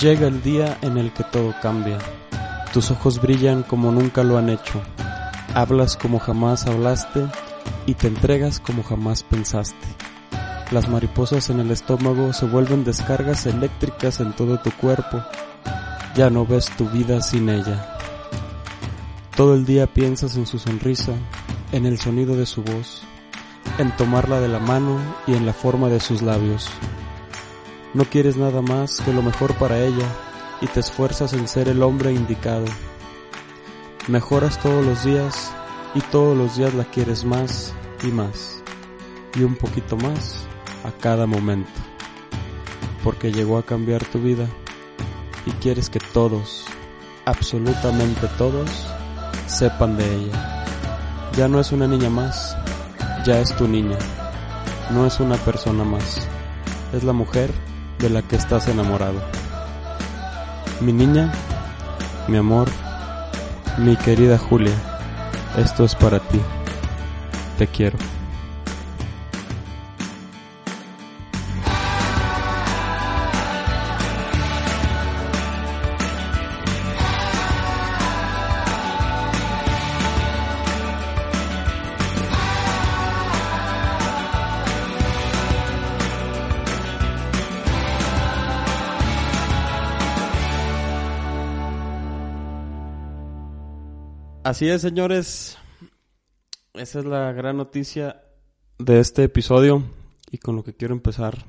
Llega 0.00 0.28
el 0.28 0.42
día 0.42 0.78
en 0.80 0.96
el 0.96 1.12
que 1.12 1.24
todo 1.24 1.54
cambia. 1.60 1.98
Tus 2.72 2.90
ojos 2.90 3.20
brillan 3.20 3.62
como 3.62 3.92
nunca 3.92 4.24
lo 4.24 4.38
han 4.38 4.48
hecho. 4.48 4.80
Hablas 5.52 5.98
como 5.98 6.18
jamás 6.18 6.66
hablaste 6.66 7.26
y 7.84 7.92
te 7.92 8.06
entregas 8.06 8.60
como 8.60 8.82
jamás 8.82 9.22
pensaste. 9.22 9.86
Las 10.70 10.88
mariposas 10.88 11.50
en 11.50 11.60
el 11.60 11.70
estómago 11.70 12.32
se 12.32 12.46
vuelven 12.46 12.82
descargas 12.82 13.44
eléctricas 13.44 14.20
en 14.20 14.32
todo 14.32 14.58
tu 14.60 14.70
cuerpo. 14.70 15.22
Ya 16.14 16.30
no 16.30 16.46
ves 16.46 16.70
tu 16.78 16.88
vida 16.88 17.20
sin 17.20 17.50
ella. 17.50 17.98
Todo 19.36 19.52
el 19.52 19.66
día 19.66 19.86
piensas 19.86 20.34
en 20.36 20.46
su 20.46 20.58
sonrisa, 20.58 21.12
en 21.72 21.84
el 21.84 22.00
sonido 22.00 22.36
de 22.36 22.46
su 22.46 22.62
voz, 22.62 23.02
en 23.76 23.94
tomarla 23.98 24.40
de 24.40 24.48
la 24.48 24.60
mano 24.60 24.98
y 25.26 25.34
en 25.34 25.44
la 25.44 25.52
forma 25.52 25.88
de 25.90 26.00
sus 26.00 26.22
labios. 26.22 26.70
No 27.92 28.04
quieres 28.04 28.36
nada 28.36 28.62
más 28.62 29.00
que 29.00 29.12
lo 29.12 29.20
mejor 29.20 29.54
para 29.54 29.80
ella 29.80 30.06
y 30.60 30.68
te 30.68 30.78
esfuerzas 30.78 31.32
en 31.32 31.48
ser 31.48 31.68
el 31.68 31.82
hombre 31.82 32.12
indicado. 32.12 32.66
Mejoras 34.06 34.60
todos 34.60 34.86
los 34.86 35.04
días 35.04 35.52
y 35.96 36.00
todos 36.00 36.38
los 36.38 36.56
días 36.56 36.72
la 36.74 36.84
quieres 36.84 37.24
más 37.24 37.74
y 38.04 38.12
más 38.12 38.62
y 39.34 39.42
un 39.42 39.56
poquito 39.56 39.96
más 39.96 40.46
a 40.84 40.92
cada 41.00 41.26
momento. 41.26 41.70
Porque 43.02 43.32
llegó 43.32 43.58
a 43.58 43.64
cambiar 43.64 44.04
tu 44.04 44.20
vida 44.20 44.46
y 45.44 45.50
quieres 45.52 45.90
que 45.90 45.98
todos, 45.98 46.66
absolutamente 47.24 48.28
todos, 48.38 48.70
sepan 49.48 49.96
de 49.96 50.14
ella. 50.14 50.64
Ya 51.36 51.48
no 51.48 51.58
es 51.58 51.72
una 51.72 51.88
niña 51.88 52.08
más, 52.08 52.56
ya 53.24 53.40
es 53.40 53.54
tu 53.56 53.66
niña. 53.66 53.98
No 54.90 55.06
es 55.06 55.18
una 55.18 55.36
persona 55.36 55.82
más, 55.82 56.28
es 56.92 57.02
la 57.02 57.12
mujer 57.12 57.50
de 58.00 58.10
la 58.10 58.22
que 58.22 58.36
estás 58.36 58.68
enamorado. 58.68 59.20
Mi 60.80 60.92
niña, 60.92 61.32
mi 62.28 62.38
amor, 62.38 62.68
mi 63.78 63.96
querida 63.96 64.38
Julia, 64.38 64.74
esto 65.58 65.84
es 65.84 65.94
para 65.94 66.18
ti. 66.20 66.40
Te 67.58 67.66
quiero. 67.66 67.98
Así 94.50 94.68
es, 94.68 94.82
señores. 94.82 95.56
Esa 96.74 96.98
es 96.98 97.04
la 97.04 97.30
gran 97.30 97.56
noticia 97.56 98.20
de 98.80 98.98
este 98.98 99.22
episodio 99.22 99.84
y 100.28 100.38
con 100.38 100.56
lo 100.56 100.64
que 100.64 100.74
quiero 100.74 100.92
empezar. 100.92 101.44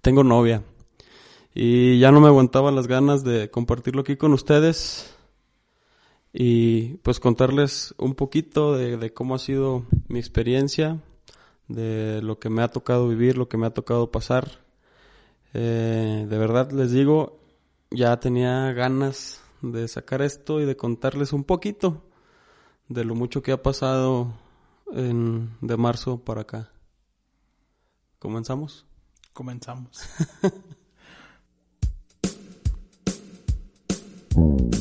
Tengo 0.00 0.22
novia 0.22 0.62
y 1.52 1.98
ya 1.98 2.12
no 2.12 2.20
me 2.20 2.28
aguantaban 2.28 2.76
las 2.76 2.86
ganas 2.86 3.24
de 3.24 3.50
compartirlo 3.50 4.02
aquí 4.02 4.14
con 4.14 4.32
ustedes 4.32 5.12
y 6.32 6.98
pues 6.98 7.18
contarles 7.18 7.96
un 7.98 8.14
poquito 8.14 8.76
de, 8.76 9.12
cómo 9.12 9.34
ha 9.34 9.40
sido 9.40 9.84
mi 10.06 10.20
experiencia, 10.20 11.00
de 11.66 12.22
lo 12.22 12.38
que 12.38 12.48
me 12.48 12.62
ha 12.62 12.68
tocado 12.68 13.08
vivir, 13.08 13.36
lo 13.36 13.48
que 13.48 13.56
me 13.56 13.66
ha 13.66 13.74
tocado 13.74 14.12
pasar. 14.12 14.60
Eh, 15.52 16.26
de 16.30 16.38
verdad 16.38 16.70
les 16.70 16.92
digo, 16.92 17.40
ya 17.90 18.20
tenía 18.20 18.72
ganas 18.72 19.42
de 19.62 19.88
sacar 19.88 20.22
esto 20.22 20.60
y 20.60 20.64
de 20.64 20.76
contarles 20.76 21.32
un 21.32 21.44
poquito 21.44 22.04
de 22.88 23.04
lo 23.04 23.14
mucho 23.14 23.42
que 23.42 23.52
ha 23.52 23.62
pasado 23.62 24.32
en, 24.92 25.50
de 25.60 25.76
marzo 25.76 26.18
para 26.24 26.42
acá. 26.42 26.70
¿Comenzamos? 28.18 28.86
Comenzamos. 29.32 30.00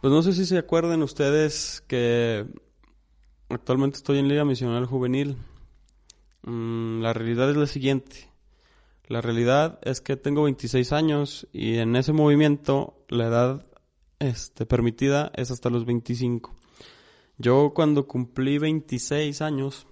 Pues 0.00 0.14
no 0.14 0.22
sé 0.22 0.32
si 0.32 0.46
se 0.46 0.56
acuerdan 0.56 1.02
ustedes 1.02 1.84
que 1.86 2.46
actualmente 3.50 3.98
estoy 3.98 4.18
en 4.18 4.28
Liga 4.28 4.46
Misional 4.46 4.86
Juvenil. 4.86 5.36
Mm, 6.42 7.02
la 7.02 7.12
realidad 7.12 7.50
es 7.50 7.56
la 7.56 7.66
siguiente. 7.66 8.30
La 9.08 9.20
realidad 9.20 9.78
es 9.82 10.00
que 10.00 10.16
tengo 10.16 10.44
26 10.44 10.92
años 10.92 11.46
y 11.52 11.76
en 11.76 11.96
ese 11.96 12.14
movimiento 12.14 13.04
la 13.08 13.26
edad 13.26 13.66
este, 14.20 14.64
permitida 14.64 15.32
es 15.34 15.50
hasta 15.50 15.68
los 15.68 15.84
25. 15.84 16.56
Yo 17.36 17.72
cuando 17.74 18.06
cumplí 18.06 18.56
26 18.56 19.42
años, 19.42 19.86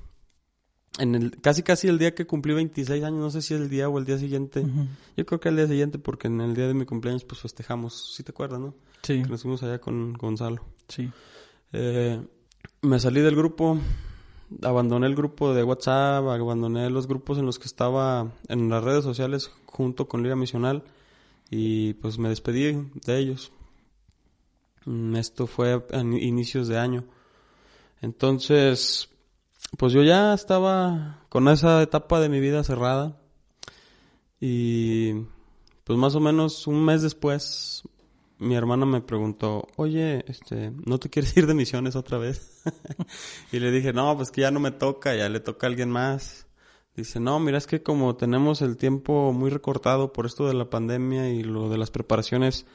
en 0.98 1.14
el, 1.14 1.40
casi 1.40 1.62
casi 1.62 1.88
el 1.88 1.98
día 1.98 2.14
que 2.14 2.26
cumplí 2.26 2.54
26 2.54 3.04
años, 3.04 3.20
no 3.20 3.30
sé 3.30 3.42
si 3.42 3.54
es 3.54 3.60
el 3.60 3.68
día 3.68 3.88
o 3.88 3.98
el 3.98 4.04
día 4.04 4.18
siguiente. 4.18 4.64
Yo 5.16 5.26
creo 5.26 5.40
que 5.40 5.48
el 5.48 5.56
día 5.56 5.66
siguiente 5.66 5.98
porque 5.98 6.28
en 6.28 6.40
el 6.40 6.54
día 6.54 6.66
de 6.66 6.74
mi 6.74 6.86
cumpleaños 6.86 7.24
pues 7.24 7.40
festejamos, 7.40 8.14
si 8.14 8.22
te 8.22 8.32
acuerdas, 8.32 8.60
no? 8.60 8.74
Sí. 9.02 9.22
Que 9.22 9.28
nos 9.28 9.42
fuimos 9.42 9.62
allá 9.62 9.80
con 9.80 10.14
Gonzalo. 10.14 10.64
Sí. 10.88 11.10
Eh, 11.72 12.20
me 12.82 12.98
salí 12.98 13.20
del 13.20 13.36
grupo, 13.36 13.78
abandoné 14.62 15.06
el 15.06 15.14
grupo 15.14 15.54
de 15.54 15.62
WhatsApp, 15.62 16.24
abandoné 16.26 16.90
los 16.90 17.06
grupos 17.06 17.38
en 17.38 17.46
los 17.46 17.58
que 17.58 17.66
estaba 17.66 18.32
en 18.48 18.68
las 18.68 18.82
redes 18.82 19.04
sociales 19.04 19.50
junto 19.66 20.08
con 20.08 20.22
Liga 20.22 20.36
Misional 20.36 20.82
y 21.50 21.94
pues 21.94 22.18
me 22.18 22.28
despedí 22.28 22.90
de 23.04 23.18
ellos. 23.18 23.52
Mm, 24.84 25.16
esto 25.16 25.46
fue 25.46 25.84
a 25.92 26.00
inicios 26.00 26.68
de 26.68 26.78
año. 26.78 27.04
Entonces, 28.00 29.08
pues 29.76 29.92
yo 29.92 30.02
ya 30.02 30.32
estaba 30.34 31.24
con 31.28 31.48
esa 31.48 31.82
etapa 31.82 32.20
de 32.20 32.28
mi 32.28 32.40
vida 32.40 32.64
cerrada 32.64 33.20
y 34.40 35.14
pues 35.84 35.98
más 35.98 36.14
o 36.14 36.20
menos 36.20 36.66
un 36.66 36.84
mes 36.84 37.02
después 37.02 37.82
mi 38.38 38.54
hermana 38.54 38.86
me 38.86 39.00
preguntó, 39.00 39.66
oye, 39.76 40.24
este, 40.28 40.72
¿no 40.86 40.98
te 40.98 41.10
quieres 41.10 41.36
ir 41.36 41.46
de 41.46 41.54
misiones 41.54 41.96
otra 41.96 42.18
vez? 42.18 42.62
y 43.52 43.58
le 43.58 43.70
dije, 43.70 43.92
no, 43.92 44.16
pues 44.16 44.30
que 44.30 44.42
ya 44.42 44.50
no 44.50 44.60
me 44.60 44.70
toca, 44.70 45.14
ya 45.16 45.28
le 45.28 45.40
toca 45.40 45.66
a 45.66 45.70
alguien 45.70 45.90
más. 45.90 46.46
Dice, 46.94 47.20
no, 47.20 47.38
mira, 47.40 47.58
es 47.58 47.66
que 47.66 47.82
como 47.82 48.16
tenemos 48.16 48.62
el 48.62 48.76
tiempo 48.76 49.32
muy 49.32 49.50
recortado 49.50 50.12
por 50.12 50.26
esto 50.26 50.46
de 50.46 50.54
la 50.54 50.70
pandemia 50.70 51.30
y 51.30 51.42
lo 51.42 51.68
de 51.68 51.78
las 51.78 51.90
preparaciones, 51.90 52.66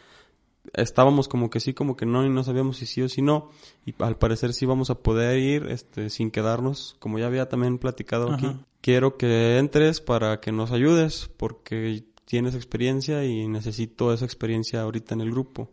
estábamos 0.73 1.27
como 1.27 1.49
que 1.49 1.59
sí, 1.59 1.73
como 1.73 1.97
que 1.97 2.05
no, 2.05 2.25
y 2.25 2.29
no 2.29 2.43
sabíamos 2.43 2.77
si 2.77 2.85
sí 2.85 3.01
o 3.01 3.09
si 3.09 3.21
no. 3.21 3.49
Y 3.85 3.93
al 3.99 4.17
parecer 4.17 4.53
sí 4.53 4.65
vamos 4.65 4.89
a 4.89 4.95
poder 4.95 5.37
ir, 5.39 5.67
este, 5.67 6.09
sin 6.09 6.31
quedarnos, 6.31 6.95
como 6.99 7.19
ya 7.19 7.27
había 7.27 7.49
también 7.49 7.77
platicado 7.77 8.31
aquí. 8.31 8.47
Quiero 8.81 9.17
que 9.17 9.57
entres 9.57 10.01
para 10.01 10.39
que 10.39 10.51
nos 10.51 10.71
ayudes, 10.71 11.29
porque 11.37 12.03
tienes 12.25 12.55
experiencia 12.55 13.23
y 13.25 13.47
necesito 13.47 14.13
esa 14.13 14.25
experiencia 14.25 14.81
ahorita 14.81 15.13
en 15.13 15.21
el 15.21 15.31
grupo. 15.31 15.69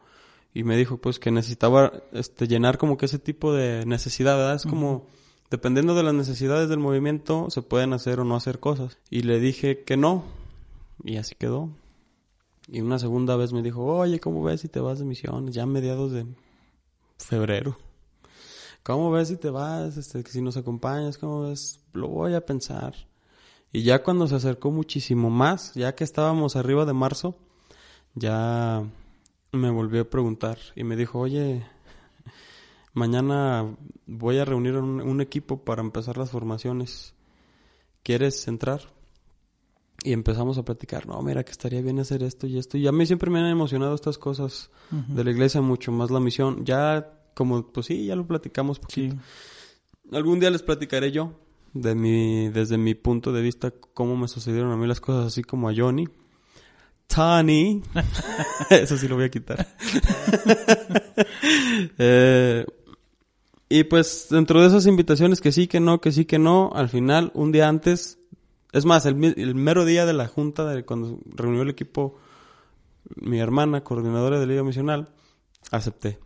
Y 0.53 0.65
me 0.65 0.77
dijo 0.77 0.99
pues 0.99 1.19
que 1.19 1.31
necesitaba 1.31 1.93
este, 2.13 2.49
llenar 2.49 2.77
como 2.77 2.97
que 2.97 3.07
ese 3.07 3.19
tipo 3.19 3.53
de 3.53 3.87
necesidad, 3.87 4.37
¿verdad? 4.37 4.57
Es 4.57 4.65
como, 4.65 5.07
dependiendo 5.51 5.95
de 5.95 6.03
las 6.03 6.15
necesidades 6.15 6.69
del 6.69 6.81
movimiento, 6.81 7.49
se 7.51 7.63
pueden 7.63 7.93
hacer 7.93 8.19
o 8.19 8.25
no 8.25 8.35
hacer 8.35 8.59
cosas. 8.59 8.99
Y 9.11 9.23
le 9.23 9.39
dije 9.39 9.85
que 9.85 9.97
no, 9.97 10.25
y 11.05 11.17
así 11.17 11.35
quedó. 11.37 11.71
Y 12.73 12.81
una 12.81 12.99
segunda 12.99 13.35
vez 13.37 13.53
me 13.53 13.63
dijo, 13.63 13.85
oye, 13.85 14.21
¿cómo 14.21 14.43
ves 14.45 14.61
si 14.61 14.69
te 14.69 14.79
vas 14.79 15.01
de 15.01 15.05
misiones? 15.05 15.55
Ya 15.55 15.65
a 15.65 15.67
mediados 15.67 16.13
de 16.13 16.25
febrero. 17.19 17.77
¿cómo 18.83 19.11
ves 19.11 19.29
si 19.29 19.37
te 19.37 19.51
vas? 19.51 19.97
Este, 19.97 20.23
si 20.25 20.41
nos 20.41 20.57
acompañas, 20.57 21.19
¿cómo 21.19 21.43
ves? 21.43 21.81
Lo 21.93 22.09
voy 22.09 22.35
a 22.35 22.45
pensar. 22.45 22.95
Y 23.73 23.83
ya 23.83 24.03
cuando 24.03 24.27
se 24.27 24.35
acercó 24.35 24.71
muchísimo 24.71 25.31
más, 25.31 25.75
ya 25.75 25.95
que 25.95 26.05
estábamos 26.05 26.57
arriba 26.57 26.85
de 26.85 26.93
marzo, 26.93 27.37
ya 28.15 28.83
me 29.53 29.71
volvió 29.71 30.03
a 30.03 30.11
preguntar 30.11 30.59
y 30.75 30.85
me 30.85 30.97
dijo, 30.97 31.21
oye, 31.21 31.65
mañana 32.93 33.77
voy 34.07 34.39
a 34.39 34.45
reunir 34.45 34.77
un, 34.77 35.01
un 35.01 35.21
equipo 35.21 35.65
para 35.65 35.83
empezar 35.83 36.17
las 36.19 36.31
formaciones. 36.31 37.15
¿Quieres 38.03 38.47
entrar? 38.49 38.81
Y 40.03 40.13
empezamos 40.13 40.57
a 40.57 40.65
platicar, 40.65 41.07
no, 41.07 41.21
mira 41.23 41.45
que 41.45 41.51
estaría 41.51 41.83
bien 41.83 41.99
hacer 41.99 42.23
esto 42.23 42.47
y 42.47 42.59
esto. 42.59 42.79
Y 42.79 42.87
a 42.87 42.93
mí 42.93 43.05
siempre 43.05 43.31
me 43.31 43.41
han 43.41 43.47
emocionado 43.47 43.95
estas 43.95 44.17
cosas 44.17 44.71
de 44.91 45.25
la 45.25 45.31
iglesia 45.31 45.61
mucho, 45.61 45.93
más 45.93 46.11
la 46.11 46.21
misión. 46.21 46.65
Ya 46.65 47.13
como, 47.35 47.67
pues 47.67 47.87
sí, 47.87 48.07
ya 48.07 48.17
lo 48.17 48.27
platicamos 48.27 48.79
poquito. 48.79 49.17
Algún 50.13 50.41
día 50.41 50.51
les 50.51 50.63
platicaré 50.63 51.13
yo, 51.13 51.35
de 51.75 51.95
mi, 51.95 52.49
desde 52.49 52.79
mi 52.79 52.95
punto 52.95 53.33
de 53.33 53.43
vista, 53.43 53.73
cómo 53.93 54.17
me 54.17 54.29
sucedieron 54.29 54.73
a 54.73 54.77
mí 54.77 54.87
las 54.87 55.01
cosas, 55.01 55.27
así 55.27 55.43
como 55.43 55.69
a 55.69 55.75
Johnny. 55.77 56.09
Tony. 57.07 57.83
Eso 58.71 58.97
sí 58.97 59.09
lo 59.09 59.17
voy 59.17 59.25
a 59.25 59.31
quitar. 59.31 59.67
eh, 61.99 62.65
y 63.69 63.85
pues 63.85 64.29
dentro 64.31 64.61
de 64.61 64.69
esas 64.69 64.87
invitaciones 64.87 65.41
que 65.41 65.53
sí, 65.53 65.67
que 65.67 65.81
no, 65.81 66.01
que 66.01 66.13
sí, 66.13 66.25
que 66.25 66.39
no, 66.39 66.71
al 66.75 66.89
final, 66.89 67.31
un 67.35 67.53
día 67.53 67.69
antes, 67.69 68.19
es 68.73 68.85
más, 68.85 69.07
el, 69.07 69.23
el 69.37 69.55
mero 69.55 69.85
día 69.85 70.07
de 70.07 70.13
la 70.13 70.29
junta, 70.29 70.65
de 70.67 70.85
cuando 70.85 71.19
reunió 71.27 71.63
el 71.63 71.71
equipo, 71.71 72.19
mi 73.17 73.41
hermana, 73.41 73.83
coordinadora 73.83 74.39
de 74.39 74.47
Liga 74.47 74.63
Misional, 74.63 75.09
acepté. 75.71 76.19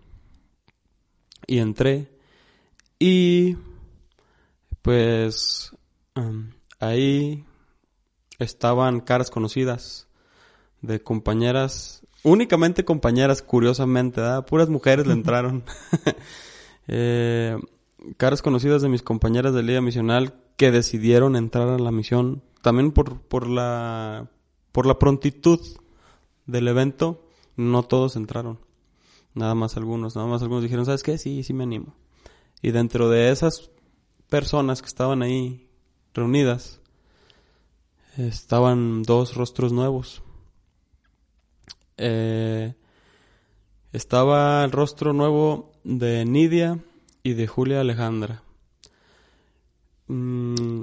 Y 1.47 1.59
entré. 1.59 2.11
Y 2.99 3.57
pues 4.83 5.75
um, 6.15 6.51
ahí 6.81 7.45
estaban 8.39 9.01
caras 9.01 9.31
conocidas 9.31 10.09
de 10.83 11.03
compañeras, 11.03 12.03
únicamente 12.23 12.85
compañeras, 12.85 13.41
curiosamente, 13.41 14.21
¿verdad? 14.21 14.45
Puras 14.47 14.69
mujeres 14.69 15.07
le 15.07 15.13
entraron. 15.15 15.65
eh, 16.89 17.59
caras 18.19 18.43
conocidas 18.43 18.83
de 18.83 18.91
mis 18.91 19.03
compañeras 19.03 19.55
de 19.55 19.63
Liga 19.63 19.81
Misional 19.81 20.35
que 20.57 20.71
decidieron 20.71 21.37
entrar 21.37 21.69
a 21.69 21.79
la 21.79 21.91
misión, 21.91 22.43
también 22.63 22.93
por, 22.93 23.21
por 23.21 23.49
la 23.49 24.29
por 24.75 24.87
la 24.87 24.99
prontitud 24.99 25.61
del 26.47 26.67
evento, 26.67 27.29
no 27.55 27.85
todos 27.85 28.17
entraron. 28.17 28.59
Nada 29.33 29.55
más 29.55 29.77
algunos, 29.77 30.17
nada 30.17 30.27
más 30.27 30.43
algunos 30.43 30.65
dijeron, 30.65 30.85
¿sabes 30.85 31.05
qué? 31.05 31.17
Sí, 31.17 31.45
sí 31.45 31.53
me 31.53 31.63
animo. 31.63 31.95
Y 32.61 32.73
dentro 32.73 33.09
de 33.09 33.31
esas 33.31 33.71
personas 34.29 34.83
que 34.83 34.89
estaban 34.89 35.23
ahí 35.23 35.69
reunidas, 36.13 36.81
estaban 38.17 39.05
dos 39.05 39.37
rostros 39.37 39.73
nuevos. 39.73 40.25
Eh, 41.97 42.75
estaba 43.93 44.65
el 44.65 44.73
rostro 44.73 45.13
nuevo 45.13 45.71
de 45.85 46.25
Nidia 46.25 46.81
y 47.23 47.35
de 47.35 47.47
Julia 47.47 47.81
Alejandra. 47.81 48.43
Mm, 50.09 50.83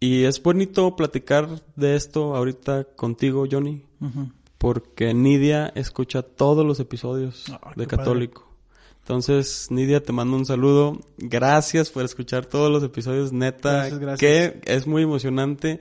y 0.00 0.24
es 0.24 0.42
bonito 0.42 0.94
platicar 0.96 1.62
de 1.74 1.96
esto 1.96 2.36
ahorita 2.36 2.84
contigo, 2.84 3.46
Johnny, 3.50 3.82
porque 4.58 5.14
Nidia 5.14 5.68
escucha 5.74 6.22
todos 6.22 6.66
los 6.66 6.80
episodios 6.80 7.44
Ah, 7.50 7.72
de 7.76 7.86
Católico. 7.86 8.46
Entonces, 9.00 9.68
Nidia, 9.70 10.02
te 10.02 10.12
mando 10.12 10.36
un 10.36 10.44
saludo. 10.44 11.00
Gracias 11.16 11.90
por 11.90 12.04
escuchar 12.04 12.44
todos 12.46 12.70
los 12.72 12.82
episodios, 12.82 13.32
neta, 13.32 13.72
Gracias, 13.72 13.98
gracias. 14.00 14.18
que 14.18 14.60
es 14.64 14.86
muy 14.86 15.02
emocionante 15.04 15.80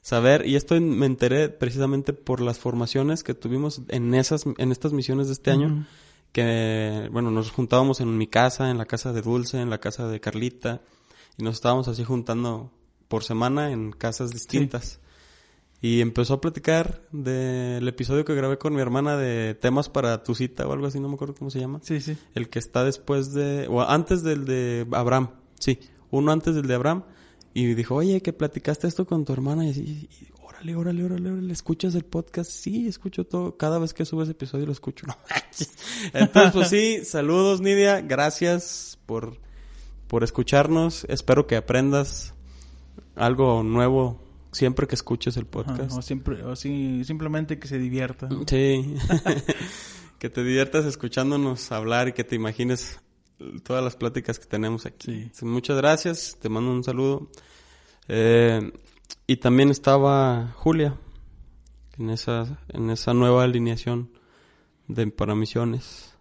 saber 0.00 0.46
y 0.46 0.56
esto 0.56 0.80
me 0.80 1.06
enteré 1.06 1.48
precisamente 1.48 2.12
por 2.12 2.40
las 2.40 2.58
formaciones 2.58 3.22
que 3.22 3.34
tuvimos 3.34 3.82
en 3.88 4.14
esas 4.14 4.44
en 4.58 4.72
estas 4.72 4.92
misiones 4.92 5.28
de 5.28 5.34
este 5.34 5.52
año 5.52 5.86
que 6.32 7.08
bueno 7.12 7.30
nos 7.30 7.52
juntábamos 7.52 8.00
en 8.00 8.18
mi 8.18 8.26
casa 8.26 8.70
en 8.70 8.78
la 8.78 8.86
casa 8.86 9.12
de 9.12 9.22
Dulce 9.22 9.60
en 9.60 9.70
la 9.70 9.78
casa 9.78 10.08
de 10.08 10.18
Carlita 10.18 10.80
y 11.38 11.42
nos 11.44 11.54
estábamos 11.54 11.88
así 11.88 12.04
juntando 12.04 12.72
por 13.08 13.24
semana 13.24 13.72
en 13.72 13.92
casas 13.92 14.30
distintas 14.30 15.00
y 15.80 16.00
empezó 16.00 16.34
a 16.34 16.40
platicar 16.40 17.02
del 17.10 17.86
episodio 17.88 18.24
que 18.24 18.34
grabé 18.34 18.56
con 18.56 18.72
mi 18.72 18.80
hermana 18.80 19.16
de 19.16 19.54
temas 19.54 19.88
para 19.88 20.22
tu 20.22 20.34
cita 20.34 20.66
o 20.66 20.72
algo 20.72 20.86
así 20.86 21.00
no 21.00 21.08
me 21.08 21.14
acuerdo 21.14 21.34
cómo 21.34 21.50
se 21.50 21.58
llama 21.58 21.80
Sí, 21.82 22.00
sí. 22.00 22.16
el 22.34 22.48
que 22.48 22.60
está 22.60 22.84
después 22.84 23.32
de, 23.34 23.66
o 23.68 23.82
antes 23.82 24.22
del 24.22 24.44
de 24.44 24.86
Abraham, 24.92 25.30
sí, 25.58 25.80
uno 26.10 26.30
antes 26.30 26.54
del 26.54 26.68
de 26.68 26.74
Abraham, 26.74 27.02
y 27.52 27.74
dijo, 27.74 27.96
oye, 27.96 28.22
que 28.22 28.32
platicaste 28.32 28.86
esto 28.86 29.06
con 29.06 29.24
tu 29.24 29.32
hermana, 29.32 29.66
y 29.66 29.70
así, 29.70 29.80
y, 29.80 30.08
órale, 30.40 30.76
órale, 30.76 31.04
órale, 31.04 31.32
órale, 31.32 31.52
¿escuchas 31.52 31.94
el 31.96 32.04
podcast? 32.04 32.50
Sí, 32.50 32.86
escucho 32.86 33.24
todo, 33.24 33.56
cada 33.56 33.78
vez 33.78 33.92
que 33.92 34.04
subes 34.04 34.28
episodio 34.28 34.66
lo 34.66 34.72
escucho, 34.72 35.06
no. 35.08 35.16
Entonces, 36.14 36.52
pues 36.52 36.68
sí, 36.68 37.04
saludos 37.04 37.60
Nidia, 37.60 38.00
gracias 38.00 38.98
por, 39.04 39.38
por 40.12 40.24
escucharnos, 40.24 41.06
espero 41.08 41.46
que 41.46 41.56
aprendas 41.56 42.34
algo 43.16 43.62
nuevo 43.62 44.22
siempre 44.52 44.86
que 44.86 44.94
escuches 44.94 45.38
el 45.38 45.46
podcast. 45.46 45.96
O, 45.96 46.02
siempre, 46.02 46.42
o 46.42 46.54
sí, 46.54 47.02
simplemente 47.02 47.58
que 47.58 47.66
se 47.66 47.78
divierta. 47.78 48.28
Sí. 48.46 48.94
que 50.18 50.28
te 50.28 50.44
diviertas 50.44 50.84
escuchándonos 50.84 51.72
hablar 51.72 52.08
y 52.08 52.12
que 52.12 52.24
te 52.24 52.36
imagines 52.36 53.00
todas 53.62 53.82
las 53.82 53.96
pláticas 53.96 54.38
que 54.38 54.44
tenemos 54.44 54.84
aquí. 54.84 55.30
Sí. 55.32 55.46
Muchas 55.46 55.78
gracias, 55.78 56.36
te 56.38 56.50
mando 56.50 56.72
un 56.72 56.84
saludo. 56.84 57.30
Eh, 58.06 58.70
y 59.26 59.38
también 59.38 59.70
estaba 59.70 60.52
Julia 60.56 60.94
en 61.96 62.10
esa, 62.10 62.58
en 62.68 62.90
esa 62.90 63.14
nueva 63.14 63.44
alineación 63.44 64.10
de 64.88 65.06
para 65.06 65.34
misiones. 65.34 66.14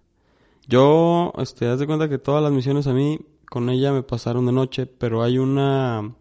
Yo, 0.66 1.34
este, 1.40 1.68
haz 1.68 1.80
de 1.80 1.88
cuenta 1.88 2.08
que 2.08 2.20
todas 2.20 2.42
las 2.42 2.54
misiones 2.54 2.88
a 2.88 2.94
mí 2.94 3.20
con 3.52 3.70
ella 3.70 3.92
me 3.92 4.02
pasaron 4.02 4.46
de 4.46 4.54
noche, 4.54 4.86
pero 4.86 5.24
hay 5.24 5.38
una 5.38 6.14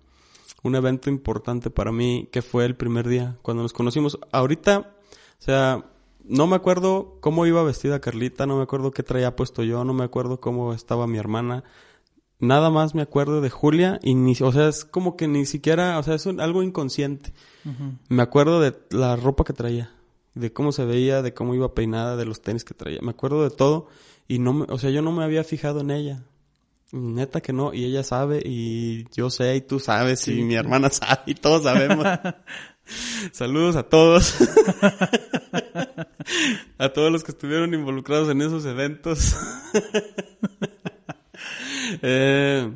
un 0.65 0.75
evento 0.75 1.09
importante 1.11 1.71
para 1.71 1.93
mí 1.93 2.29
que 2.33 2.43
fue 2.43 2.65
el 2.65 2.75
primer 2.75 3.07
día 3.09 3.37
cuando 3.43 3.63
nos 3.63 3.73
conocimos. 3.73 4.19
Ahorita, 4.33 4.79
o 5.39 5.43
sea, 5.43 5.85
no 6.25 6.49
me 6.49 6.57
acuerdo 6.57 7.19
cómo 7.21 7.47
iba 7.47 7.63
vestida 7.63 8.01
Carlita, 8.01 8.47
no 8.47 8.57
me 8.57 8.65
acuerdo 8.65 8.91
qué 8.91 9.05
traía 9.05 9.37
puesto 9.37 9.63
yo, 9.63 9.85
no 9.85 9.95
me 9.95 10.03
acuerdo 10.03 10.41
cómo 10.41 10.73
estaba 10.75 11.07
mi 11.07 11.19
hermana. 11.19 11.63
Nada 12.41 12.69
más 12.71 12.97
me 12.97 13.03
acuerdo 13.03 13.41
de 13.41 13.49
Julia 13.51 14.01
y 14.03 14.15
ni, 14.15 14.33
o 14.41 14.51
sea, 14.51 14.67
es 14.69 14.85
como 14.85 15.17
que 15.17 15.29
ni 15.29 15.47
siquiera, 15.47 15.99
o 15.99 16.03
sea, 16.03 16.15
es 16.17 16.27
un- 16.27 16.41
algo 16.41 16.65
inconsciente. 16.65 17.33
Me 18.09 18.23
acuerdo 18.23 18.59
de 18.61 18.75
la 18.91 19.15
ropa 19.15 19.45
que 19.45 19.53
traía, 19.53 19.93
de 20.35 20.53
cómo 20.53 20.73
se 20.73 20.85
veía, 20.85 21.23
de 21.23 21.33
cómo 21.33 21.55
iba 21.55 21.75
peinada, 21.75 22.17
de 22.17 22.25
los 22.25 22.43
tenis 22.43 22.65
que 22.65 22.75
traía. 22.75 22.99
Me 23.03 23.11
acuerdo 23.13 23.45
de 23.45 23.51
todo 23.51 23.87
y 24.27 24.41
no, 24.41 24.53
me, 24.53 24.67
o 24.69 24.79
sea, 24.79 24.91
yo 24.91 25.01
no 25.01 25.13
me 25.13 25.23
había 25.23 25.45
fijado 25.45 25.81
en 25.81 25.91
ella. 25.93 26.23
Neta 26.93 27.41
que 27.41 27.53
no, 27.53 27.73
y 27.73 27.85
ella 27.85 28.03
sabe 28.03 28.43
y 28.45 29.09
yo 29.13 29.31
sé 29.31 29.55
y 29.57 29.61
tú 29.61 29.79
sabes 29.79 30.27
y 30.27 30.43
mi 30.43 30.55
hermana 30.55 30.91
sabe 30.91 31.23
y 31.27 31.35
todos 31.35 31.63
sabemos. 31.63 32.05
Saludos 33.33 33.77
a 33.77 33.85
todos. 33.85 34.37
a 36.79 36.93
todos 36.93 37.13
los 37.13 37.23
que 37.23 37.31
estuvieron 37.31 37.73
involucrados 37.75 38.29
en 38.31 38.43
esos 38.43 38.67
eventos. 38.67 39.37
Eh, 42.03 42.71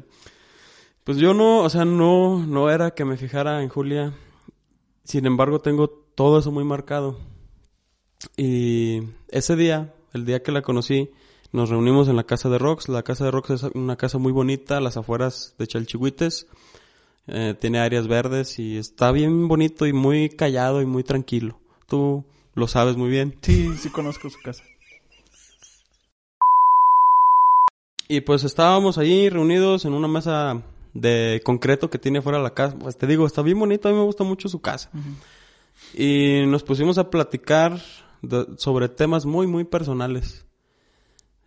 pues 1.05 1.19
yo 1.19 1.35
no, 1.35 1.61
o 1.61 1.71
sea, 1.71 1.85
no, 1.85 2.45
no 2.47 2.71
era 2.71 2.93
que 2.93 3.05
me 3.05 3.17
fijara 3.17 3.63
en 3.63 3.69
Julia. 3.69 4.15
Sin 5.05 5.27
embargo, 5.27 5.61
tengo 5.61 5.89
todo 5.89 6.39
eso 6.39 6.51
muy 6.51 6.65
marcado. 6.65 7.19
Y 8.37 9.03
ese 9.29 9.57
día, 9.57 9.95
el 10.13 10.25
día 10.25 10.43
que 10.43 10.53
la 10.53 10.63
conocí, 10.63 11.11
nos 11.55 11.71
reunimos 11.71 12.09
en 12.09 12.17
la 12.17 12.25
casa 12.25 12.49
de 12.49 12.59
Rox. 12.59 12.89
La 12.89 13.03
casa 13.05 13.25
de 13.25 13.31
Rox 13.31 13.51
es 13.51 13.63
una 13.75 13.97
casa 13.97 14.19
muy 14.19 14.33
bonita, 14.33 14.77
a 14.79 14.81
las 14.81 14.97
afueras 14.97 15.55
de 15.59 15.67
Chalchihuites. 15.69 16.49
Eh, 17.29 17.55
tiene 17.59 17.79
áreas 17.79 18.09
verdes 18.09 18.59
y 18.59 18.77
está 18.77 19.13
bien 19.13 19.47
bonito 19.49 19.87
y 19.87 19.93
muy 19.93 20.29
callado 20.29 20.83
y 20.83 20.87
muy 20.87 21.05
tranquilo. 21.05 21.59
Tú 21.87 22.25
lo 22.55 22.67
sabes 22.67 22.97
muy 22.97 23.09
bien. 23.09 23.37
Sí, 23.41 23.73
sí 23.79 23.89
conozco 23.89 24.29
su 24.31 24.41
casa. 24.43 24.65
Y 28.09 28.21
pues 28.23 28.45
estábamos 28.45 28.99
allí 28.99 29.29
reunidos 29.31 29.85
en 29.85 29.95
una 29.95 30.09
mesa 30.09 30.61
de 30.93 31.41
concreto 31.45 31.89
que 31.89 31.99
tiene 31.99 32.21
fuera 32.21 32.39
de 32.39 32.45
la 32.45 32.53
casa. 32.53 32.77
Pues 32.79 32.99
te 32.99 33.07
digo, 33.07 33.27
está 33.27 33.43
bien 33.43 33.59
bonito, 33.59 33.89
a 33.89 33.93
mí 33.93 33.97
me 33.99 34.05
gusta 34.05 34.25
mucho 34.25 34.49
su 34.49 34.61
casa. 34.61 34.91
Y 35.95 36.43
nos 36.47 36.63
pusimos 36.63 36.99
a 36.99 37.11
platicar 37.11 37.81
de- 38.23 38.47
sobre 38.59 38.89
temas 38.89 39.25
muy, 39.25 39.47
muy 39.47 39.65
personales. 39.65 40.44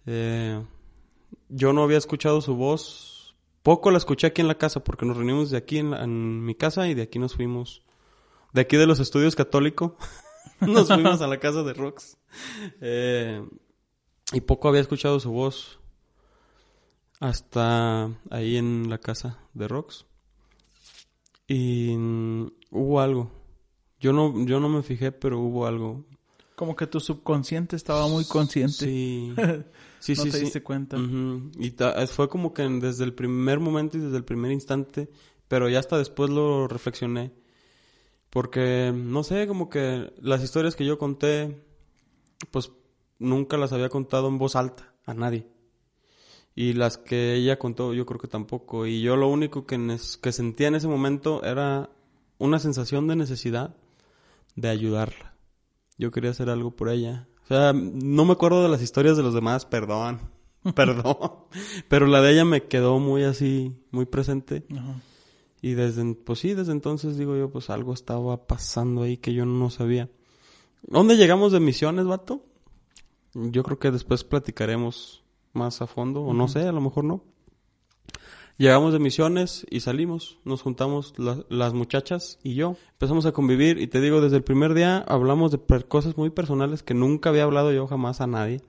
Eh, 0.08 0.64
yo 1.50 1.74
no 1.74 1.84
había 1.84 1.98
escuchado 2.00 2.42
su 2.42 2.56
voz. 2.56 3.36
Poco 3.62 3.92
la 3.92 3.98
escuché 3.98 4.28
aquí 4.28 4.42
en 4.42 4.48
la 4.48 4.58
casa 4.58 4.84
porque 4.84 5.06
nos 5.06 5.18
reunimos 5.18 5.52
de 5.52 5.58
aquí 5.58 5.78
en, 5.78 5.92
la- 5.92 6.04
en 6.04 6.44
mi 6.44 6.56
casa 6.56 6.88
y 6.88 6.94
de 6.96 7.04
aquí 7.04 7.20
nos 7.20 7.36
fuimos. 7.36 7.84
De 8.54 8.62
aquí 8.62 8.78
de 8.78 8.88
los 8.88 9.00
estudios 9.00 9.36
católico. 9.36 9.98
nos 10.62 10.88
fuimos 10.88 11.22
a 11.22 11.28
la 11.28 11.40
casa 11.40 11.62
de 11.64 11.74
Rox. 11.74 12.18
Eh, 12.82 13.46
y 14.34 14.42
poco 14.42 14.70
había 14.70 14.82
escuchado 14.82 15.20
su 15.20 15.32
voz. 15.32 15.80
hasta 17.20 18.10
ahí 18.30 18.58
en 18.58 18.90
la 18.90 18.98
casa 19.00 19.40
de 19.54 19.68
Rox. 19.68 20.06
Y 21.48 21.96
mm, 21.98 22.48
hubo 22.72 23.02
algo. 23.02 23.32
Yo 24.00 24.14
no, 24.14 24.46
yo 24.46 24.60
no 24.60 24.70
me 24.70 24.84
fijé, 24.84 25.12
pero 25.12 25.40
hubo 25.40 25.66
algo. 25.66 26.06
Como 26.58 26.76
que 26.76 26.88
tu 26.88 27.00
subconsciente 27.00 27.76
estaba 27.76 28.08
muy 28.08 28.26
consciente. 28.26 28.74
Sí, 28.74 29.32
sí, 30.00 30.14
no 30.16 30.24
sí. 30.24 30.32
te 30.32 30.38
sí. 30.40 30.44
diste 30.46 30.64
cuenta. 30.64 30.98
Y 31.60 31.70
ta- 31.70 32.08
fue 32.08 32.28
como 32.30 32.52
que 32.52 32.64
desde 32.64 33.04
el 33.04 33.14
primer 33.14 33.60
momento 33.60 33.96
y 33.96 34.02
desde 34.02 34.18
el 34.18 34.26
primer 34.26 34.52
instante, 34.52 35.08
pero 35.48 35.70
ya 35.70 35.78
hasta 35.78 36.00
después 36.00 36.32
lo 36.32 36.68
reflexioné. 36.68 37.32
Porque, 38.32 38.92
no 38.92 39.24
sé, 39.24 39.46
como 39.48 39.70
que 39.70 40.12
las 40.20 40.42
historias 40.44 40.76
que 40.76 40.84
yo 40.84 40.98
conté, 40.98 41.64
pues 42.50 42.72
nunca 43.20 43.58
las 43.58 43.72
había 43.72 43.90
contado 43.90 44.28
en 44.28 44.40
voz 44.40 44.56
alta 44.56 44.92
a 45.06 45.14
nadie. 45.14 45.46
Y 46.56 46.74
las 46.74 46.98
que 46.98 47.36
ella 47.36 47.60
contó, 47.60 47.94
yo 47.94 48.08
creo 48.08 48.20
que 48.20 48.28
tampoco. 48.28 48.88
Y 48.88 49.04
yo 49.04 49.16
lo 49.16 49.28
único 49.28 49.68
que, 49.68 49.78
que 50.24 50.32
sentía 50.32 50.70
en 50.70 50.76
ese 50.76 50.88
momento 50.88 51.44
era 51.44 51.92
una 52.40 52.58
sensación 52.58 53.06
de 53.06 53.16
necesidad 53.16 53.76
de 54.56 54.70
ayudarla. 54.70 55.37
Yo 55.98 56.12
quería 56.12 56.32
hacer 56.32 56.50
algo 56.50 56.72
por 56.72 56.90
ella. 56.90 57.28
O 57.44 57.48
sea, 57.48 57.74
no 57.74 58.26
me 58.26 58.34
acuerdo 58.34 58.64
de 58.64 58.70
las 58.70 58.82
historias 58.82 59.18
de 59.18 59.24
los 59.24 59.34
demás, 59.34 59.66
perdón. 59.66 60.20
Perdón. 60.76 61.16
Pero 61.88 62.08
la 62.08 62.20
de 62.22 62.34
ella 62.34 62.44
me 62.44 62.64
quedó 62.64 63.00
muy 63.00 63.24
así, 63.24 63.74
muy 63.92 64.06
presente. 64.06 64.66
Ajá. 64.72 64.96
Y 65.62 65.74
desde, 65.74 66.16
pues 66.16 66.40
sí, 66.40 66.54
desde 66.54 66.72
entonces 66.72 67.18
digo 67.18 67.36
yo, 67.36 67.50
pues 67.50 67.70
algo 67.70 67.94
estaba 67.94 68.46
pasando 68.46 69.04
ahí 69.04 69.18
que 69.18 69.34
yo 69.34 69.46
no 69.46 69.70
sabía. 69.70 70.10
¿Dónde 70.84 71.18
llegamos 71.18 71.52
de 71.52 71.60
misiones, 71.60 72.06
vato? 72.06 72.44
Yo 73.34 73.64
creo 73.64 73.80
que 73.80 73.92
después 73.92 74.24
platicaremos 74.24 75.24
más 75.54 75.82
a 75.82 75.88
fondo, 75.88 76.22
o 76.22 76.34
no 76.34 76.48
sé, 76.48 76.68
a 76.68 76.72
lo 76.72 76.82
mejor 76.82 77.04
no. 77.04 77.24
Llegamos 78.58 78.92
de 78.92 78.98
misiones 79.00 79.68
y 79.70 79.82
salimos, 79.82 80.40
nos 80.44 80.64
juntamos 80.64 81.14
la- 81.18 81.46
las 81.50 81.74
muchachas 81.74 82.40
y 82.44 82.56
yo. 82.56 82.76
Empezamos 82.94 83.28
a 83.28 83.32
convivir 83.32 83.78
y 83.80 83.86
te 83.88 84.02
digo, 84.02 84.20
desde 84.20 84.38
el 84.38 84.44
primer 84.44 84.74
día 84.74 84.98
hablamos 85.08 85.52
de 85.52 85.60
cosas 85.88 86.18
muy 86.18 86.32
personales 86.32 86.82
que 86.82 86.96
nunca 86.96 87.30
había 87.30 87.44
hablado 87.44 87.72
yo 87.72 87.86
jamás 87.88 88.20
a 88.20 88.26
nadie. 88.28 88.62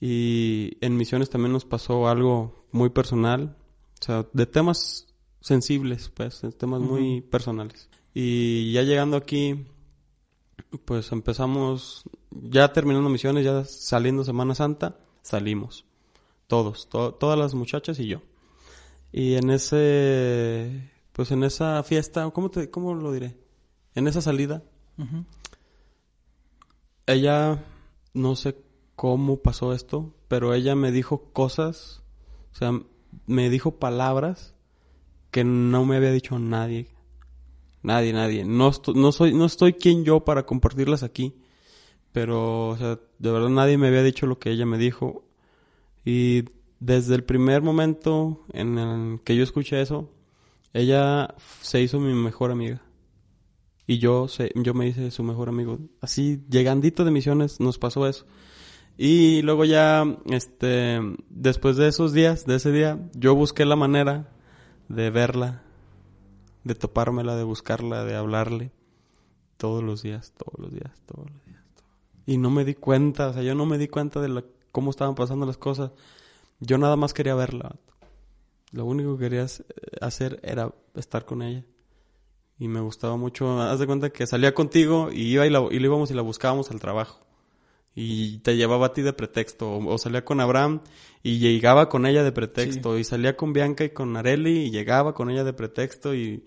Y 0.00 0.76
en 0.80 0.96
misiones 0.96 1.28
también 1.30 1.52
nos 1.52 1.64
pasó 1.64 2.08
algo 2.08 2.66
muy 2.70 2.90
personal, 2.90 3.56
o 4.00 4.04
sea, 4.04 4.26
de 4.32 4.46
temas 4.46 5.06
sensibles, 5.40 6.08
pues, 6.14 6.42
de 6.42 6.52
temas 6.52 6.80
muy 6.80 7.20
personales. 7.20 7.88
Y 8.12 8.72
ya 8.72 8.82
llegando 8.82 9.16
aquí, 9.16 9.66
pues 10.84 11.10
empezamos, 11.10 12.04
ya 12.30 12.72
terminando 12.72 13.08
misiones, 13.10 13.44
ya 13.44 13.64
saliendo 13.64 14.22
Semana 14.24 14.54
Santa, 14.54 14.98
salimos. 15.22 15.84
Todos, 16.46 16.88
to- 16.88 17.14
todas 17.14 17.38
las 17.38 17.54
muchachas 17.54 17.98
y 17.98 18.06
yo. 18.06 18.20
Y 19.16 19.36
en 19.36 19.48
ese, 19.50 20.90
pues 21.12 21.30
en 21.30 21.44
esa 21.44 21.84
fiesta, 21.84 22.28
¿cómo 22.30 22.50
te, 22.50 22.68
cómo 22.68 22.94
lo 22.94 23.12
diré? 23.12 23.36
En 23.94 24.08
esa 24.08 24.20
salida, 24.20 24.64
ella, 27.06 27.64
no 28.12 28.34
sé 28.34 28.56
cómo 28.96 29.36
pasó 29.36 29.72
esto, 29.72 30.12
pero 30.26 30.52
ella 30.52 30.74
me 30.74 30.90
dijo 30.90 31.30
cosas, 31.32 32.02
o 32.54 32.56
sea, 32.56 32.72
me 33.28 33.50
dijo 33.50 33.78
palabras 33.78 34.56
que 35.30 35.44
no 35.44 35.84
me 35.84 35.94
había 35.94 36.10
dicho 36.10 36.40
nadie. 36.40 36.88
Nadie, 37.84 38.12
nadie. 38.12 38.44
No, 38.44 38.72
no 38.96 39.12
soy, 39.12 39.32
no 39.32 39.44
estoy 39.44 39.74
quien 39.74 40.04
yo 40.04 40.24
para 40.24 40.44
compartirlas 40.44 41.04
aquí. 41.04 41.36
Pero, 42.10 42.70
o 42.70 42.76
sea, 42.76 42.98
de 43.20 43.30
verdad 43.30 43.50
nadie 43.50 43.78
me 43.78 43.86
había 43.86 44.02
dicho 44.02 44.26
lo 44.26 44.40
que 44.40 44.50
ella 44.50 44.66
me 44.66 44.76
dijo. 44.76 45.24
Y 46.04 46.46
desde 46.84 47.14
el 47.14 47.24
primer 47.24 47.62
momento 47.62 48.44
en 48.52 48.78
el 48.78 49.20
que 49.22 49.34
yo 49.34 49.42
escuché 49.42 49.80
eso, 49.80 50.10
ella 50.74 51.34
se 51.62 51.80
hizo 51.80 51.98
mi 51.98 52.12
mejor 52.12 52.50
amiga. 52.50 52.82
Y 53.86 53.98
yo, 53.98 54.28
se, 54.28 54.52
yo 54.54 54.74
me 54.74 54.86
hice 54.86 55.10
su 55.10 55.22
mejor 55.22 55.48
amigo. 55.48 55.78
Así, 56.02 56.44
llegandito 56.50 57.04
de 57.04 57.10
misiones, 57.10 57.58
nos 57.58 57.78
pasó 57.78 58.06
eso. 58.06 58.26
Y 58.98 59.40
luego 59.42 59.64
ya, 59.64 60.04
este, 60.26 61.00
después 61.30 61.76
de 61.76 61.88
esos 61.88 62.12
días, 62.12 62.44
de 62.44 62.56
ese 62.56 62.70
día, 62.70 62.98
yo 63.14 63.34
busqué 63.34 63.64
la 63.64 63.76
manera 63.76 64.30
de 64.90 65.08
verla, 65.08 65.62
de 66.64 66.74
topármela, 66.74 67.34
de 67.34 67.44
buscarla, 67.44 68.04
de 68.04 68.14
hablarle. 68.14 68.72
Todos 69.56 69.82
los 69.82 70.02
días, 70.02 70.34
todos 70.36 70.58
los 70.58 70.70
días, 70.70 71.02
todos 71.06 71.30
los 71.30 71.44
días. 71.46 71.62
Y 72.26 72.36
no 72.36 72.50
me 72.50 72.66
di 72.66 72.74
cuenta, 72.74 73.28
o 73.28 73.32
sea, 73.32 73.42
yo 73.42 73.54
no 73.54 73.64
me 73.64 73.78
di 73.78 73.88
cuenta 73.88 74.20
de 74.20 74.44
cómo 74.70 74.90
estaban 74.90 75.14
pasando 75.14 75.46
las 75.46 75.56
cosas. 75.56 75.92
Yo 76.60 76.78
nada 76.78 76.96
más 76.96 77.12
quería 77.14 77.34
verla. 77.34 77.76
Lo 78.72 78.84
único 78.86 79.16
que 79.16 79.24
quería 79.24 79.44
hac- 79.44 79.64
hacer 80.00 80.40
era 80.42 80.72
estar 80.94 81.24
con 81.24 81.42
ella. 81.42 81.64
Y 82.58 82.68
me 82.68 82.80
gustaba 82.80 83.16
mucho. 83.16 83.60
Haz 83.60 83.78
de 83.80 83.86
cuenta 83.86 84.10
que 84.10 84.26
salía 84.26 84.54
contigo 84.54 85.10
y 85.12 85.22
iba 85.32 85.46
y, 85.46 85.50
la, 85.50 85.60
y 85.70 85.78
le 85.78 85.86
íbamos 85.86 86.10
y 86.10 86.14
la 86.14 86.22
buscábamos 86.22 86.70
al 86.70 86.80
trabajo. 86.80 87.20
Y 87.96 88.38
te 88.38 88.56
llevaba 88.56 88.86
a 88.86 88.92
ti 88.92 89.02
de 89.02 89.12
pretexto. 89.12 89.70
O, 89.70 89.92
o 89.94 89.98
salía 89.98 90.24
con 90.24 90.40
Abraham 90.40 90.80
y 91.22 91.38
llegaba 91.38 91.88
con 91.88 92.06
ella 92.06 92.22
de 92.24 92.32
pretexto. 92.32 92.98
Y 92.98 93.04
salía 93.04 93.36
con 93.36 93.52
Bianca 93.52 93.84
y 93.84 93.90
con 93.90 94.16
Areli 94.16 94.66
y 94.66 94.70
llegaba 94.70 95.14
con 95.14 95.30
ella 95.30 95.44
de 95.44 95.52
pretexto. 95.52 96.14
Y, 96.14 96.44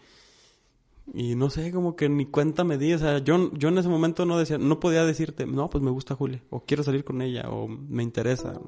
y 1.14 1.36
no 1.36 1.50
sé, 1.50 1.72
como 1.72 1.96
que 1.96 2.10
ni 2.10 2.26
cuenta 2.26 2.64
me 2.66 2.78
di. 2.78 2.94
O 2.94 3.00
sea, 3.00 3.20
yo, 3.20 3.52
yo 3.54 3.70
en 3.70 3.78
ese 3.78 3.88
momento 3.90 4.26
no 4.26 4.38
decía, 4.38 4.58
no 4.58 4.80
podía 4.80 5.06
decirte, 5.06 5.46
no, 5.46 5.70
pues 5.70 5.82
me 5.84 5.92
gusta 5.92 6.16
Julia. 6.16 6.44
O 6.50 6.62
quiero 6.66 6.84
salir 6.84 7.04
con 7.06 7.22
ella. 7.22 7.50
O 7.50 7.68
me 7.68 8.04
interesa. 8.04 8.60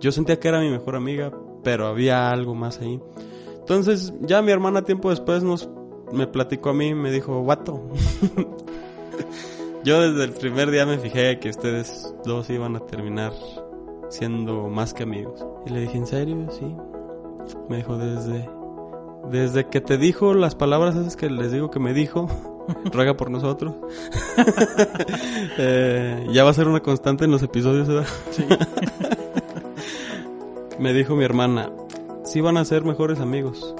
Yo 0.00 0.12
sentía 0.12 0.38
que 0.38 0.48
era 0.48 0.60
mi 0.60 0.70
mejor 0.70 0.96
amiga, 0.96 1.32
pero 1.62 1.86
había 1.86 2.30
algo 2.30 2.54
más 2.54 2.80
ahí. 2.80 3.00
Entonces, 3.58 4.12
ya 4.20 4.42
mi 4.42 4.52
hermana 4.52 4.82
tiempo 4.82 5.10
después 5.10 5.42
nos 5.42 5.68
me 6.12 6.26
platicó 6.26 6.70
a 6.70 6.74
mí, 6.74 6.94
me 6.94 7.10
dijo, 7.10 7.40
"Guato." 7.40 7.82
Yo 9.84 10.00
desde 10.00 10.24
el 10.24 10.32
primer 10.32 10.70
día 10.70 10.86
me 10.86 10.98
fijé 10.98 11.38
que 11.38 11.50
ustedes 11.50 12.14
dos 12.24 12.50
iban 12.50 12.76
a 12.76 12.80
terminar 12.80 13.32
siendo 14.08 14.68
más 14.68 14.94
que 14.94 15.02
amigos. 15.02 15.44
Y 15.66 15.70
le 15.70 15.80
dije, 15.80 15.98
"¿En 15.98 16.06
serio?" 16.06 16.46
Sí. 16.50 16.76
Me 17.68 17.78
dijo, 17.78 17.96
"Desde 17.96 18.48
desde 19.30 19.66
que 19.66 19.80
te 19.80 19.98
dijo 19.98 20.34
las 20.34 20.54
palabras 20.54 20.94
esas 20.94 21.16
que 21.16 21.28
les 21.28 21.50
digo 21.50 21.70
que 21.70 21.80
me 21.80 21.92
dijo, 21.92 22.28
ruega 22.92 23.16
por 23.16 23.30
nosotros." 23.30 23.74
Eh, 25.58 26.26
ya 26.32 26.44
va 26.44 26.50
a 26.50 26.54
ser 26.54 26.68
una 26.68 26.80
constante 26.80 27.24
en 27.24 27.30
los 27.30 27.42
episodios, 27.42 27.88
¿verdad? 27.88 28.06
Me 30.78 30.92
dijo 30.92 31.16
mi 31.16 31.24
hermana, 31.24 31.70
sí 32.24 32.40
van 32.40 32.56
a 32.56 32.64
ser 32.64 32.84
mejores 32.84 33.20
amigos, 33.20 33.74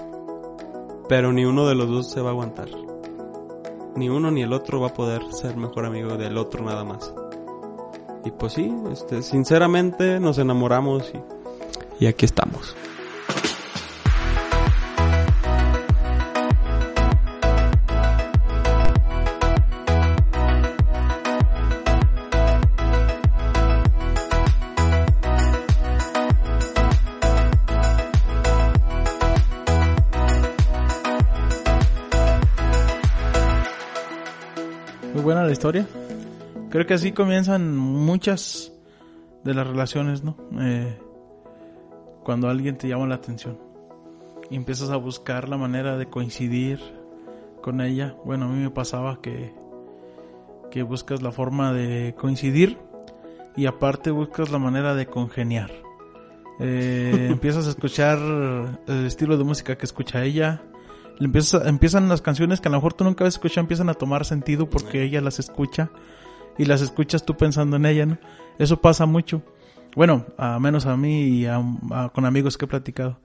pero 1.09 1.33
ni 1.33 1.45
uno 1.45 1.67
de 1.69 1.75
los 1.75 1.89
dos 1.89 2.11
se 2.11 2.21
va 2.21 2.29
a 2.29 2.33
aguantar. 2.33 2.69
Ni 3.95 4.09
uno 4.09 4.31
ni 4.31 4.43
el 4.43 4.53
otro 4.53 4.81
va 4.81 4.89
a 4.89 4.95
poder 4.95 5.23
ser 5.33 5.57
mejor 5.57 5.87
amigo 5.87 6.17
del 6.17 6.37
otro 6.39 6.65
nada 6.65 6.85
más. 6.85 7.15
Y 8.25 8.31
pues 8.31 8.55
sí, 8.55 8.75
este, 8.93 9.23
sinceramente 9.23 10.21
nos 10.21 10.39
enamoramos 10.39 11.13
y, 11.15 12.05
y 12.05 12.07
aquí 12.07 12.25
estamos. 12.25 12.75
Historia. 35.57 35.87
Creo 36.69 36.87
que 36.87 36.93
así 36.93 37.13
comienzan 37.13 37.75
muchas 37.75 38.73
de 39.43 39.55
las 39.55 39.67
relaciones, 39.67 40.23
¿no? 40.23 40.37
Eh, 40.61 40.99
cuando 42.23 42.51
alguien 42.51 42.77
te 42.77 42.89
llama 42.89 43.07
la 43.07 43.15
atención 43.15 43.57
y 44.51 44.57
empiezas 44.57 44.91
a 44.91 44.97
buscar 44.97 45.49
la 45.49 45.57
manera 45.57 45.97
de 45.97 46.11
coincidir 46.11 46.79
con 47.63 47.81
ella. 47.81 48.17
Bueno, 48.27 48.45
a 48.45 48.49
mí 48.49 48.63
me 48.63 48.71
pasaba 48.71 49.23
que, 49.23 49.55
que 50.71 50.83
buscas 50.83 51.23
la 51.23 51.33
forma 51.33 51.73
de 51.73 52.15
coincidir 52.19 52.77
y 53.57 53.65
aparte 53.65 54.11
buscas 54.11 54.51
la 54.51 54.59
manera 54.59 54.95
de 54.95 55.07
congeniar. 55.07 55.71
Eh, 56.61 57.29
empiezas 57.31 57.67
a 57.67 57.71
escuchar 57.71 58.19
el 58.87 59.07
estilo 59.07 59.39
de 59.39 59.45
música 59.45 59.79
que 59.79 59.87
escucha 59.87 60.23
ella. 60.23 60.61
Empiezan 61.19 62.09
las 62.09 62.21
canciones 62.23 62.61
que 62.61 62.69
a 62.69 62.71
lo 62.71 62.77
mejor 62.79 62.93
tú 62.95 63.05
nunca 63.05 63.25
habías 63.25 63.35
escuchado, 63.35 63.61
empiezan 63.63 63.89
a 63.89 63.95
tomar 63.95 64.25
sentido 64.25 64.69
porque 64.69 65.03
ella 65.03 65.21
las 65.21 65.39
escucha 65.39 65.91
y 66.59 66.65
las 66.67 66.81
escuchas 66.83 67.25
tú 67.25 67.37
pensando 67.37 67.77
en 67.77 67.87
ella, 67.87 68.07
¿no? 68.07 68.19
Eso 68.59 68.81
pasa 68.81 69.07
mucho. 69.07 69.43
Bueno, 69.95 70.27
a 70.37 70.59
menos 70.59 70.85
a 70.87 70.97
mí 70.97 71.23
y 71.23 71.47
a- 71.47 71.63
a- 71.91 72.11
con 72.15 72.27
amigos 72.27 72.59
que 72.59 72.67
he 72.67 72.69
platicado. 72.69 73.19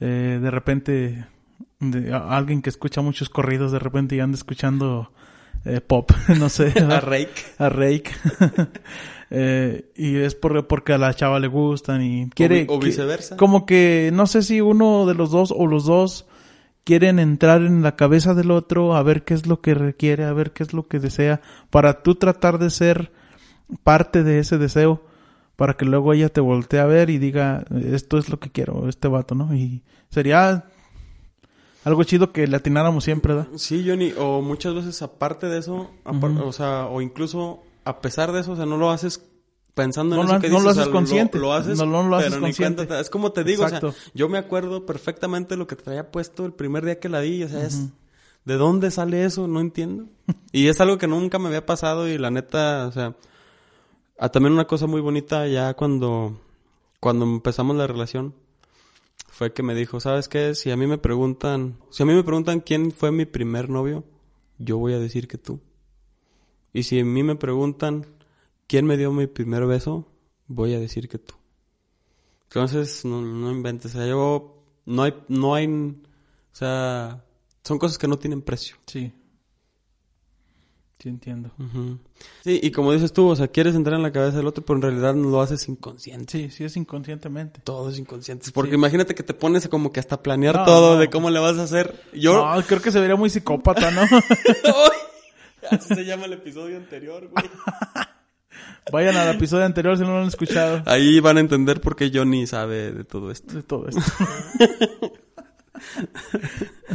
Eh, 0.00 0.38
de 0.40 0.50
repente, 0.52 1.26
de, 1.80 2.12
a- 2.14 2.36
alguien 2.36 2.62
que 2.62 2.70
escucha 2.70 3.00
muchos 3.00 3.28
corridos, 3.28 3.72
de 3.72 3.80
repente 3.80 4.14
ya 4.16 4.22
anda 4.24 4.36
escuchando 4.36 5.10
eh, 5.64 5.80
pop, 5.80 6.10
no 6.38 6.48
sé. 6.48 6.72
A 6.90 7.00
Rake. 7.00 7.42
A 7.58 7.68
Rake. 7.68 8.10
Eh, 9.34 9.90
y 9.96 10.16
es 10.16 10.34
por, 10.34 10.66
porque 10.66 10.92
a 10.92 10.98
la 10.98 11.14
chava 11.14 11.40
le 11.40 11.46
gustan 11.48 12.02
y 12.02 12.28
quiere... 12.34 12.66
o 12.68 12.78
viceversa. 12.78 13.38
como 13.38 13.64
que 13.64 14.10
no 14.12 14.26
sé 14.26 14.42
si 14.42 14.60
uno 14.60 15.06
de 15.06 15.14
los 15.14 15.30
dos 15.30 15.54
o 15.56 15.66
los 15.66 15.86
dos 15.86 16.26
quieren 16.84 17.18
entrar 17.18 17.62
en 17.62 17.82
la 17.82 17.96
cabeza 17.96 18.34
del 18.34 18.50
otro 18.50 18.94
a 18.94 19.02
ver 19.02 19.24
qué 19.24 19.34
es 19.34 19.46
lo 19.46 19.60
que 19.60 19.74
requiere, 19.74 20.24
a 20.24 20.32
ver 20.32 20.52
qué 20.52 20.62
es 20.62 20.72
lo 20.72 20.88
que 20.88 20.98
desea, 20.98 21.40
para 21.70 22.02
tú 22.02 22.14
tratar 22.14 22.58
de 22.58 22.70
ser 22.70 23.12
parte 23.82 24.22
de 24.22 24.38
ese 24.38 24.58
deseo, 24.58 25.02
para 25.56 25.74
que 25.74 25.84
luego 25.84 26.12
ella 26.12 26.28
te 26.28 26.40
voltee 26.40 26.80
a 26.80 26.86
ver 26.86 27.10
y 27.10 27.18
diga, 27.18 27.64
esto 27.70 28.18
es 28.18 28.28
lo 28.28 28.40
que 28.40 28.50
quiero, 28.50 28.88
este 28.88 29.08
vato, 29.08 29.34
¿no? 29.34 29.54
Y 29.54 29.82
sería 30.10 30.64
algo 31.84 32.04
chido 32.04 32.32
que 32.32 32.46
le 32.46 32.56
atináramos 32.56 33.04
siempre, 33.04 33.34
¿verdad? 33.34 33.50
Sí, 33.56 33.84
Johnny, 33.86 34.12
o 34.18 34.40
muchas 34.40 34.74
veces 34.74 35.02
aparte 35.02 35.46
de 35.46 35.58
eso, 35.58 35.90
o 36.04 36.52
sea, 36.52 36.86
o 36.86 37.00
incluso 37.00 37.62
a 37.84 38.00
pesar 38.00 38.32
de 38.32 38.40
eso, 38.40 38.52
o 38.52 38.56
sea, 38.56 38.66
no 38.66 38.76
lo 38.76 38.90
haces 38.90 39.28
pensando 39.74 40.14
en 40.16 40.20
No 40.20 40.24
eso 40.26 40.34
lo- 40.34 40.40
que 40.40 40.48
no 40.48 40.54
lo 40.54 40.60
dices, 40.60 40.70
o 40.70 40.74
sea, 40.74 40.82
haces 40.82 40.92
consciente. 40.92 41.38
Lo, 41.38 41.52
haces, 41.52 41.78
No, 41.78 41.86
no 41.86 42.08
lo 42.08 42.16
haces 42.16 42.30
pero 42.30 42.40
ni 42.40 42.46
consciente. 42.48 42.76
cuenta 42.86 43.00
es 43.00 43.10
como 43.10 43.32
te 43.32 43.44
digo, 43.44 43.64
o 43.64 43.68
sea, 43.68 43.80
yo 44.14 44.28
me 44.28 44.38
acuerdo 44.38 44.84
perfectamente 44.86 45.56
lo 45.56 45.66
que 45.66 45.76
traía 45.76 46.10
puesto 46.10 46.44
el 46.46 46.52
primer 46.52 46.84
día 46.84 46.98
que 47.00 47.08
la 47.08 47.20
vi, 47.20 47.42
o 47.44 47.48
sea, 47.48 47.64
es 47.64 47.88
¿de 48.44 48.54
dónde 48.56 48.90
sale 48.90 49.24
eso? 49.24 49.46
No 49.48 49.60
entiendo. 49.60 50.06
y 50.52 50.66
es 50.68 50.80
algo 50.80 50.98
que 50.98 51.06
nunca 51.06 51.38
me 51.38 51.48
había 51.48 51.64
pasado 51.64 52.08
y 52.08 52.18
la 52.18 52.30
neta, 52.30 52.86
o 52.88 52.92
sea, 52.92 53.16
ah, 54.18 54.28
también 54.28 54.52
una 54.52 54.66
cosa 54.66 54.86
muy 54.86 55.00
bonita 55.00 55.46
ya 55.46 55.74
cuando 55.74 56.38
cuando 57.00 57.24
empezamos 57.24 57.74
la 57.76 57.86
relación 57.86 58.34
fue 59.28 59.52
que 59.52 59.62
me 59.62 59.74
dijo, 59.74 59.98
¿sabes 59.98 60.28
qué? 60.28 60.54
Si 60.54 60.70
a 60.70 60.76
mí 60.76 60.86
me 60.86 60.98
preguntan, 60.98 61.78
si 61.90 62.02
a 62.02 62.06
mí 62.06 62.12
me 62.14 62.22
preguntan 62.22 62.60
quién 62.60 62.92
fue 62.92 63.10
mi 63.10 63.24
primer 63.24 63.70
novio, 63.70 64.04
yo 64.58 64.76
voy 64.78 64.92
a 64.92 64.98
decir 64.98 65.26
que 65.26 65.38
tú. 65.38 65.58
Y 66.74 66.82
si 66.84 67.00
a 67.00 67.04
mí 67.04 67.22
me 67.22 67.34
preguntan 67.34 68.06
quién 68.66 68.86
me 68.86 68.96
dio 68.96 69.12
mi 69.12 69.26
primer 69.26 69.66
beso, 69.66 70.08
voy 70.46 70.74
a 70.74 70.80
decir 70.80 71.08
que 71.08 71.18
tú. 71.18 71.34
Entonces, 72.44 73.04
no, 73.04 73.20
no 73.22 73.50
inventes. 73.50 73.94
O 73.94 73.98
sea, 73.98 74.06
yo, 74.06 74.62
no 74.86 75.02
hay, 75.04 75.14
no 75.28 75.54
hay, 75.54 75.66
o 75.66 75.94
sea, 76.54 77.24
son 77.64 77.78
cosas 77.78 77.96
que 77.98 78.08
no 78.08 78.18
tienen 78.18 78.42
precio. 78.42 78.76
Sí. 78.86 79.12
Sí, 80.98 81.08
entiendo. 81.08 81.50
Sí, 82.44 82.60
y 82.62 82.70
como 82.70 82.92
dices 82.92 83.12
tú, 83.12 83.26
o 83.26 83.34
sea, 83.34 83.48
quieres 83.48 83.74
entrar 83.74 83.96
en 83.96 84.04
la 84.04 84.12
cabeza 84.12 84.36
del 84.36 84.46
otro, 84.46 84.64
pero 84.64 84.76
en 84.76 84.82
realidad 84.82 85.14
no 85.14 85.30
lo 85.30 85.40
haces 85.40 85.68
inconsciente. 85.68 86.30
Sí, 86.30 86.50
sí 86.50 86.62
es 86.62 86.76
inconscientemente. 86.76 87.60
Todo 87.64 87.90
es 87.90 87.98
inconsciente. 87.98 88.52
Porque 88.52 88.76
imagínate 88.76 89.12
que 89.12 89.24
te 89.24 89.34
pones 89.34 89.66
como 89.66 89.90
que 89.90 89.98
hasta 89.98 90.22
planear 90.22 90.54
No, 90.58 90.64
todo 90.64 90.94
no. 90.94 91.00
de 91.00 91.10
cómo 91.10 91.28
le 91.30 91.40
vas 91.40 91.58
a 91.58 91.64
hacer. 91.64 92.00
Yo, 92.12 92.34
No, 92.54 92.62
creo 92.62 92.80
que 92.80 92.92
se 92.92 93.00
vería 93.00 93.16
muy 93.16 93.30
psicópata, 93.30 93.90
¿no? 93.90 94.02
Así 95.72 95.92
se 95.92 96.04
llama 96.04 96.26
el 96.26 96.34
episodio 96.34 96.76
anterior, 96.76 97.28
güey. 97.28 97.50
Vayan 98.90 99.16
al 99.16 99.36
episodio 99.36 99.64
anterior 99.64 99.96
si 99.96 100.02
no 100.02 100.10
lo 100.10 100.22
han 100.22 100.28
escuchado. 100.28 100.82
Ahí 100.86 101.20
van 101.20 101.36
a 101.36 101.40
entender 101.40 101.80
por 101.80 101.94
qué 101.94 102.10
Johnny 102.12 102.46
sabe 102.46 102.92
de 102.92 103.04
todo 103.04 103.30
esto. 103.30 103.54
De 103.54 103.62
todo 103.62 103.88
esto. 103.88 104.02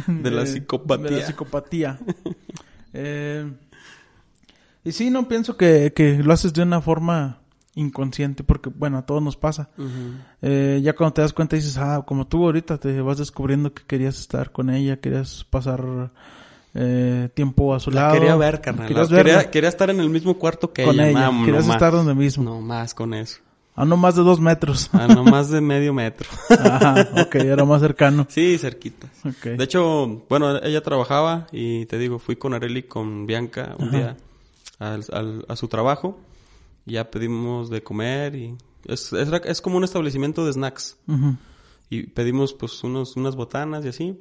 De 0.06 0.30
la 0.30 0.46
psicopatía. 0.46 1.10
De 1.10 1.20
la 1.20 1.26
psicopatía. 1.26 1.98
Eh, 2.92 3.50
y 4.84 4.92
sí, 4.92 5.10
no 5.10 5.28
pienso 5.28 5.56
que, 5.56 5.92
que 5.94 6.22
lo 6.22 6.32
haces 6.32 6.52
de 6.52 6.62
una 6.62 6.80
forma 6.80 7.40
inconsciente, 7.74 8.44
porque 8.44 8.70
bueno, 8.70 8.98
a 8.98 9.06
todos 9.06 9.22
nos 9.22 9.36
pasa. 9.36 9.70
Eh, 10.42 10.80
ya 10.82 10.94
cuando 10.94 11.14
te 11.14 11.22
das 11.22 11.32
cuenta 11.32 11.56
dices, 11.56 11.78
ah, 11.78 12.02
como 12.06 12.26
tú 12.26 12.44
ahorita 12.44 12.78
te 12.78 13.00
vas 13.00 13.18
descubriendo 13.18 13.72
que 13.72 13.84
querías 13.84 14.18
estar 14.18 14.52
con 14.52 14.70
ella, 14.70 15.00
querías 15.00 15.44
pasar 15.44 16.10
eh, 16.80 17.28
tiempo 17.34 17.74
a 17.74 17.80
su 17.80 17.90
La 17.90 18.02
lado. 18.02 18.14
quería 18.14 18.36
ver, 18.36 18.60
carnal. 18.60 18.86
Quería, 19.08 19.50
quería 19.50 19.68
estar 19.68 19.90
en 19.90 19.98
el 20.00 20.08
mismo 20.10 20.38
cuarto 20.38 20.72
que 20.72 20.84
con 20.84 20.94
ella. 20.94 21.08
ella. 21.10 21.30
mam, 21.30 21.44
querías 21.44 21.66
no 21.66 21.72
estar 21.72 21.92
más. 21.92 22.04
donde 22.04 22.14
mismo. 22.22 22.44
No 22.44 22.60
más 22.60 22.94
con 22.94 23.14
eso. 23.14 23.40
A 23.74 23.84
no 23.84 23.96
más 23.96 24.16
de 24.16 24.22
dos 24.22 24.40
metros. 24.40 24.88
A 24.92 25.06
no 25.08 25.22
más 25.24 25.50
de 25.50 25.60
medio 25.60 25.92
metro. 25.94 26.28
Ajá, 26.50 27.08
ok, 27.22 27.34
era 27.36 27.64
más 27.64 27.80
cercano. 27.80 28.26
Sí, 28.28 28.58
cerquita. 28.58 29.08
Ok. 29.24 29.56
De 29.56 29.64
hecho, 29.64 30.24
bueno, 30.28 30.56
ella 30.62 30.82
trabajaba 30.82 31.46
y 31.52 31.86
te 31.86 31.96
digo, 31.98 32.18
fui 32.18 32.36
con 32.36 32.54
Areli, 32.54 32.84
con 32.84 33.26
Bianca 33.26 33.74
un 33.78 33.90
día 33.92 34.16
al- 34.78 35.04
al- 35.12 35.44
a 35.48 35.56
su 35.56 35.68
trabajo. 35.68 36.18
Y 36.86 36.92
ya 36.94 37.10
pedimos 37.10 37.70
de 37.70 37.82
comer 37.82 38.34
y 38.34 38.56
es, 38.86 39.12
es, 39.12 39.28
es 39.44 39.60
como 39.60 39.76
un 39.76 39.84
establecimiento 39.84 40.44
de 40.46 40.52
snacks. 40.54 40.96
Ujú. 41.06 41.36
Y 41.90 42.04
pedimos 42.08 42.54
pues 42.54 42.82
unos, 42.84 43.16
unas 43.16 43.36
botanas 43.36 43.84
y 43.84 43.88
así. 43.88 44.18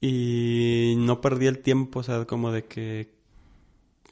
Y 0.00 0.94
no 0.98 1.20
perdí 1.20 1.46
el 1.46 1.58
tiempo, 1.60 2.00
o 2.00 2.02
sea, 2.02 2.24
como 2.26 2.52
de 2.52 2.64
que 2.64 3.14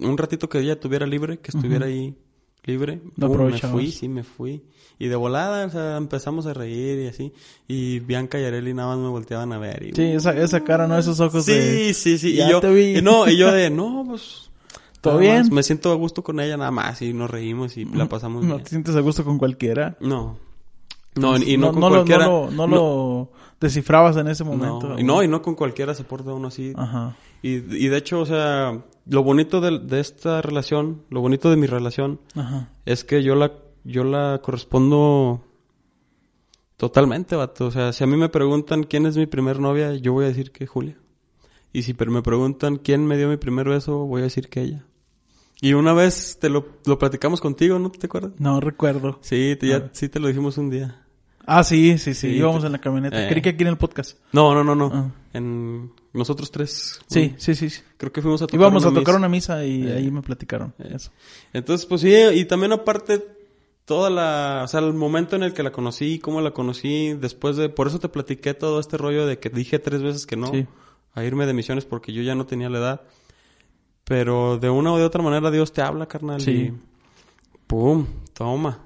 un 0.01 0.17
ratito 0.19 0.49
que 0.49 0.59
ella 0.61 0.81
tuviera 0.81 1.07
libre, 1.07 1.39
que 1.39 1.51
estuviera 1.51 1.87
ahí 1.87 2.17
libre. 2.65 3.01
Lo 3.17 3.29
me 3.29 3.59
fui, 3.59 3.93
sí, 3.93 4.09
me 4.09 4.25
fui. 4.25 4.65
Y 4.99 5.09
de 5.09 5.17
volada, 5.17 5.67
o 5.67 5.71
sea, 5.71 5.97
empezamos 5.97 6.47
a 6.47 6.55
reír 6.55 7.01
y 7.01 7.07
así. 7.09 7.33
Y 7.69 7.99
Bianca 8.01 8.41
y 8.41 8.45
Areli 8.45 8.73
nada 8.75 8.89
más 8.95 8.99
me 8.99 9.09
volteaban 9.09 9.53
a 9.53 9.59
ver. 9.59 9.83
Y, 9.89 9.93
Sí, 9.93 10.03
esa, 10.03 10.37
esa 10.37 10.63
cara, 10.65 10.87
¿no? 10.87 10.97
Esos 10.99 11.21
ojos 11.21 11.45
sí, 11.45 11.53
de... 11.53 11.95
sí, 11.95 12.17
sí. 12.17 12.35
Ya 12.35 12.47
y 12.47 12.51
yo, 12.53 12.61
te 12.61 12.73
vi. 12.73 12.99
y 12.99 13.03
no, 13.03 13.29
y 13.29 13.37
yo 13.37 13.53
de, 13.53 13.71
no, 13.71 14.05
pues... 14.09 14.51
¿Todo 15.01 15.15
más, 15.15 15.21
bien? 15.23 15.49
Me 15.53 15.63
siento 15.63 15.91
a 15.93 15.97
gusto 15.97 16.23
con 16.25 16.41
ella 16.41 16.57
nada 16.57 16.71
más 16.71 17.03
y 17.03 17.13
nos 17.13 17.31
reímos 17.31 17.77
y 17.77 17.85
la 17.85 18.09
pasamos 18.09 18.43
No 18.43 18.55
bien. 18.55 18.65
te 18.65 18.71
sientes 18.71 18.97
a 18.97 19.01
gusto 19.01 19.23
con 19.23 19.37
cualquiera. 19.37 19.99
No. 20.01 20.39
No, 21.17 21.37
y 21.37 21.59
no, 21.59 21.73
con 21.73 21.81
lo- 21.83 21.89
cualquiera. 21.91 22.25
no 22.27 22.47
lo, 22.51 22.51
no 22.51 22.67
lo 22.67 23.33
descifrabas 23.65 24.17
en 24.17 24.29
ese 24.29 24.45
momento. 24.45 24.89
No, 24.91 25.01
y 25.01 25.03
no, 25.03 25.23
y 25.23 25.29
no 25.29 25.43
con 25.43 25.55
cualquiera 25.55 25.95
se 25.95 26.05
porta 26.05 26.33
uno 26.33 26.49
así. 26.49 26.73
Ajá. 26.77 27.17
Y, 27.43 27.55
y 27.55 27.89
de 27.89 27.97
hecho, 27.97 28.21
o 28.21 28.27
sea, 28.27 28.85
lo 29.07 29.23
bonito 29.23 29.61
de, 29.61 29.81
de 29.81 30.01
esta 30.01 30.41
relación, 30.43 31.03
lo 31.11 31.21
bonito 31.21 31.51
de 31.51 31.57
mi 31.57 31.67
relación, 31.67 32.21
Ajá. 32.35 32.71
es 32.85 33.05
que 33.05 33.23
yo 33.23 33.35
la, 33.35 33.53
yo 33.85 34.05
la 34.05 34.41
correspondo 34.43 35.43
totalmente, 36.77 37.37
vato. 37.37 37.67
O 37.67 37.71
sea, 37.71 37.93
si 37.93 38.05
a 38.05 38.07
mí 38.07 38.17
me 38.17 38.29
preguntan 38.29 38.85
quién 38.85 39.07
es 39.07 39.17
mi 39.17 39.27
primer 39.27 39.61
novia, 39.61 39.95
yo 39.95 40.13
voy 40.13 40.27
a 40.27 40.29
decir 40.29 40.53
que 40.53 40.67
Julia. 40.67 40.99
Y 41.73 41.83
si 41.83 41.95
pero 41.95 42.13
me 42.13 42.23
preguntan 42.23 42.77
quién 42.77 43.05
me 43.07 43.17
dio 43.17 43.29
mi 43.29 43.37
primer 43.37 43.69
beso, 43.69 44.07
voy 44.07 44.21
a 44.21 44.25
decir 44.25 44.49
que 44.49 44.63
ella. 44.63 44.87
Y 45.61 45.73
una 45.73 45.93
vez 45.93 46.39
te 46.41 46.49
lo, 46.49 46.67
lo 46.85 46.99
platicamos 46.99 47.41
contigo, 47.41 47.79
¿no 47.79 47.91
te 47.91 48.07
acuerdas? 48.07 48.33
No 48.39 48.61
recuerdo. 48.61 49.19
Sí, 49.23 49.57
te, 49.59 49.69
ya, 49.69 49.89
sí 49.93 50.09
te 50.09 50.21
lo 50.21 50.29
dijimos 50.29 50.59
un 50.59 50.71
día. 50.71 51.04
Ah, 51.47 51.63
sí, 51.65 51.99
sí, 51.99 52.15
sí. 52.15 52.29
Sí, 52.31 52.37
Íbamos 52.37 52.61
te- 52.61 52.67
en 52.67 52.73
la 52.73 52.79
camioneta. 52.79 53.25
Eh. 53.25 53.29
Creí 53.29 53.43
que 53.43 53.51
aquí 53.51 53.63
en 53.63 53.69
el 53.69 53.77
podcast. 53.77 54.19
No, 54.33 54.55
no, 54.55 54.65
no, 54.65 54.75
no. 54.75 54.91
Ah. 54.95 55.11
En 55.33 55.93
nosotros 56.13 56.51
tres. 56.51 57.01
Sí, 57.07 57.35
sí, 57.39 57.55
sí. 57.55 57.71
sí. 57.71 57.83
Creo 57.99 58.13
que 58.13 58.23
fuimos 58.23 58.41
a 58.43 58.47
tocar 58.47 58.61
Íbamos 58.61 58.85
a 58.85 58.89
tocar 58.89 59.03
misa. 59.15 59.17
una 59.19 59.29
misa 59.29 59.65
y 59.65 59.87
Eh. 59.87 59.95
ahí 59.97 60.11
me 60.11 60.23
platicaron 60.23 60.75
eso. 60.79 61.11
Entonces, 61.53 61.87
pues 61.87 62.01
sí, 62.01 62.15
y 62.35 62.45
también 62.47 62.73
aparte, 62.73 63.23
toda 63.85 64.09
la, 64.11 64.63
o 64.65 64.69
sea, 64.69 64.81
el 64.81 64.95
momento 64.95 65.37
en 65.37 65.43
el 65.43 65.53
que 65.53 65.63
la 65.63 65.73
conocí, 65.73 66.19
cómo 66.19 66.41
la 66.41 66.53
conocí, 66.53 67.13
después 67.15 67.57
de, 67.57 67.69
por 67.69 67.89
eso 67.89 67.99
te 67.99 68.09
platiqué 68.09 68.55
todo 68.55 68.81
este 68.81 68.97
rollo 68.97 69.27
de 69.27 69.39
que 69.39 69.51
dije 69.51 69.79
tres 69.79 70.03
veces 70.03 70.25
que 70.27 70.37
no 70.37 70.47
Sí. 70.47 70.67
a 71.15 71.25
irme 71.25 71.45
de 71.47 71.53
misiones 71.53 71.85
porque 71.85 72.13
yo 72.13 72.23
ya 72.23 72.35
no 72.35 72.47
tenía 72.47 72.71
la 72.71 72.79
edad. 72.79 73.01
Pero 74.05 74.59
de 74.59 74.71
una 74.71 74.93
o 74.93 74.99
de 74.99 75.05
otra 75.05 75.23
manera 75.23 75.51
Dios 75.51 75.73
te 75.73 75.83
habla, 75.83 76.07
carnal. 76.07 76.41
Sí. 76.41 76.51
Y 76.51 76.73
pum, 77.67 78.07
toma. 78.35 78.81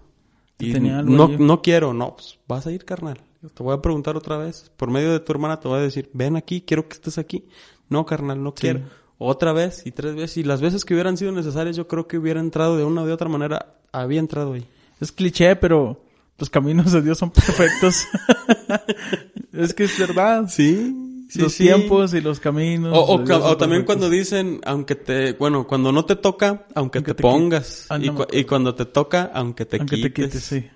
Te 0.59 0.66
Y 0.66 0.73
tenía 0.73 0.99
algo 0.99 1.14
no, 1.14 1.29
no 1.29 1.62
quiero, 1.62 1.94
no, 1.94 2.16
pues 2.16 2.38
vas 2.47 2.66
a 2.66 2.73
ir, 2.73 2.85
carnal. 2.85 3.18
Yo 3.42 3.49
te 3.49 3.62
voy 3.62 3.75
a 3.75 3.81
preguntar 3.81 4.16
otra 4.16 4.37
vez. 4.37 4.71
Por 4.77 4.90
medio 4.90 5.12
de 5.12 5.21
tu 5.21 5.33
hermana 5.33 5.61
te 5.61 5.68
voy 5.68 5.79
a 5.79 5.83
decir, 5.83 6.11
ven 6.12 6.37
aquí, 6.37 6.61
quiero 6.61 6.88
que 6.88 6.94
estés 6.94 7.16
aquí. 7.18 7.47
No, 7.88 8.05
carnal, 8.05 8.42
no 8.42 8.53
quiero. 8.53 8.83
Otra 9.16 9.53
vez 9.53 9.87
y 9.87 9.92
tres 9.92 10.16
veces. 10.16 10.37
Y 10.38 10.42
las 10.42 10.61
veces 10.61 10.85
que 10.85 10.94
hubieran 10.94 11.16
sido 11.16 11.33
necesarias, 11.33 11.77
yo 11.77 11.87
creo 11.87 12.07
que 12.09 12.18
hubiera 12.18 12.40
entrado 12.40 12.77
de 12.77 12.85
una 12.85 13.03
o 13.03 13.07
de 13.07 13.12
otra 13.12 13.29
manera. 13.29 13.77
Había 13.92 14.21
entrado 14.21 14.53
ahí. 14.53 14.66
Es 15.01 15.12
cliché, 15.12 15.55
pero 15.57 16.03
los 16.37 16.51
caminos 16.51 16.92
de 16.92 17.03
Dios 17.03 17.18
son 17.18 17.31
perfectos. 17.31 18.05
es 19.53 19.73
que 19.75 19.85
es 19.85 19.99
verdad. 19.99 20.49
Sí, 20.49 21.08
sí, 21.29 21.38
los 21.41 21.53
sí. 21.53 21.64
tiempos 21.64 22.14
y 22.14 22.21
los 22.21 22.41
caminos. 22.41 22.93
O, 22.97 23.57
también 23.57 23.85
cuando 23.85 24.09
dicen, 24.11 24.61
aunque 24.64 24.95
te, 24.95 25.33
bueno, 25.35 25.67
cuando 25.67 25.93
no 25.93 26.05
te 26.05 26.17
toca, 26.17 26.67
aunque, 26.75 26.99
Aunque 26.99 27.14
te, 27.14 27.23
pongas. 27.23 27.87
Ah, 27.91 27.99
y, 28.01 28.07
no 28.07 28.12
me 28.14 28.19
cu- 28.25 28.37
y 28.37 28.45
cuando 28.45 28.75
te 28.75 28.85
toca, 28.87 29.31
aunque 29.35 29.64
te 29.67 29.77
Aunque 29.79 29.97
quites. 29.97 30.12
te 30.14 30.23
quites, 30.23 30.43
sí. 30.43 30.67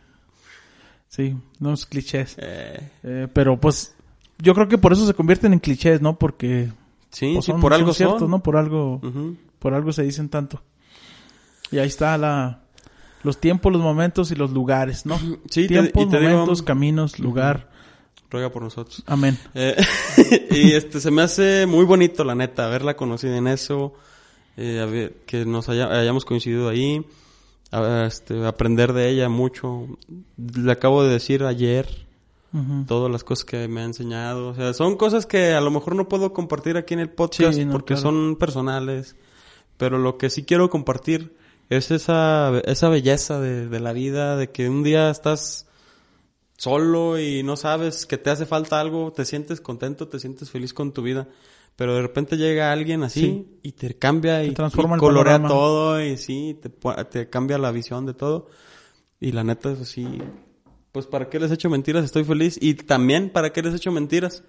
Sí, 1.09 1.37
unos 1.61 1.87
clichés. 1.87 2.37
Eh, 2.39 2.91
Eh, 3.03 3.29
pero 3.33 3.59
pues 3.61 3.95
yo 4.39 4.55
creo 4.55 4.69
que 4.69 4.79
por 4.79 4.93
eso 4.93 5.07
se 5.07 5.15
convierten 5.15 5.53
en 5.53 5.59
clichés, 5.59 6.01
¿no? 6.01 6.19
Porque 6.19 6.69
sí, 7.11 7.33
pues, 7.35 7.45
sí, 7.45 7.53
son- 7.53 7.61
por 7.61 7.73
son 7.73 7.81
algo 7.81 7.93
ciertos, 7.93 8.21
son. 8.21 8.31
¿no? 8.31 8.43
Por 8.43 8.57
algo, 8.57 9.01
por 9.59 9.75
algo 9.75 9.93
se 9.93 10.03
dicen 10.05 10.29
tanto. 10.29 10.63
Y 11.71 11.79
ahí 11.79 11.89
está 11.89 12.17
la 12.19 12.61
los 13.25 13.39
tiempos, 13.39 13.73
los 13.73 13.81
momentos 13.83 14.31
y 14.33 14.35
los 14.35 14.51
lugares, 14.51 15.07
¿no? 15.07 15.17
Sí, 15.49 15.63
te- 15.63 15.69
tiempos, 15.69 16.03
y 16.05 16.09
te 16.09 16.19
digo- 16.19 16.31
momentos, 16.33 16.63
caminos, 16.63 17.19
lugar. 17.21 17.71
Ruega 18.33 18.51
por 18.51 18.63
nosotros. 18.63 19.03
Amén. 19.07 19.39
Eh, 19.55 19.77
y 20.51 20.73
este 20.73 20.99
se 21.01 21.11
me 21.11 21.23
hace 21.23 21.67
muy 21.67 21.85
bonito, 21.85 22.25
la 22.25 22.35
neta, 22.35 22.67
haberla 22.67 22.97
conocido 22.97 23.35
en 23.37 23.47
eso, 23.47 23.93
eh, 24.57 24.81
a 24.81 24.87
ver, 24.87 25.17
que 25.27 25.45
nos 25.45 25.69
haya- 25.69 25.89
hayamos 25.93 26.25
coincidido 26.25 26.69
ahí, 26.69 27.05
a- 27.71 28.07
este, 28.07 28.45
aprender 28.47 28.93
de 28.95 29.09
ella 29.11 29.29
mucho. 29.29 29.87
Le 30.57 30.73
acabo 30.73 31.05
de 31.05 31.11
decir 31.13 31.45
ayer 31.45 31.87
Ujú. 32.55 32.85
todas 32.87 33.11
las 33.13 33.23
cosas 33.25 33.45
que 33.45 33.69
me 33.69 33.81
ha 33.83 33.85
enseñado. 33.85 34.49
O 34.49 34.55
sea, 34.55 34.73
son 34.75 34.97
cosas 34.97 35.27
que 35.27 35.53
a 35.53 35.61
lo 35.61 35.71
mejor 35.71 35.95
no 35.95 36.09
puedo 36.09 36.33
compartir 36.33 36.77
aquí 36.77 36.95
en 36.95 37.01
el 37.01 37.11
podcast 37.11 37.55
Sí, 37.59 37.65
no, 37.65 37.73
porque 37.73 37.95
claro. 37.95 38.03
son 38.11 38.37
personales. 38.37 39.15
pero 39.79 39.99
lo 39.99 40.17
que 40.17 40.31
sí 40.31 40.45
quiero 40.45 40.71
compartir 40.71 41.35
es 41.71 41.91
esa, 41.91 42.53
esa 42.67 42.89
belleza 42.89 43.41
de, 43.41 43.69
de 43.69 43.81
la 43.81 43.93
vida, 43.93 44.37
de 44.37 44.51
que 44.51 44.69
un 44.69 44.83
día 44.85 45.11
estás 45.11 45.67
solo 46.63 47.19
y 47.19 47.43
no 47.43 47.57
sabes 47.57 48.07
que 48.07 48.19
te 48.19 48.31
hace 48.31 48.47
falta 48.47 48.81
algo, 48.81 49.13
te 49.13 49.25
sientes 49.25 49.61
contento, 49.61 50.07
te 50.07 50.21
sientes 50.21 50.49
feliz 50.51 50.73
con 50.73 50.93
tu 50.93 51.03
vida, 51.03 51.27
pero 51.75 51.95
de 51.97 52.03
repente 52.03 52.37
llega 52.37 52.71
alguien 52.71 53.03
así 53.03 53.21
Sí. 53.21 53.59
y 53.65 53.73
te 53.73 53.99
cambia 53.99 54.39
Te 54.39 54.47
y, 54.47 54.51
transforma 54.55 54.95
y 54.95 54.97
el 54.97 55.01
colorea 55.01 55.33
panorama. 55.35 55.49
todo 55.61 56.01
y 56.05 56.17
sí, 56.17 56.61
te, 57.11 57.29
cambia 57.29 57.59
la 57.59 57.73
visión 57.73 58.07
de 58.07 58.15
todo. 58.15 58.49
Y 59.19 59.33
la 59.33 59.43
neta 59.43 59.73
es 59.73 59.81
así, 59.81 60.07
pues 60.93 61.07
para 61.07 61.29
qué 61.29 61.41
les 61.41 61.51
he 61.51 61.55
hecho 61.55 61.69
mentiras, 61.71 62.05
estoy 62.05 62.23
feliz 62.25 62.59
y 62.61 62.75
también 62.75 63.31
para 63.31 63.53
qué 63.53 63.63
les 63.63 63.73
he 63.73 63.77
hecho 63.79 63.91
mentiras. 63.91 64.45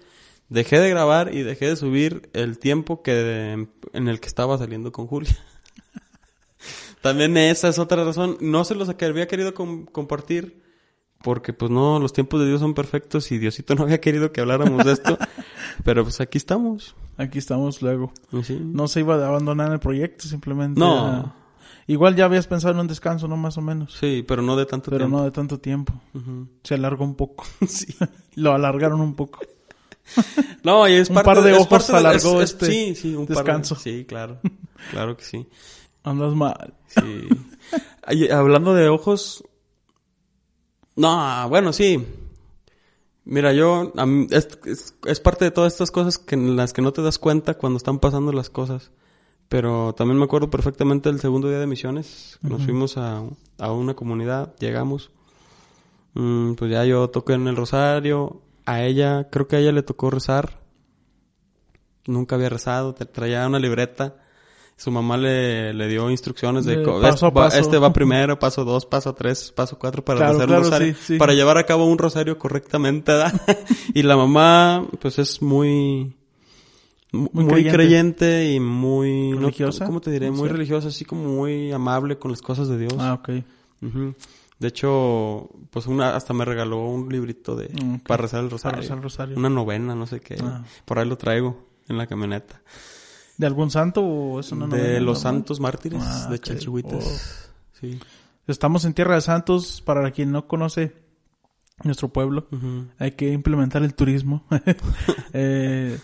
Dejé 0.48 0.78
de 0.78 0.90
grabar 0.90 1.34
y 1.34 1.42
dejé 1.42 1.66
de 1.68 1.76
subir 1.76 2.28
el 2.32 2.58
tiempo 2.60 3.02
que 3.02 3.66
en 3.92 4.08
el 4.08 4.20
que 4.20 4.28
estaba 4.28 4.56
saliendo 4.58 4.92
con 4.92 5.06
Julia. 5.08 5.36
También 7.00 7.36
esa 7.36 7.68
es 7.68 7.78
otra 7.78 8.04
razón. 8.04 8.36
No 8.40 8.64
se 8.64 8.74
los 8.74 8.88
había 8.88 9.26
querido 9.26 9.52
com- 9.54 9.86
compartir 9.86 10.62
porque 11.24 11.52
pues 11.52 11.70
no, 11.72 11.98
los 11.98 12.12
tiempos 12.12 12.38
de 12.40 12.46
Dios 12.46 12.60
son 12.60 12.74
perfectos 12.74 13.32
y 13.32 13.38
Diosito 13.38 13.74
no 13.74 13.82
había 13.84 14.00
querido 14.00 14.30
que 14.30 14.40
habláramos 14.42 14.84
de 14.84 14.92
esto. 14.92 15.18
pero 15.84 16.04
pues 16.04 16.20
aquí 16.20 16.38
estamos. 16.38 16.94
Aquí 17.16 17.38
estamos 17.38 17.80
luego. 17.82 18.12
Sí. 18.42 18.60
No 18.62 18.86
se 18.86 19.00
iba 19.00 19.16
a 19.16 19.26
abandonar 19.26 19.72
el 19.72 19.80
proyecto, 19.80 20.28
simplemente. 20.28 20.78
No. 20.78 21.08
era- 21.08 21.34
Igual 21.86 22.16
ya 22.16 22.24
habías 22.24 22.46
pensado 22.46 22.72
en 22.74 22.80
un 22.80 22.86
descanso, 22.86 23.28
¿no? 23.28 23.36
Más 23.36 23.58
o 23.58 23.60
menos. 23.60 23.94
Sí, 24.00 24.24
pero 24.26 24.40
no 24.40 24.56
de 24.56 24.64
tanto 24.64 24.90
Pero 24.90 25.04
tiempo. 25.04 25.16
no 25.18 25.24
de 25.24 25.30
tanto 25.30 25.58
tiempo. 25.58 25.92
Se 26.62 26.74
alargó 26.74 27.04
un 27.04 27.14
poco. 27.14 27.44
Sí. 27.66 27.94
Lo 28.36 28.52
alargaron 28.52 29.00
un 29.00 29.14
poco. 29.14 29.40
No, 30.62 30.86
y 30.88 30.92
es 30.94 31.08
Un 31.08 31.14
parte 31.16 31.26
par 31.30 31.42
de 31.42 31.52
ojos 31.54 31.66
parte 31.68 31.96
alargó 31.96 32.40
es- 32.42 32.50
es- 32.50 32.52
este 32.62 32.66
sí, 32.66 32.94
sí, 32.94 33.14
un 33.14 33.26
par 33.26 33.36
de- 33.36 33.42
descanso. 33.42 33.74
sí, 33.76 34.04
claro. 34.06 34.38
Claro 34.90 35.16
que 35.16 35.24
sí. 35.24 35.46
Andas 36.04 36.34
mal. 36.34 36.74
Sí. 36.88 37.28
Hablando 38.30 38.74
de 38.74 38.88
ojos. 38.88 39.44
No, 40.96 41.48
bueno, 41.48 41.72
sí. 41.72 42.06
Mira, 43.24 43.52
yo. 43.52 43.92
mí- 44.06 44.26
es, 44.30 44.48
es- 44.66 44.94
es 45.06 45.20
parte 45.20 45.44
de 45.46 45.50
todas 45.50 45.72
estas 45.72 45.90
cosas 45.90 46.18
que 46.18 46.34
en 46.34 46.56
las 46.56 46.72
que 46.72 46.82
no 46.82 46.92
te 46.92 47.02
das 47.02 47.18
cuenta 47.18 47.54
cuando 47.54 47.76
están 47.78 47.98
pasando 47.98 48.32
las 48.32 48.50
cosas. 48.50 48.90
Pero 49.48 49.94
también 49.94 50.18
me 50.18 50.24
acuerdo 50.24 50.50
perfectamente 50.50 51.10
del 51.10 51.20
segundo 51.20 51.48
día 51.48 51.58
de 51.58 51.66
misiones. 51.66 52.38
Nos 52.42 52.62
fuimos 52.64 52.96
a, 52.96 53.22
a 53.58 53.72
una 53.72 53.94
comunidad, 53.94 54.54
llegamos. 54.58 55.10
Mm, 56.14 56.54
pues 56.54 56.70
ya 56.70 56.84
yo 56.84 57.08
toqué 57.10 57.34
en 57.34 57.46
el 57.48 57.56
rosario. 57.56 58.40
A 58.66 58.82
ella, 58.82 59.28
creo 59.30 59.46
que 59.46 59.56
a 59.56 59.58
ella 59.58 59.72
le 59.72 59.82
tocó 59.82 60.10
rezar. 60.10 60.60
Nunca 62.06 62.36
había 62.36 62.48
rezado, 62.48 62.94
traía 62.94 63.46
una 63.46 63.58
libreta. 63.58 64.16
Su 64.76 64.90
mamá 64.90 65.16
le, 65.16 65.72
le 65.72 65.86
dio 65.88 66.10
instrucciones 66.10 66.64
de, 66.64 66.78
paso 66.78 66.96
a 66.96 67.08
este, 67.08 67.24
va- 67.26 67.32
paso. 67.32 67.58
este 67.58 67.78
va 67.78 67.92
primero, 67.92 68.38
paso 68.38 68.64
dos, 68.64 68.84
paso 68.86 69.14
tres, 69.14 69.52
paso 69.52 69.78
cuatro 69.78 70.04
para 70.04 70.18
Claro, 70.18 70.32
rezar 70.32 70.46
claro, 70.48 70.62
el 70.62 70.70
rosario. 70.70 70.94
sí, 70.94 71.00
sí. 71.14 71.16
Para 71.16 71.32
llevar 71.32 71.58
a 71.58 71.64
cabo 71.64 71.86
un 71.86 71.96
rosario 71.96 72.36
correctamente, 72.38 73.12
y 73.94 74.02
la 74.02 74.16
mamá, 74.16 74.84
pues 75.00 75.18
es 75.20 75.40
muy, 75.40 76.16
mu- 77.12 77.28
muy, 77.32 77.44
creyente. 77.46 77.72
creyente. 77.72 78.52
y 78.52 78.58
muy, 78.60 79.30
no, 79.30 79.40
¿Religiosa? 79.42 79.86
¿cómo 79.86 80.00
te 80.00 80.10
diré? 80.10 80.30
Muy 80.32 80.48
religiosa, 80.48 80.88
así 80.88 81.04
como 81.04 81.22
muy 81.24 81.70
amable 81.70 82.18
con 82.18 82.32
las 82.32 82.42
cosas 82.42 82.68
de 82.68 82.76
Dios. 82.78 82.94
Ah, 82.98 83.14
ok. 83.14 83.28
De 84.58 84.68
hecho, 84.68 85.50
pues 85.70 85.86
una, 85.86 86.16
hasta 86.16 86.32
me 86.32 86.44
regaló 86.44 86.78
un 86.84 87.08
librito 87.10 87.54
de, 87.54 87.68
para 88.06 88.22
rezar 88.22 88.40
el 88.40 88.46
Para 88.48 88.50
rosario. 88.50 88.80
rezar 88.80 88.96
el 88.96 89.02
rosario. 89.02 89.36
Una 89.36 89.48
novena, 89.50 89.94
no 89.94 90.06
sé 90.06 90.20
qué. 90.20 90.36
Ah. 90.42 90.64
Por 90.84 90.98
ahí 90.98 91.06
lo 91.08 91.16
traigo 91.18 91.66
en 91.88 91.96
la 91.98 92.06
camioneta. 92.06 92.60
¿De 93.36 93.46
algún 93.46 93.70
santo 93.70 94.02
o 94.02 94.40
es 94.40 94.52
una 94.52 94.66
de 94.66 94.76
novena, 94.76 95.00
los 95.00 95.18
no? 95.18 95.22
santos 95.22 95.60
mártires 95.60 96.00
Ah, 96.04 96.28
de 96.30 96.36
ok. 96.36 96.42
Chalchihuites. 96.42 97.50
Sí. 97.80 97.98
Estamos 98.46 98.84
en 98.84 98.94
Tierra 98.94 99.14
de 99.16 99.20
Santos. 99.22 99.80
Para 99.80 100.10
quien 100.12 100.30
no 100.32 100.46
conoce 100.46 100.94
nuestro 101.82 102.12
pueblo, 102.12 102.46
hay 102.98 103.12
que 103.12 103.32
implementar 103.32 103.82
el 103.82 103.94
turismo. 103.94 104.44
Eh, 105.36 105.98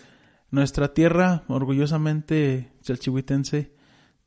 nuestra 0.51 0.93
tierra, 0.93 1.45
orgullosamente 1.47 2.73
chalchihuitense, 2.83 3.73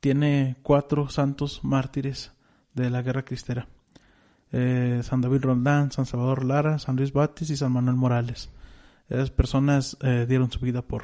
tiene 0.00 0.56
cuatro 0.62 1.10
santos 1.10 1.60
mártires 1.62 2.32
de 2.72 2.88
la 2.88 3.02
guerra 3.02 3.22
cristera. 3.26 3.68
Eh, 4.50 5.00
San 5.02 5.20
David 5.20 5.42
Roldán, 5.42 5.92
San 5.92 6.06
Salvador 6.06 6.42
Lara, 6.44 6.78
San 6.78 6.96
Luis 6.96 7.12
Batis 7.12 7.50
y 7.50 7.56
San 7.58 7.72
Manuel 7.72 7.96
Morales. 7.96 8.48
Esas 9.10 9.30
personas 9.30 9.98
eh, 10.00 10.24
dieron 10.26 10.50
su 10.50 10.60
vida 10.60 10.80
por, 10.80 11.02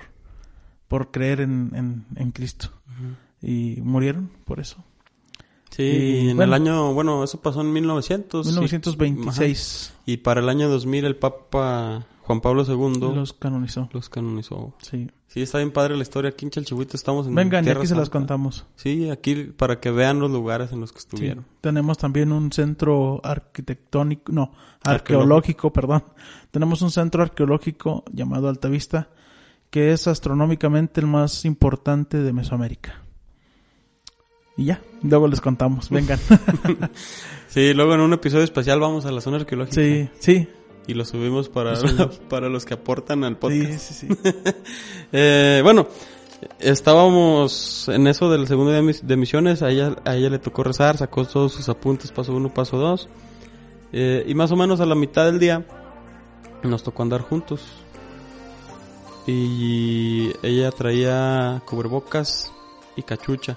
por 0.91 1.13
creer 1.13 1.41
en, 1.41 1.71
en, 1.75 2.05
en 2.17 2.33
Cristo 2.33 2.69
y 3.41 3.79
murieron 3.83 4.29
por 4.45 4.59
eso. 4.59 4.85
Sí, 5.71 5.83
Y, 5.85 5.87
y 6.27 6.31
en 6.31 6.37
bueno. 6.37 6.55
el 6.57 6.61
año, 6.63 6.93
bueno, 6.95 7.23
eso 7.23 7.41
pasó 7.41 7.61
en 7.61 7.73
1900. 7.73 8.45
sí. 8.45 8.53
1926 8.53 9.93
Ajá. 9.95 10.03
Y 10.05 10.17
para 10.17 10.41
el 10.41 10.49
año 10.49 10.69
2000 10.69 11.05
el 11.05 11.17
Papa 11.17 12.07
Juan 12.23 12.41
Pablo 12.41 12.65
II 12.67 12.99
los, 13.01 13.15
los 13.15 13.33
canonizó. 13.35 13.89
canonizó. 14.11 14.75
Sí. 14.83 15.09
Sí, 15.29 15.43
está 15.43 15.59
bien 15.59 15.71
padre 15.71 15.95
la 15.97 16.03
historia. 16.03 16.31
Aquí 16.31 16.45
en 16.45 16.51
Chalchihuites 16.51 16.97
estamos 16.97 17.29
en 17.29 17.37
Vengan, 17.37 17.63
y 17.63 17.67
Tierra 17.67 17.79
aquí 17.81 17.87
se 17.87 17.95
las 17.95 18.07
Santa. 18.09 18.19
contamos. 18.19 18.67
Sí, 18.75 19.09
aquí 19.11 19.37
para 19.45 19.79
que 19.79 19.93
vean 19.93 20.19
los 20.19 20.29
lugares 20.29 20.73
en 20.73 20.81
los 20.81 20.91
que 20.93 20.99
Sí. 20.99 21.07
estuvieron. 21.09 21.47
Tenemos 21.61 21.99
también 21.99 22.33
un 22.33 22.51
centro 22.51 23.21
arquitectónico, 23.23 24.33
no, 24.33 24.51
Arqueológico. 24.83 24.91
arqueológico, 24.91 25.73
perdón. 25.73 26.05
Tenemos 26.51 26.83
un 26.83 26.91
centro 26.91 27.23
arqueológico 27.23 28.03
llamado 28.13 28.49
Altavista, 28.49 29.09
que 29.71 29.93
es 29.93 30.07
astronómicamente 30.07 31.01
el 31.01 31.07
más 31.07 31.45
importante 31.45 32.19
de 32.19 32.33
Mesoamérica. 32.33 33.03
Y 34.57 34.67
ya, 34.67 34.83
luego 35.03 35.29
les 35.29 35.41
contamos, 35.41 35.89
vengan. 35.91 36.19
Sí, 37.49 37.75
luego 37.75 37.95
en 37.95 38.01
un 38.01 38.13
episodio 38.13 38.45
especial 38.45 38.79
vamos 38.79 39.07
a 39.07 39.11
la 39.11 39.21
zona 39.21 39.39
arqueológica. 39.39 39.75
sí, 39.75 40.09
sí, 40.21 40.49
Y 40.87 40.95
lo 40.95 41.05
subimos 41.05 41.49
para, 41.49 41.71
Lo 41.71 41.77
subimos. 41.77 42.19
para 42.29 42.49
los 42.49 42.65
que 42.65 42.75
aportan 42.75 43.25
al 43.25 43.33
sí, 43.33 43.39
podcast. 43.41 43.79
sí, 43.79 43.95
sí. 43.95 44.09
Eh, 45.13 45.61
bueno, 45.65 45.89
estábamos 46.61 47.89
en 47.89 48.07
eso 48.07 48.31
del 48.31 48.47
segundo 48.47 48.71
día 48.71 48.95
de 49.03 49.17
misiones. 49.17 49.63
A 49.63 49.71
ella, 49.71 49.97
a 50.05 50.15
ella 50.15 50.31
le 50.31 50.39
tocó 50.39 50.63
rezar, 50.63 50.97
sacó 50.97 51.25
todos 51.25 51.53
sus 51.55 51.69
apuntes, 51.69 52.13
paso 52.13 52.37
uno, 52.37 52.55
paso 52.55 52.77
dos. 52.77 53.09
Eh, 53.93 54.25
y 54.29 54.35
más 54.35 54.53
o 54.53 54.57
menos 54.57 54.81
a 54.81 54.87
la 54.87 54.95
mitad 54.95 55.25
del 55.27 55.41
día 55.41 55.67
nos 56.63 56.85
tocó 56.85 57.03
andar 57.03 57.23
juntos. 57.23 57.63
Y 59.31 60.33
ella 60.43 60.71
traía 60.73 61.63
cubrebocas 61.65 62.53
y 62.97 63.03
cachucha. 63.03 63.57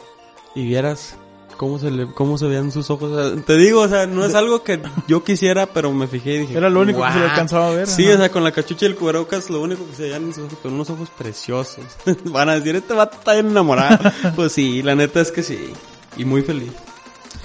Y 0.56 0.66
vieras 0.66 1.18
cómo 1.58 1.80
se 1.80 1.92
le, 1.92 2.08
cómo 2.08 2.38
se 2.38 2.48
veían 2.48 2.72
sus 2.72 2.90
ojos. 2.90 3.12
O 3.12 3.30
sea, 3.30 3.44
te 3.44 3.58
digo, 3.58 3.82
o 3.82 3.88
sea, 3.88 4.06
no 4.06 4.24
es 4.26 4.36
algo 4.36 4.64
que 4.64 4.82
yo 5.08 5.24
quisiera, 5.24 5.66
pero 5.66 5.92
me 5.92 6.08
fijé 6.08 6.36
y 6.36 6.38
dije. 6.40 6.58
Era 6.58 6.70
lo 6.70 6.82
único 6.82 7.04
que 7.04 7.12
se 7.12 7.20
le 7.20 7.26
alcanzaba 7.26 7.70
a 7.70 7.72
ver. 7.72 7.88
Sí, 7.88 8.08
o 8.08 8.18
sea, 8.18 8.30
con 8.30 8.44
la 8.44 8.52
cachucha 8.52 8.86
y 8.86 8.90
el 8.90 8.96
cubrebocas, 8.96 9.50
lo 9.50 9.62
único 9.62 9.86
que 9.88 9.96
se 9.96 10.04
veían 10.04 10.24
en 10.24 10.34
sus 10.34 10.46
ojos, 10.46 10.60
con 10.62 10.74
unos 10.74 10.90
ojos 10.90 11.10
preciosos. 11.18 11.86
Van 12.26 12.50
a 12.50 12.56
decir, 12.56 12.76
este 12.76 12.94
vato 12.94 13.18
está 13.18 13.34
bien 13.34 13.50
enamorado. 13.50 14.12
pues 14.36 14.52
sí, 14.52 14.84
la 14.84 14.96
neta 14.96 15.22
es 15.22 15.32
que 15.32 15.44
sí. 15.44 15.74
Y 16.18 16.26
muy 16.26 16.42
feliz. 16.42 16.72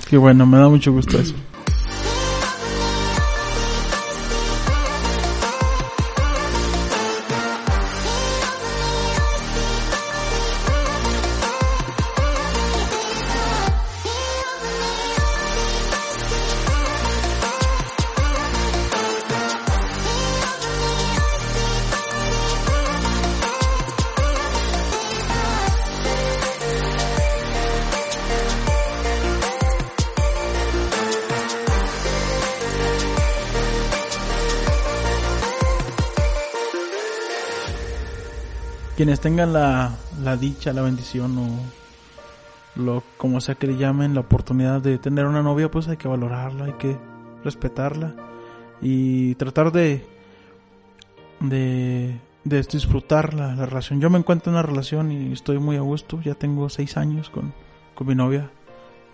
Qué 0.09 0.17
bueno, 0.17 0.47
me 0.47 0.59
da 0.59 0.69
mucho 0.69 0.93
gusto 0.93 1.19
eso. 1.19 1.35
Quienes 38.99 39.21
tengan 39.21 39.53
la, 39.53 39.93
la 40.25 40.37
dicha, 40.37 40.73
la 40.73 40.83
bendición 40.83 41.39
o 41.39 41.49
lo 42.81 43.05
como 43.17 43.41
sea 43.41 43.55
que 43.55 43.69
le 43.69 43.77
llamen, 43.77 44.13
la 44.13 44.21
oportunidad 44.23 44.81
de 44.83 44.99
tener 44.99 45.25
una 45.27 45.41
novia, 45.41 45.71
pues 45.71 45.87
hay 45.87 45.97
que 45.97 46.09
valorarla, 46.09 46.65
hay 46.65 46.73
que 46.73 46.97
respetarla 47.45 48.13
y 48.83 49.37
tratar 49.37 49.71
de 49.71 50.05
de, 51.39 52.17
de 52.43 52.63
disfrutar 52.63 53.35
la, 53.35 53.55
la 53.55 53.67
relación. 53.67 54.01
Yo 54.01 54.11
me 54.11 54.19
encuentro 54.19 54.51
en 54.51 54.57
una 54.59 54.63
relación 54.67 55.13
y 55.13 55.33
estoy 55.33 55.59
muy 55.61 55.77
a 55.77 55.81
gusto, 55.81 56.21
ya 56.21 56.35
tengo 56.35 56.69
seis 56.69 56.97
años 56.97 57.31
con, 57.31 57.53
con 57.95 58.07
mi 58.09 58.17
novia 58.17 58.51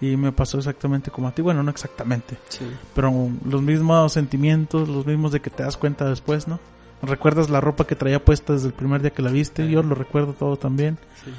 y 0.01 0.17
me 0.17 0.33
pasó 0.33 0.57
exactamente 0.59 1.11
como 1.11 1.29
a 1.29 1.33
ti, 1.33 1.43
bueno, 1.43 1.63
no 1.63 1.71
exactamente, 1.71 2.39
Sí. 2.49 2.65
pero 2.95 3.13
los 3.45 3.61
mismos 3.61 4.13
sentimientos, 4.15 4.89
los 4.89 5.05
mismos 5.07 5.33
de 5.33 5.41
que 5.41 5.51
te 5.51 5.63
das 5.63 5.77
cuenta 5.77 6.09
después, 6.09 6.49
¿no? 6.49 6.59
Recuerdas 7.07 7.51
la 7.51 7.61
ropa 7.61 7.87
que 7.87 7.95
traía 7.95 8.25
puesta 8.25 8.53
desde 8.53 8.69
el 8.69 8.73
primer 8.75 9.01
día 9.03 9.11
que 9.11 9.23
la 9.23 9.31
viste, 9.31 9.69
yo 9.69 9.83
lo 9.83 9.95
recuerdo 9.95 10.33
todo 10.33 10.57
también. 10.57 10.99
Sí. 11.25 11.31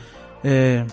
Eh, 0.43 0.85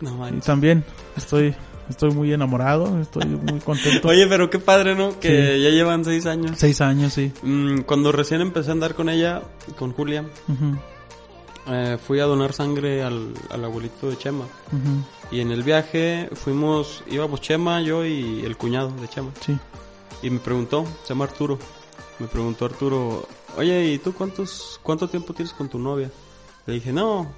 No 0.00 0.28
Y 0.28 0.40
también 0.40 0.84
estoy, 1.16 1.54
estoy 1.88 2.10
muy 2.10 2.32
enamorado, 2.32 3.00
estoy 3.00 3.26
muy 3.26 3.60
contento. 3.60 4.08
Oye, 4.08 4.26
pero 4.26 4.50
qué 4.50 4.58
padre, 4.58 4.94
¿no? 4.94 5.18
Que 5.20 5.60
ya 5.60 5.70
llevan 5.70 6.04
seis 6.04 6.26
años. 6.26 6.52
Seis 6.56 6.80
años, 6.80 7.12
sí. 7.12 7.32
Mm, 7.42 7.80
cuando 7.80 8.12
recién 8.12 8.40
empecé 8.40 8.70
a 8.70 8.72
andar 8.72 8.94
con 8.94 9.08
ella, 9.08 9.42
con 9.78 9.92
Julia, 9.92 10.24
eh, 11.66 11.98
fui 12.04 12.20
a 12.20 12.24
donar 12.24 12.52
sangre 12.52 13.02
al, 13.02 13.32
al 13.50 13.64
abuelito 13.64 14.10
de 14.10 14.18
Chema. 14.18 14.44
Y 15.30 15.40
en 15.40 15.50
el 15.50 15.62
viaje 15.62 16.28
fuimos, 16.34 17.02
íbamos 17.10 17.40
Chema, 17.40 17.80
yo 17.80 18.04
y 18.04 18.44
el 18.44 18.56
cuñado 18.56 18.90
de 19.00 19.08
Chema. 19.08 19.30
Sí. 19.40 19.56
Y 20.22 20.30
me 20.30 20.38
preguntó, 20.40 20.84
se 21.02 21.10
llama 21.10 21.24
Arturo. 21.24 21.58
Me 22.18 22.26
preguntó 22.28 22.66
Arturo, 22.66 23.26
oye, 23.56 23.92
¿y 23.92 23.98
tú 23.98 24.12
cuántos, 24.14 24.80
cuánto 24.82 25.08
tiempo 25.08 25.32
tienes 25.34 25.52
con 25.54 25.68
tu 25.68 25.78
novia? 25.78 26.10
Le 26.66 26.74
dije, 26.74 26.92
no, 26.92 27.32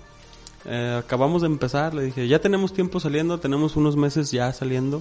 eh, 0.65 1.01
acabamos 1.03 1.43
de 1.43 1.49
empezar. 1.49 1.95
Le 1.95 2.03
dije, 2.05 2.27
ya 2.29 2.41
tenemos 2.41 2.73
tiempo 2.73 3.01
saliendo, 3.01 3.39
tenemos 3.41 3.77
unos 3.77 3.97
meses 3.97 4.31
ya 4.31 4.53
saliendo, 4.53 5.01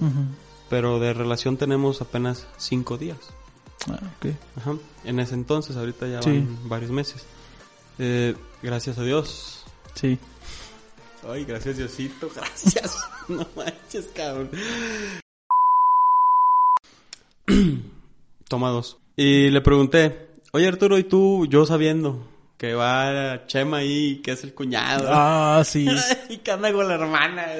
pero 0.68 0.98
de 0.98 1.12
relación 1.14 1.56
tenemos 1.56 2.00
apenas 2.00 2.46
cinco 2.56 2.98
días. 2.98 3.18
Ah, 3.88 4.00
ok. 4.18 4.32
Ajá. 4.56 4.74
En 5.04 5.20
ese 5.20 5.34
entonces, 5.34 5.76
ahorita 5.76 6.08
ya 6.08 6.22
Sí. 6.22 6.30
van 6.30 6.68
varios 6.68 6.90
meses. 6.90 7.24
Eh, 7.98 8.34
gracias 8.62 8.98
a 8.98 9.02
Dios. 9.02 9.64
Sí. 9.94 10.18
Ay, 11.28 11.44
gracias 11.44 11.76
Diosito, 11.76 12.30
gracias. 12.34 12.96
no 13.28 13.46
manches, 13.56 14.06
cabrón. 14.14 14.50
Toma 18.48 18.70
dos. 18.70 18.98
Y 19.16 19.50
le 19.50 19.60
pregunté, 19.60 20.25
oye 20.56 20.68
Arturo, 20.68 20.96
¿y 20.96 21.04
tú, 21.04 21.46
yo 21.46 21.66
sabiendo 21.66 22.26
que 22.56 22.72
va 22.72 23.46
Chema 23.46 23.78
ahí, 23.78 24.22
que 24.22 24.32
es 24.32 24.42
el 24.42 24.54
cuñado? 24.54 25.06
Ah, 25.10 25.62
sí. 25.66 25.86
y 26.30 26.38
que 26.38 26.50
anda 26.50 26.72
con 26.72 26.88
la 26.88 26.94
hermana. 26.94 27.46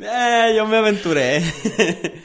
Eh, 0.00 0.54
yo 0.56 0.66
me 0.66 0.78
aventuré. 0.78 1.42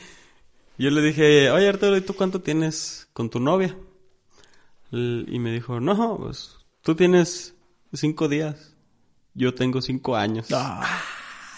yo 0.78 0.89
le 0.89 1.02
dije, 1.02 1.52
oye 1.52 1.67
Arturo, 1.67 1.98
¿y 1.98 2.02
tú 2.02 2.13
cuánto 2.13 2.39
tienes 2.39 3.10
con 3.12 3.30
tu 3.30 3.41
novia? 3.41 3.76
Y 4.91 5.39
me 5.39 5.52
dijo, 5.52 5.82
no, 5.82 6.17
pues 6.17 6.56
tú 6.82 6.96
tienes 6.96 7.54
cinco 7.91 8.30
días. 8.30 8.76
Yo 9.34 9.54
tengo 9.54 9.82
cinco 9.82 10.15
años. 10.15 10.48
Ah, 10.54 10.88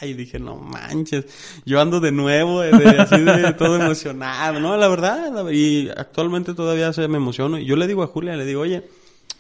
Y 0.02 0.14
dije, 0.14 0.40
no 0.40 0.56
manches, 0.58 1.26
yo 1.66 1.80
ando 1.82 2.00
de 2.00 2.12
nuevo, 2.12 2.62
de- 2.62 2.72
de- 2.72 3.00
así 3.00 3.20
de 3.22 3.54
todo 3.54 3.82
emocionado, 3.82 4.60
¿no? 4.60 4.76
La 4.78 4.88
verdad, 4.88 5.32
la- 5.32 5.52
y 5.54 5.90
actualmente 5.96 6.54
todavía 6.54 6.92
se 6.94 7.08
me 7.08 7.18
emociono. 7.18 7.58
Y 7.60 7.66
yo 7.66 7.76
le 7.76 7.88
digo 7.88 8.04
a 8.04 8.08
Julia, 8.08 8.36
le 8.36 8.46
digo, 8.46 8.62
oye, 8.62 8.84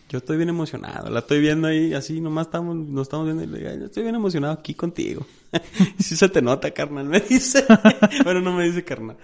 yo 0.09 0.19
estoy 0.19 0.37
bien 0.37 0.49
emocionado, 0.49 1.09
la 1.09 1.19
estoy 1.19 1.39
viendo 1.41 1.67
ahí, 1.67 1.93
así 1.93 2.21
nomás 2.21 2.47
estamos, 2.47 2.75
nos 2.75 3.03
estamos 3.03 3.25
viendo 3.25 3.43
y 3.43 3.47
le 3.47 3.57
digo, 3.57 3.69
"Ay, 3.71 3.79
yo 3.79 3.85
estoy 3.85 4.03
bien 4.03 4.15
emocionado 4.15 4.53
aquí 4.53 4.73
contigo. 4.75 5.25
sí 5.99 6.15
se 6.15 6.29
te 6.29 6.41
nota, 6.41 6.71
carnal, 6.71 7.05
me 7.05 7.19
dice. 7.19 7.65
bueno, 8.23 8.39
no 8.41 8.53
me 8.53 8.65
dice 8.65 8.83
carnal. 8.83 9.17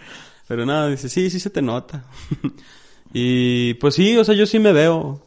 Pero 0.48 0.66
nada, 0.66 0.90
dice, 0.90 1.08
sí, 1.08 1.30
sí 1.30 1.40
se 1.40 1.50
te 1.50 1.62
nota. 1.62 2.04
y 3.14 3.74
pues 3.76 3.96
sí, 3.96 4.18
o 4.18 4.24
sea, 4.24 4.36
yo 4.36 4.46
sí 4.46 4.60
me 4.60 4.74
veo. 4.74 5.22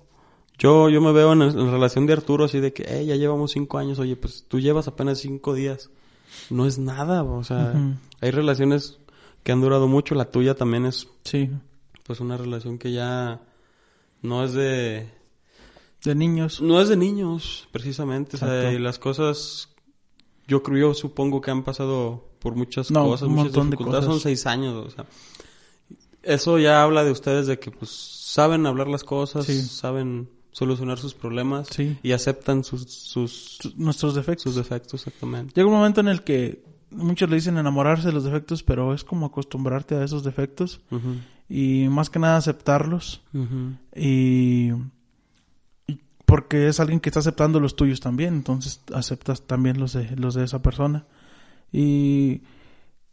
Yo, 0.58 0.88
yo 0.88 1.00
me 1.00 1.12
veo 1.12 1.32
en, 1.32 1.42
en 1.42 1.70
relación 1.70 2.06
de 2.06 2.12
Arturo 2.12 2.44
así 2.44 2.60
de 2.60 2.72
que, 2.72 3.04
ya 3.06 3.16
llevamos 3.16 3.52
cinco 3.52 3.78
años, 3.78 3.98
oye, 3.98 4.14
pues 4.16 4.44
tú 4.48 4.60
llevas 4.60 4.86
apenas 4.88 5.18
cinco 5.18 5.52
días. 5.54 5.90
No 6.50 6.66
es 6.66 6.78
nada, 6.78 7.22
o 7.24 7.42
sea, 7.44 7.74
hay 8.20 8.30
relaciones 8.30 8.98
que 9.42 9.52
han 9.52 9.60
durado 9.60 9.88
mucho, 9.88 10.14
la 10.14 10.30
tuya 10.30 10.54
también 10.54 10.84
es 10.86 11.08
sí. 11.24 11.50
pues 12.04 12.20
una 12.20 12.36
relación 12.36 12.78
que 12.78 12.92
ya 12.92 13.40
no 14.22 14.42
es 14.44 14.52
de, 14.52 15.08
De 16.04 16.14
niños. 16.14 16.60
no 16.60 16.80
es 16.80 16.88
de 16.88 16.96
niños, 16.96 17.68
precisamente, 17.72 18.36
o 18.36 18.40
sea, 18.40 18.72
y 18.72 18.78
las 18.78 18.98
cosas, 18.98 19.68
yo 20.48 20.62
creo, 20.62 20.88
yo 20.88 20.94
supongo 20.94 21.40
que 21.40 21.50
han 21.50 21.62
pasado 21.62 22.28
por 22.40 22.54
muchas 22.56 22.90
No, 22.90 23.04
cosas, 23.06 23.28
un 23.28 23.34
muchas 23.34 23.52
montón 23.52 23.70
de 23.70 23.76
dificultades, 23.76 24.04
son 24.06 24.14
cosas. 24.14 24.22
seis 24.22 24.46
años, 24.46 24.86
o 24.86 24.90
sea, 24.90 25.06
eso 26.22 26.58
ya 26.58 26.82
habla 26.82 27.04
de 27.04 27.10
ustedes 27.12 27.46
de 27.46 27.58
que 27.58 27.70
pues 27.70 27.90
saben 27.90 28.66
hablar 28.66 28.88
las 28.88 29.04
cosas, 29.04 29.44
Sí. 29.46 29.60
saben 29.62 30.30
solucionar 30.54 30.98
sus 30.98 31.14
problemas 31.14 31.66
Sí. 31.68 31.98
y 32.02 32.12
aceptan 32.12 32.62
sus, 32.62 32.84
sus, 32.90 33.58
Nuestros 33.76 34.14
defectos. 34.14 34.44
sus 34.44 34.54
defectos 34.54 34.94
exactamente. 35.06 35.52
Llega 35.54 35.66
un 35.68 35.74
momento 35.74 36.00
en 36.00 36.06
el 36.08 36.22
que 36.22 36.62
muchos 36.90 37.28
le 37.28 37.34
dicen 37.36 37.58
enamorarse 37.58 38.06
de 38.06 38.12
los 38.12 38.22
defectos, 38.22 38.62
pero 38.62 38.94
es 38.94 39.02
como 39.02 39.26
acostumbrarte 39.26 39.96
a 39.96 40.04
esos 40.04 40.22
defectos 40.22 40.80
y 41.48 41.88
más 41.88 42.08
que 42.08 42.20
nada 42.20 42.36
aceptarlos 42.36 43.20
y, 43.96 44.70
y 45.88 46.00
porque 46.24 46.68
es 46.68 46.78
alguien 46.78 47.00
que 47.00 47.08
está 47.10 47.18
aceptando 47.18 47.58
los 47.58 47.74
tuyos 47.74 47.98
también, 47.98 48.34
entonces 48.34 48.80
aceptas 48.94 49.42
también 49.42 49.80
los 49.80 49.92
de 49.92 50.14
los 50.16 50.34
de 50.34 50.44
esa 50.44 50.62
persona 50.62 51.04
y 51.72 52.42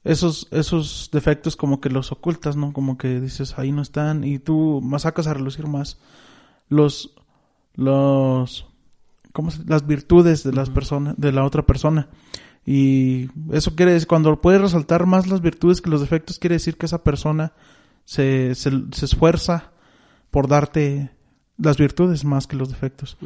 esos 0.03 0.47
esos 0.51 1.09
defectos 1.11 1.55
como 1.55 1.81
que 1.81 1.89
los 1.89 2.11
ocultas, 2.11 2.55
¿no? 2.55 2.71
Como 2.71 2.99
que 2.99 3.19
dices 3.19 3.57
ahí 3.57 3.71
no 3.71 3.81
están 3.81 4.23
y 4.23 4.37
tú 4.37 4.79
más 4.83 5.01
sacas 5.03 5.25
a 5.25 5.33
relucir 5.33 5.65
más 5.67 5.97
los 6.69 7.15
los 7.75 8.67
¿cómo 9.33 9.51
se- 9.51 9.63
las 9.65 9.85
virtudes 9.87 10.43
de 10.43 10.53
las 10.53 10.69
personas 10.69 11.15
de 11.17 11.31
la 11.31 11.45
otra 11.45 11.65
persona 11.65 12.09
y 12.65 13.29
eso 13.51 13.75
quiere 13.75 13.93
decir 13.93 14.07
cuando 14.07 14.39
puedes 14.39 14.61
resaltar 14.61 15.05
más 15.05 15.27
las 15.27 15.41
virtudes 15.41 15.81
que 15.81 15.89
los 15.89 16.01
defectos 16.01 16.37
quiere 16.37 16.55
decir 16.55 16.77
que 16.77 16.85
esa 16.85 17.03
persona 17.03 17.53
se, 18.05 18.53
se, 18.55 18.71
se 18.91 19.05
esfuerza 19.05 19.71
por 20.29 20.47
darte 20.47 21.11
las 21.57 21.77
virtudes 21.77 22.23
más 22.25 22.47
que 22.47 22.55
los 22.55 22.69
defectos. 22.69 23.17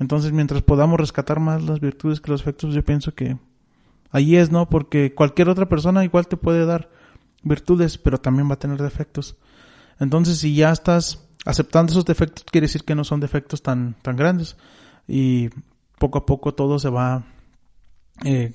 Entonces, 0.00 0.32
mientras 0.32 0.62
podamos 0.62 0.98
rescatar 0.98 1.38
más 1.40 1.62
las 1.62 1.78
virtudes 1.80 2.20
que 2.20 2.30
los 2.32 2.40
defectos, 2.40 2.74
yo 2.74 2.84
pienso 2.84 3.14
que 3.14 3.38
ahí 4.10 4.36
es, 4.36 4.50
¿no? 4.50 4.68
Porque 4.68 5.14
cualquier 5.14 5.48
otra 5.48 5.68
persona 5.68 6.04
igual 6.04 6.26
te 6.26 6.36
puede 6.36 6.66
dar 6.66 6.90
virtudes, 7.44 7.96
pero 7.98 8.18
también 8.18 8.48
va 8.48 8.54
a 8.54 8.58
tener 8.58 8.80
defectos. 8.82 9.36
Entonces, 10.00 10.38
si 10.38 10.54
ya 10.56 10.72
estás 10.72 11.25
aceptando 11.46 11.92
esos 11.92 12.04
defectos, 12.04 12.44
quiere 12.50 12.66
decir 12.66 12.84
que 12.84 12.94
no 12.94 13.04
son 13.04 13.20
defectos 13.20 13.62
tan, 13.62 13.94
tan 14.02 14.16
grandes. 14.16 14.56
Y 15.08 15.48
poco 15.98 16.18
a 16.18 16.26
poco 16.26 16.52
todo 16.52 16.78
se 16.78 16.90
va 16.90 17.22
eh, 18.24 18.52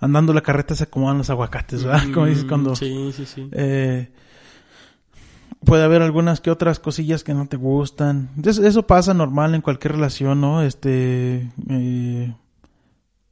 andando 0.00 0.34
la 0.34 0.42
carreta, 0.42 0.74
se 0.74 0.84
acomodan 0.84 1.18
los 1.18 1.30
aguacates, 1.30 1.84
¿verdad? 1.84 2.02
Como 2.14 2.26
dices 2.26 2.44
cuando... 2.44 2.74
Sí, 2.76 3.12
sí, 3.14 3.24
sí. 3.24 3.48
Eh, 3.52 4.10
puede 5.64 5.84
haber 5.84 6.02
algunas 6.02 6.40
que 6.40 6.50
otras 6.50 6.80
cosillas 6.80 7.22
que 7.22 7.32
no 7.32 7.46
te 7.46 7.56
gustan. 7.56 8.30
Eso, 8.44 8.86
pasa 8.86 9.14
normal 9.14 9.54
en 9.54 9.62
cualquier 9.62 9.92
relación, 9.92 10.40
¿no? 10.40 10.62
Este, 10.62 11.48
eh, 11.70 12.34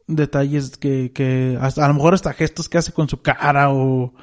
detalles 0.07 0.77
que, 0.77 1.11
que 1.13 1.59
hasta, 1.61 1.85
a 1.85 1.89
lo 1.89 1.95
mejor 1.95 2.15
hasta 2.15 2.33
gestos 2.33 2.69
que 2.69 2.79
hace 2.79 2.93
con 2.93 3.09
su 3.09 3.23
cara 3.23 3.71
o, 3.73 4.15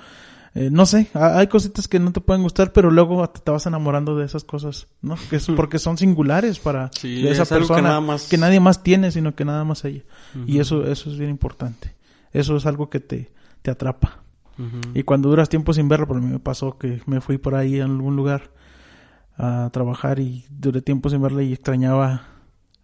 eh, 0.54 0.70
no 0.72 0.86
sé, 0.86 1.08
ha- 1.14 1.38
hay 1.38 1.48
cositas 1.48 1.88
que 1.88 2.00
no 2.00 2.12
te 2.12 2.20
pueden 2.22 2.44
gustar, 2.44 2.74
pero 2.74 2.92
luego 2.92 3.24
hasta 3.24 3.40
te 3.42 3.52
vas 3.52 3.66
enamorando 3.66 4.18
de 4.18 4.26
esas 4.26 4.44
cosas, 4.44 4.88
¿no? 5.02 5.16
Que 5.30 5.38
es 5.38 5.48
porque 5.56 5.80
son 5.80 5.98
singulares 5.98 6.60
para 6.60 6.90
Sí, 6.94 7.22
de 7.22 7.32
esa 7.32 7.44
es 7.44 7.52
algo 7.52 7.68
que 7.68 7.74
persona 7.74 7.88
nada 7.90 8.02
más- 8.02 8.28
que 8.28 8.38
nadie 8.38 8.60
más 8.60 8.84
tiene, 8.84 9.12
sino 9.12 9.34
que 9.36 9.46
nada 9.46 9.64
más 9.64 9.84
ella. 9.86 10.04
Y 10.48 10.60
eso, 10.60 10.86
eso 10.86 11.10
es 11.10 11.18
bien 11.18 11.30
importante. 11.32 11.96
Eso 12.34 12.56
es 12.56 12.66
algo 12.66 12.90
que 12.90 13.00
te, 13.00 13.32
te 13.62 13.72
atrapa. 13.72 14.20
Y 14.94 15.02
cuando 15.04 15.30
duras 15.30 15.50
tiempo 15.50 15.74
sin 15.74 15.88
verlo, 15.90 16.08
por 16.08 16.22
mí 16.22 16.28
me 16.32 16.38
pasó 16.40 16.78
que 16.78 17.02
me 17.08 17.20
fui 17.20 17.38
por 17.40 17.56
ahí 17.56 17.80
a 17.80 17.86
algún 17.86 18.16
lugar 18.16 18.52
a 19.38 19.70
trabajar 19.74 20.20
y 20.20 20.46
duré 20.52 20.82
tiempo 20.84 21.10
sin 21.10 21.20
verla 21.22 21.42
y 21.42 21.54
extrañaba 21.54 22.28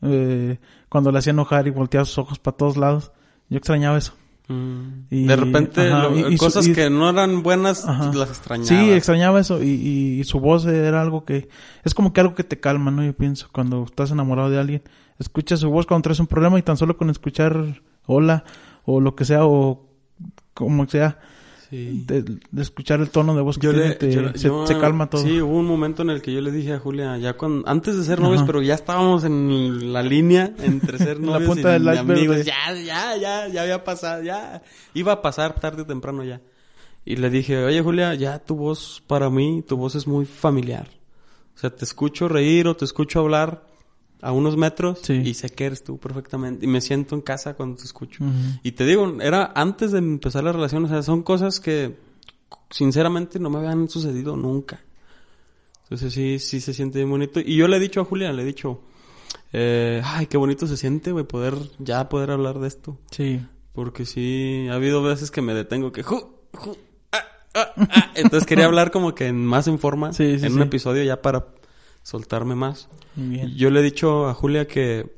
eh, 0.02 0.58
cuando 0.90 1.12
la 1.12 1.20
hacía 1.20 1.32
enojar 1.32 1.68
y 1.68 1.70
volteaba 1.72 2.06
sus 2.06 2.18
ojos 2.18 2.40
para 2.40 2.58
todos 2.58 2.78
lados. 2.78 3.12
Yo 3.50 3.58
extrañaba 3.58 3.98
eso. 3.98 4.14
Mm. 4.48 5.06
Y- 5.10 5.26
de 5.26 5.36
repente, 5.36 5.92
ajá, 5.92 6.04
lo- 6.10 6.18
y- 6.30 6.34
y 6.34 6.38
su- 6.38 6.44
cosas 6.46 6.68
y- 6.68 6.74
que 6.74 6.90
no 6.90 7.10
eran 7.10 7.44
buenas, 7.44 7.86
Ajá. 7.86 8.12
las 8.14 8.30
extrañaba. 8.30 8.68
Sí, 8.68 8.92
extrañaba 8.92 9.40
eso 9.42 9.62
y, 9.62 9.68
y- 9.70 10.20
y 10.22 10.24
su 10.24 10.40
voz 10.40 10.66
era 10.66 11.02
algo 11.02 11.26
que 11.26 11.50
es 11.84 11.94
como 11.94 12.14
que 12.14 12.22
algo 12.22 12.34
que 12.36 12.44
te 12.46 12.60
calma, 12.60 12.90
¿no? 12.92 13.04
Yo 13.04 13.14
pienso 13.14 13.50
cuando 13.52 13.84
estás 13.84 14.12
enamorado 14.12 14.50
de 14.50 14.60
alguien, 14.60 14.84
escuchas 15.20 15.60
su 15.60 15.70
voz 15.70 15.86
cuando 15.86 16.04
traes 16.04 16.20
un 16.22 16.28
problema 16.28 16.58
y 16.58 16.62
tan 16.62 16.78
solo 16.78 16.96
con 16.98 17.10
escuchar 17.10 17.82
hola 18.06 18.46
o 18.86 19.02
lo 19.02 19.16
que 19.16 19.26
sea 19.26 19.46
o 19.46 19.86
como 20.54 20.88
sea 20.88 21.20
Sí. 21.70 22.04
de, 22.08 22.22
de 22.22 22.62
escuchar 22.62 23.02
el 23.02 23.10
tono 23.10 23.36
de 23.36 23.42
voz 23.42 23.58
que 23.58 23.66
Yo 23.68 23.72
tiene, 23.74 23.90
le- 23.90 23.96
te- 23.96 24.12
yo 24.14 24.30
se, 24.36 24.48
yo- 24.48 24.66
se 24.66 24.78
calma 24.80 25.10
todo. 25.10 25.22
Sí, 25.24 25.42
hubo 25.42 25.58
un 25.58 25.66
momento 25.66 26.02
en 26.02 26.10
el 26.12 26.22
que 26.22 26.32
yo 26.34 26.40
le 26.40 26.52
dije 26.52 26.72
a 26.74 26.80
Julia, 26.80 27.18
ya 27.18 27.34
cuando, 27.34 27.68
antes 27.68 27.98
de 27.98 28.04
ser 28.04 28.22
novios, 28.22 28.38
Ajá. 28.38 28.48
pero 28.48 28.62
ya 28.62 28.74
estábamos 28.74 29.26
en 29.26 29.92
la 29.92 30.02
línea 30.02 30.54
entre 30.64 30.98
ser 30.98 31.18
En 31.18 31.26
la 31.26 31.34
novios 31.34 31.50
punta 31.56 31.70
y 31.70 31.74
del 31.74 31.88
amigos. 31.90 32.46
Ya, 32.46 32.74
ya, 32.74 33.18
ya, 33.18 33.48
ya 33.50 33.62
había 33.64 33.84
pasado, 33.84 34.24
ya. 34.24 34.62
Iba 34.94 35.12
a 35.12 35.22
pasar 35.22 35.60
tarde 35.60 35.82
o 35.82 35.86
temprano 35.86 36.24
ya. 36.24 36.40
Y 37.04 37.18
le 37.18 37.30
dije, 37.30 37.64
oye 37.64 37.82
Julia, 37.82 38.16
ya 38.16 38.40
tu 38.40 38.56
voz 38.56 39.04
para 39.06 39.30
mí, 39.30 39.62
tu 39.68 39.76
voz 39.76 39.96
es 39.96 40.08
muy 40.08 40.26
familiar. 40.26 40.88
O 41.56 41.60
sea, 41.60 41.70
te 41.70 41.84
escucho 41.84 42.30
reír 42.30 42.68
o 42.68 42.76
te 42.78 42.86
escucho 42.86 43.20
hablar 43.20 43.67
a 44.22 44.32
unos 44.32 44.58
metros 44.58 45.00
Sí. 45.04 45.14
y 45.14 45.34
sé 45.34 45.50
que 45.50 45.66
eres 45.66 45.84
tú 45.84 45.98
perfectamente. 45.98 46.66
Y 46.66 46.70
me 46.70 46.82
siento 46.82 47.16
en 47.16 47.22
casa 47.22 47.54
cuando 47.56 47.78
te 47.78 47.84
escucho. 47.84 48.24
Y 48.64 48.72
te 48.74 48.86
digo, 48.86 49.22
era 49.22 49.52
antes 49.56 49.92
de 49.92 50.00
empezar 50.00 50.44
la 50.44 50.52
relación, 50.52 50.86
o 50.86 50.88
sea, 50.88 51.04
son 51.04 51.24
cosas 51.24 51.60
que 51.60 51.96
sinceramente 52.70 53.40
no 53.40 53.50
me 53.50 53.60
habían 53.60 53.90
sucedido 53.90 54.36
nunca. 54.36 54.82
Entonces 55.84 56.14
sí, 56.14 56.40
sí 56.40 56.60
se 56.60 56.74
siente 56.74 57.00
bien 57.00 57.10
bonito. 57.10 57.40
Y 57.40 57.56
yo 57.56 57.68
le 57.68 57.78
he 57.78 57.80
dicho 57.80 58.02
a 58.02 58.06
Julia, 58.06 58.34
le 58.34 58.42
he 58.42 58.46
dicho, 58.46 58.82
eh, 59.54 60.02
ay, 60.04 60.26
qué 60.28 60.38
bonito 60.38 60.68
se 60.68 60.76
siente, 60.78 61.12
güey, 61.12 61.26
poder, 61.26 61.54
ya 61.80 62.10
poder 62.10 62.32
hablar 62.32 62.60
de 62.60 62.68
esto. 62.68 62.98
Sí. 63.12 63.42
Porque 63.74 64.06
sí, 64.06 64.68
ha 64.70 64.74
habido 64.74 65.02
veces 65.04 65.32
que 65.32 65.42
me 65.42 65.54
detengo 65.54 65.92
que... 65.92 66.04
ju, 66.04 66.20
ju, 66.54 66.76
ah, 67.12 67.20
ah, 67.54 67.68
ah. 67.78 68.12
Entonces 68.16 68.46
quería 68.48 68.66
hablar 68.66 68.92
como 68.92 69.14
que 69.16 69.28
en- 69.28 69.46
más 69.46 69.68
en 69.68 69.78
forma 69.80 70.12
Sí, 70.14 70.40
sí, 70.40 70.46
en 70.48 70.54
un 70.54 70.64
episodio 70.64 71.04
ya 71.04 71.22
para 71.22 71.46
soltarme 72.08 72.56
más. 72.56 72.88
Bien. 73.16 73.54
Yo 73.56 73.70
le 73.70 73.82
he 73.82 73.84
dicho 73.84 74.28
a 74.28 74.34
Julia 74.34 74.66
que, 74.66 75.14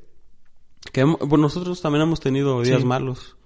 que 0.92 1.04
bueno, 1.04 1.36
nosotros 1.36 1.80
también 1.80 2.02
hemos 2.02 2.18
tenido 2.18 2.62
días 2.62 2.80
Sí. 2.80 2.86
malos. 2.86 3.36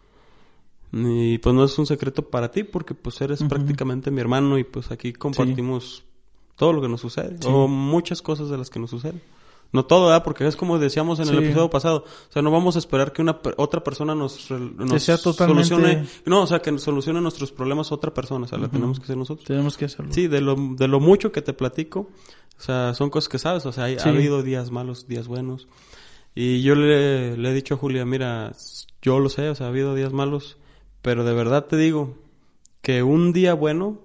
Y 0.92 1.36
pues 1.38 1.54
no 1.54 1.64
es 1.64 1.76
un 1.78 1.84
secreto 1.86 2.30
para 2.30 2.50
ti 2.50 2.64
porque 2.64 2.94
pues 2.94 3.20
eres 3.20 3.42
prácticamente 3.48 4.10
mi 4.10 4.20
hermano 4.20 4.56
y 4.58 4.64
pues 4.64 4.90
aquí 4.90 5.12
compartimos 5.12 6.04
todo 6.56 6.72
lo 6.72 6.80
que 6.80 6.88
nos 6.88 7.02
sucede. 7.02 7.36
Sí. 7.38 7.46
O 7.50 7.68
muchas 7.68 8.22
cosas 8.22 8.48
de 8.48 8.56
las 8.56 8.70
que 8.70 8.78
nos 8.78 8.88
suceden. 8.90 9.20
No 9.74 9.84
todo, 9.84 10.06
¿verdad? 10.06 10.22
Porque 10.24 10.46
es 10.46 10.56
como 10.56 10.78
decíamos 10.78 11.18
en 11.18 11.28
el 11.28 11.36
Sí. 11.38 11.44
episodio 11.44 11.68
pasado. 11.68 12.04
O 12.06 12.32
sea, 12.32 12.40
no 12.42 12.50
vamos 12.50 12.76
a 12.76 12.78
esperar 12.78 13.12
que 13.12 13.20
una 13.22 13.40
otra 13.56 13.82
persona 13.84 14.14
nos, 14.14 14.32
sea 14.34 15.18
totalmente- 15.18 15.64
solucione. 15.64 16.06
No, 16.24 16.42
o 16.42 16.46
sea, 16.46 16.60
que 16.60 16.78
solucione 16.78 17.20
nuestros 17.20 17.50
problemas 17.50 17.90
otra 17.92 18.14
persona. 18.14 18.44
O 18.44 18.48
sea, 18.48 18.56
la 18.56 18.68
tenemos 18.68 18.98
que 19.00 19.04
hacer 19.04 19.16
nosotros. 19.16 19.46
Tenemos 19.46 19.76
que 19.76 19.86
hacerlo. 19.86 20.12
Sí, 20.12 20.28
de 20.28 20.40
lo, 20.40 20.54
de 20.56 20.86
lo 20.88 21.00
mucho 21.00 21.32
que 21.32 21.42
te 21.42 21.52
platico, 21.52 22.08
o 22.56 22.60
sea, 22.62 22.94
son 22.94 23.10
cosas 23.10 23.28
que 23.28 23.38
sabes, 23.40 23.66
o 23.66 23.72
sea, 23.72 23.84
hay- 23.84 23.98
Sí. 23.98 24.08
ha 24.08 24.12
habido 24.12 24.42
días 24.44 24.70
malos, 24.70 25.08
días 25.08 25.26
buenos. 25.26 25.66
Y 26.36 26.62
yo 26.62 26.76
le, 26.76 27.36
le 27.36 27.50
he 27.50 27.52
dicho 27.52 27.74
a 27.74 27.76
Julia, 27.76 28.04
mira, 28.04 28.52
yo 29.02 29.18
lo 29.18 29.28
sé, 29.28 29.48
o 29.48 29.54
sea, 29.56 29.66
ha 29.66 29.68
habido 29.70 29.94
días 29.96 30.12
malos, 30.12 30.56
pero 31.02 31.24
de 31.24 31.34
verdad 31.34 31.64
te 31.66 31.76
digo 31.76 32.14
que 32.80 33.02
un 33.02 33.32
día 33.32 33.54
bueno 33.54 33.98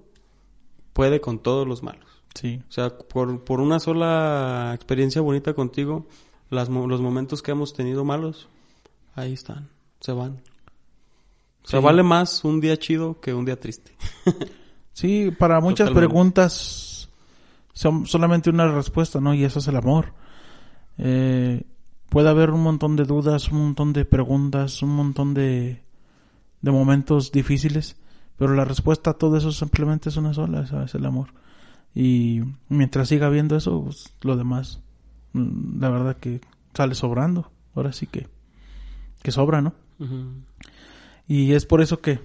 puede 0.93 1.21
con 1.21 1.37
todos 1.37 1.67
los 1.67 1.83
malos. 1.83 2.08
Sí. 2.35 2.61
O 2.67 2.71
sea, 2.71 2.89
por, 2.97 3.43
por 3.43 3.59
una 3.59 3.79
sola 3.79 4.71
experiencia 4.75 5.21
bonita 5.21 5.53
contigo, 5.53 6.07
las, 6.49 6.69
los 6.69 7.01
momentos 7.01 7.41
que 7.41 7.51
hemos 7.51 7.73
tenido 7.73 8.05
malos, 8.05 8.47
ahí 9.15 9.33
están, 9.33 9.69
se 9.99 10.11
van. 10.13 10.41
O 11.63 11.67
sea, 11.67 11.79
Sí. 11.79 11.85
vale 11.85 12.03
más 12.03 12.43
un 12.45 12.61
día 12.61 12.77
chido 12.77 13.19
que 13.19 13.33
un 13.33 13.45
día 13.45 13.59
triste. 13.59 13.91
Sí, 14.91 15.31
para 15.31 15.61
muchas 15.61 15.87
Totalmente. 15.87 16.07
preguntas 16.09 17.09
son 17.71 18.05
solamente 18.05 18.49
una 18.49 18.67
respuesta, 18.69 19.21
¿no? 19.21 19.33
Y 19.33 19.45
eso 19.45 19.59
es 19.59 19.67
el 19.69 19.77
amor. 19.77 20.13
Eh, 20.97 21.63
puede 22.09 22.27
haber 22.27 22.49
un 22.49 22.61
montón 22.63 22.97
de 22.97 23.05
dudas, 23.05 23.49
un 23.49 23.59
montón 23.59 23.93
de 23.93 24.03
preguntas, 24.03 24.81
un 24.83 24.89
montón 24.89 25.33
de, 25.33 25.83
de 26.61 26.71
momentos 26.71 27.31
difíciles, 27.31 27.95
pero 28.35 28.53
la 28.55 28.65
respuesta 28.65 29.11
a 29.11 29.13
todo 29.13 29.37
eso 29.37 29.53
simplemente 29.53 30.09
es 30.09 30.17
una 30.17 30.33
sola, 30.33 30.63
esa 30.63 30.83
es 30.83 30.93
el 30.95 31.05
amor. 31.05 31.29
Y 31.95 32.41
mientras 32.67 33.07
siga 33.09 33.29
viendo 33.29 33.55
eso, 33.55 33.83
pues, 33.83 34.13
lo 34.21 34.37
demás, 34.37 34.81
mm, 35.33 35.81
la 35.81 35.89
verdad 35.89 36.17
que 36.17 36.41
sale 36.73 36.95
sobrando. 36.95 37.51
Ahora 37.75 37.93
sí 37.93 38.07
que, 38.07 38.27
que 39.21 39.31
sobra, 39.31 39.61
¿no? 39.61 39.73
Y 41.27 41.53
es 41.53 41.65
por 41.65 41.81
eso 41.81 41.99
que, 41.99 42.19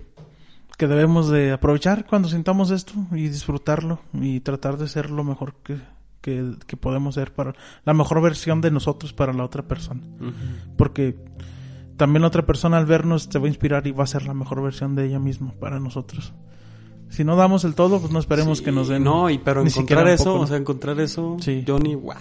que 0.78 0.86
debemos 0.86 1.28
de 1.28 1.52
aprovechar 1.52 2.06
cuando 2.06 2.28
sintamos 2.28 2.70
esto 2.70 2.94
y 3.12 3.28
disfrutarlo 3.28 4.00
y 4.12 4.40
tratar 4.40 4.76
de 4.76 4.88
ser 4.88 5.10
lo 5.10 5.24
mejor 5.24 5.54
que, 5.62 5.78
que, 6.20 6.54
que 6.66 6.76
podemos 6.76 7.16
ser 7.16 7.32
para 7.32 7.54
la 7.84 7.94
mejor 7.94 8.22
versión 8.22 8.60
de 8.60 8.70
nosotros 8.70 9.12
para 9.12 9.32
la 9.32 9.44
otra 9.44 9.62
persona. 9.62 10.00
Porque 10.76 11.16
también 11.96 12.22
la 12.22 12.28
otra 12.28 12.46
persona 12.46 12.78
al 12.78 12.86
vernos 12.86 13.28
te 13.28 13.38
va 13.38 13.44
a 13.44 13.48
inspirar 13.48 13.86
y 13.86 13.92
va 13.92 14.04
a 14.04 14.08
ser 14.08 14.26
la 14.26 14.34
mejor 14.34 14.62
versión 14.62 14.94
de 14.94 15.06
ella 15.06 15.18
misma 15.18 15.52
para 15.52 15.78
nosotros. 15.78 16.32
Si 17.14 17.22
no 17.24 17.36
damos 17.36 17.64
el 17.64 17.74
todo, 17.74 18.00
pues 18.00 18.12
no 18.12 18.18
esperemos 18.18 18.58
Sí, 18.58 18.64
que 18.64 18.72
nos 18.72 18.88
den. 18.88 19.04
No, 19.04 19.30
y 19.30 19.38
pero 19.38 19.62
ni 19.62 19.70
encontrar 19.70 20.08
eso, 20.08 20.24
poco, 20.24 20.36
¿no? 20.38 20.42
o 20.42 20.46
sea, 20.46 20.56
encontrar 20.56 21.00
eso, 21.00 21.36
Sí. 21.40 21.64
Johnny, 21.66 21.94
wow. 21.94 22.14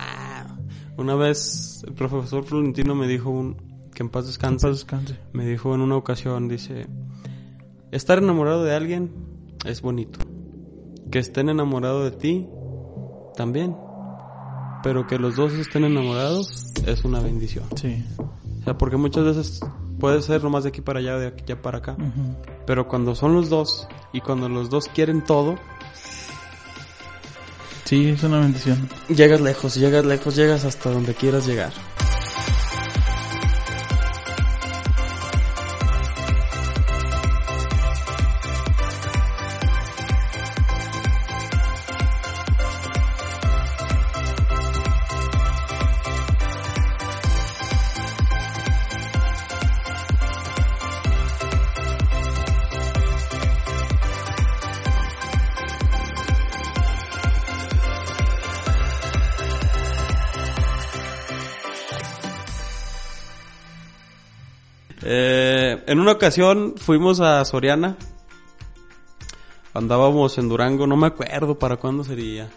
Una 0.97 1.15
vez 1.15 1.84
el 1.88 1.93
profesor 1.93 2.43
Florentino 2.43 2.93
me 2.93 3.08
dijo 3.08 3.29
un, 3.32 3.56
que 3.93 4.03
en 4.03 4.10
paz 4.10 4.23
Que 4.25 4.27
en 4.45 4.53
descanse, 4.58 4.67
paz 4.67 4.75
descanse. 4.75 5.17
me 5.34 5.45
dijo 5.45 5.73
en 5.73 5.82
una 5.82 5.95
ocasión, 5.95 6.47
dice, 6.47 6.86
estar 7.91 8.19
enamorado 8.19 8.63
de 8.63 8.75
alguien 8.75 9.12
es 9.65 9.82
bonito. 9.82 10.19
Que 11.12 11.17
estén 11.19 11.49
enamorados 11.49 12.12
de 12.12 12.17
ti, 12.17 12.47
también. 13.36 13.75
Pero 14.84 15.08
que 15.08 15.17
los 15.17 15.36
dos 15.36 15.53
estén 15.53 15.86
enamorados 15.86 16.67
es 16.86 17.03
una 17.06 17.19
bendición. 17.19 17.65
Sí. 17.75 18.03
O 18.19 18.63
sea, 18.63 18.77
porque 18.77 18.97
muchas 18.97 19.23
veces 19.25 19.60
puede 20.04 20.22
ser 20.22 20.44
nomás 20.44 20.63
de 20.63 20.70
aquí 20.70 20.82
para 20.82 21.00
allá, 21.00 21.18
de 21.18 21.28
aquí 21.28 21.46
ya 21.48 21.62
para 21.62 21.78
acá. 21.78 21.96
Pero 22.66 22.89
cuando 22.89 23.16
son 23.16 23.34
los 23.36 23.48
dos 23.48 23.88
y 24.12 24.20
cuando 24.20 24.50
los 24.50 24.70
dos 24.70 24.89
quieren 24.89 25.24
todo, 25.24 25.56
Sí, 27.86 28.10
es 28.10 28.22
una 28.24 28.42
bendición. 28.42 28.89
Llegas 29.08 29.39
lejos, 29.39 29.76
llegas 29.76 30.04
lejos, 30.06 30.36
llegas 30.36 30.66
hasta 30.66 30.89
donde 30.89 31.13
quieras 31.13 31.48
llegar. 31.48 31.72
En 65.93 65.99
una 65.99 66.13
ocasión 66.13 66.73
fuimos 66.75 67.19
a 67.19 67.45
Soriana. 67.45 67.95
Andábamos 69.75 70.39
en 70.39 70.49
Durango, 70.49 70.88
no 70.88 70.97
me 70.97 71.06
acuerdo 71.06 71.60
para 71.60 71.77
cuándo 71.77 72.03
sería. 72.03 72.49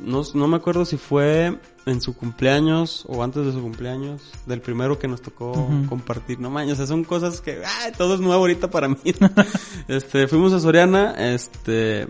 No, 0.00 0.22
no 0.34 0.48
me 0.48 0.56
acuerdo 0.56 0.84
si 0.84 0.96
fue 0.96 1.60
en 1.86 2.00
su 2.00 2.16
cumpleaños 2.16 3.04
o 3.06 3.22
antes 3.22 3.46
de 3.46 3.52
su 3.52 3.62
cumpleaños, 3.62 4.32
del 4.46 4.60
primero 4.60 4.98
que 4.98 5.06
nos 5.06 5.22
tocó 5.22 5.52
compartir. 5.88 6.40
No 6.40 6.50
manches, 6.50 6.72
o 6.72 6.76
sea, 6.78 6.86
son 6.88 7.04
cosas 7.04 7.40
que 7.40 7.62
ay, 7.64 7.92
todo 7.96 8.14
es 8.14 8.20
nuevo 8.20 8.40
ahorita 8.40 8.68
para 8.68 8.88
mí. 8.88 8.98
este, 9.86 10.26
fuimos 10.26 10.52
a 10.52 10.58
Soriana, 10.58 11.14
este, 11.34 12.08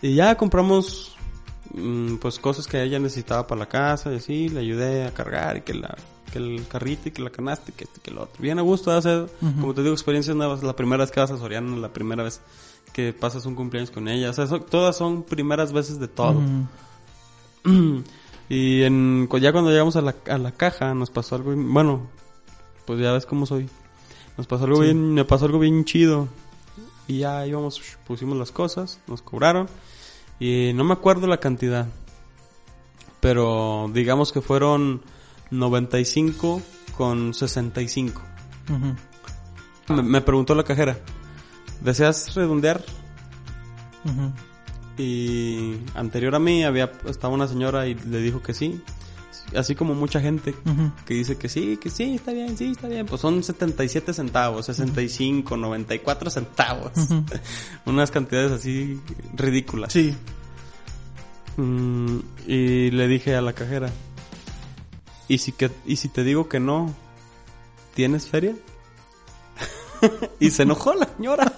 y 0.00 0.14
ya 0.14 0.36
compramos 0.38 1.18
pues 2.20 2.38
cosas 2.38 2.66
que 2.66 2.82
ella 2.82 2.98
necesitaba 2.98 3.46
para 3.46 3.60
la 3.60 3.68
casa 3.68 4.12
y 4.12 4.16
así, 4.16 4.48
le 4.48 4.60
ayudé 4.60 5.06
a 5.06 5.12
cargar 5.14 5.58
y 5.58 5.60
que 5.62 5.74
la 5.74 5.96
que 6.32 6.38
el 6.38 6.64
carrito 6.68 7.08
y 7.08 7.12
que 7.12 7.22
la 7.22 7.30
canasta 7.30 7.70
y 7.70 7.74
que 7.74 7.84
este 7.84 8.00
que 8.00 8.10
lo 8.12 8.22
otro. 8.22 8.40
Bien 8.40 8.58
a 8.58 8.62
gusto 8.62 8.92
hacer, 8.92 9.28
como 9.60 9.74
te 9.74 9.82
digo, 9.82 9.92
experiencias 9.94 10.36
nuevas, 10.36 10.62
la 10.62 10.76
primera 10.76 11.02
vez 11.02 11.10
que 11.10 11.18
vas 11.20 11.30
a 11.32 11.36
Soriana, 11.38 11.76
la 11.76 11.92
primera 11.92 12.22
vez 12.22 12.40
que 12.92 13.12
pasas 13.12 13.46
un 13.46 13.54
cumpleaños 13.56 13.90
con 13.90 14.06
ella, 14.08 14.30
o 14.30 14.32
sea, 14.32 14.46
son- 14.46 14.64
todas 14.66 14.96
son 14.96 15.24
primeras 15.24 15.72
veces 15.72 15.98
de 15.98 16.08
todo. 16.08 16.40
Y 18.48 18.82
en, 18.82 19.28
ya 19.40 19.52
cuando 19.52 19.70
llegamos 19.70 19.94
a 19.94 20.00
la, 20.00 20.16
a 20.28 20.36
la 20.38 20.50
caja 20.50 20.92
nos 20.94 21.10
pasó 21.10 21.36
algo, 21.36 21.52
bueno, 21.54 22.08
pues 22.84 22.98
ya 23.00 23.12
ves 23.12 23.24
cómo 23.24 23.46
soy. 23.46 23.68
Nos 24.36 24.48
pasó 24.48 24.64
algo 24.64 24.78
Sí. 24.78 24.82
bien, 24.86 25.14
me 25.14 25.24
pasó 25.24 25.44
algo 25.44 25.60
bien 25.60 25.84
chido. 25.84 26.26
Y 27.06 27.18
ya 27.18 27.46
íbamos, 27.46 27.80
pusimos 28.08 28.36
las 28.36 28.50
cosas, 28.50 28.98
nos 29.06 29.22
cobraron. 29.22 29.68
Y 30.40 30.72
no 30.74 30.82
me 30.84 30.94
acuerdo 30.94 31.26
la 31.26 31.38
cantidad. 31.38 31.86
Pero 33.20 33.90
digamos 33.92 34.32
que 34.32 34.40
fueron 34.40 35.02
95 35.50 36.62
con 36.96 37.34
65. 37.34 38.22
Ujú. 38.70 39.94
Me, 39.94 40.02
me 40.02 40.20
preguntó 40.22 40.54
la 40.54 40.64
cajera, 40.64 40.98
¿deseas 41.80 42.34
redondear? 42.34 42.82
Y 44.96 45.76
anterior 45.94 46.34
a 46.34 46.38
mí 46.38 46.64
había 46.64 46.90
estaba 47.06 47.34
una 47.34 47.48
señora 47.48 47.86
y 47.86 47.94
le 47.94 48.20
dijo 48.20 48.42
que 48.42 48.54
sí. 48.54 48.82
Así 49.56 49.74
como 49.74 49.94
mucha 49.94 50.20
gente 50.20 50.54
que 51.06 51.14
dice 51.14 51.36
que 51.36 51.48
sí, 51.48 51.76
que 51.76 51.90
sí, 51.90 52.14
está 52.14 52.32
bien, 52.32 52.56
sí, 52.56 52.70
está 52.70 52.88
bien. 52.88 53.06
Pues 53.06 53.20
son 53.20 53.42
77 53.42 54.12
centavos, 54.12 54.66
65, 54.66 55.56
94 55.56 56.30
centavos. 56.30 56.92
Ujú. 56.96 57.24
Unas 57.86 58.10
cantidades 58.10 58.52
así 58.52 59.00
ridículas. 59.34 59.92
Sí. 59.92 60.14
Mm, 61.56 62.18
y 62.46 62.90
le 62.90 63.08
dije 63.08 63.34
a 63.34 63.42
la 63.42 63.52
cajera, 63.52 63.90
¿y 65.28 65.38
si, 65.38 65.52
que, 65.52 65.70
¿y 65.84 65.96
si 65.96 66.08
te 66.08 66.22
digo 66.24 66.48
que 66.48 66.60
no, 66.60 66.94
tienes 67.94 68.28
feria? 68.28 68.54
y 70.40 70.50
se 70.50 70.62
enojó 70.64 70.94
la 70.94 71.08
señora, 71.16 71.52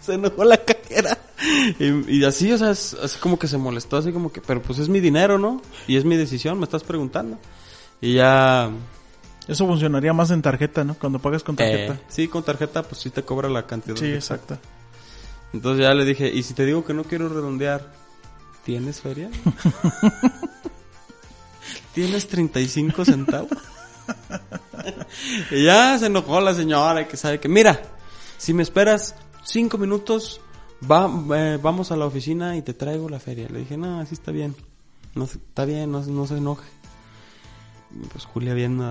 se 0.00 0.14
enojó 0.14 0.44
la 0.44 0.56
cajera. 0.58 1.18
Y, 1.78 2.18
y 2.18 2.24
así, 2.24 2.50
o 2.52 2.58
sea, 2.58 2.70
es- 2.70 2.94
así 2.94 3.18
como 3.18 3.38
que 3.38 3.48
se 3.48 3.58
molestó, 3.58 3.96
así 3.98 4.12
como 4.12 4.32
que, 4.32 4.40
pero 4.40 4.62
pues 4.62 4.78
es 4.78 4.88
mi 4.88 5.00
dinero, 5.00 5.38
¿no? 5.38 5.60
Y 5.86 5.96
es 5.96 6.04
mi 6.04 6.16
decisión, 6.16 6.58
me 6.58 6.64
estás 6.64 6.84
preguntando. 6.84 7.38
Y 8.00 8.14
ya... 8.14 8.70
Eso 9.48 9.64
funcionaría 9.66 10.12
más 10.12 10.32
en 10.32 10.42
tarjeta, 10.42 10.82
¿no? 10.82 10.94
Cuando 10.94 11.20
pagas 11.20 11.44
con 11.44 11.54
tarjeta. 11.54 11.94
eh, 11.94 12.00
sí, 12.08 12.26
con 12.26 12.42
tarjeta, 12.42 12.82
pues 12.82 13.00
sí 13.00 13.10
te 13.10 13.22
cobra 13.22 13.48
la 13.48 13.64
cantidad. 13.66 13.94
sí, 13.96 14.06
exacta. 14.06 14.58
Entonces 15.52 15.84
ya 15.86 15.94
le 15.94 16.04
dije, 16.04 16.28
¿y 16.28 16.42
si 16.42 16.52
te 16.52 16.64
digo 16.64 16.84
que 16.84 16.92
no 16.94 17.04
quiero 17.04 17.28
redondear, 17.28 17.92
¿tienes 18.64 19.00
feria? 19.00 19.30
¿Tienes 21.94 22.28
35 22.28 23.04
centavos? 23.04 23.50
y 25.50 25.64
ya 25.64 25.98
se 25.98 26.06
enojó 26.06 26.40
la 26.40 26.54
señora 26.54 27.02
y 27.02 27.06
que 27.06 27.16
sabe 27.16 27.40
que, 27.40 27.48
mira, 27.48 27.80
si 28.38 28.52
me 28.54 28.62
esperas 28.62 29.14
cinco 29.44 29.78
minutos, 29.78 30.40
va, 30.90 31.10
eh, 31.36 31.58
vamos 31.62 31.90
a 31.92 31.96
la 31.96 32.06
oficina 32.06 32.56
y 32.56 32.62
te 32.62 32.74
traigo 32.74 33.08
la 33.08 33.18
feria. 33.20 33.48
Le 33.50 33.60
dije, 33.60 33.76
no, 33.76 34.00
así 34.00 34.14
está 34.14 34.30
bien. 34.32 34.54
No, 35.14 35.24
está 35.24 35.64
bien, 35.64 35.90
no, 35.90 36.02
no 36.02 36.26
se 36.26 36.36
enoje. 36.36 36.66
Pues 38.12 38.24
Julia 38.26 38.52
viendo, 38.52 38.84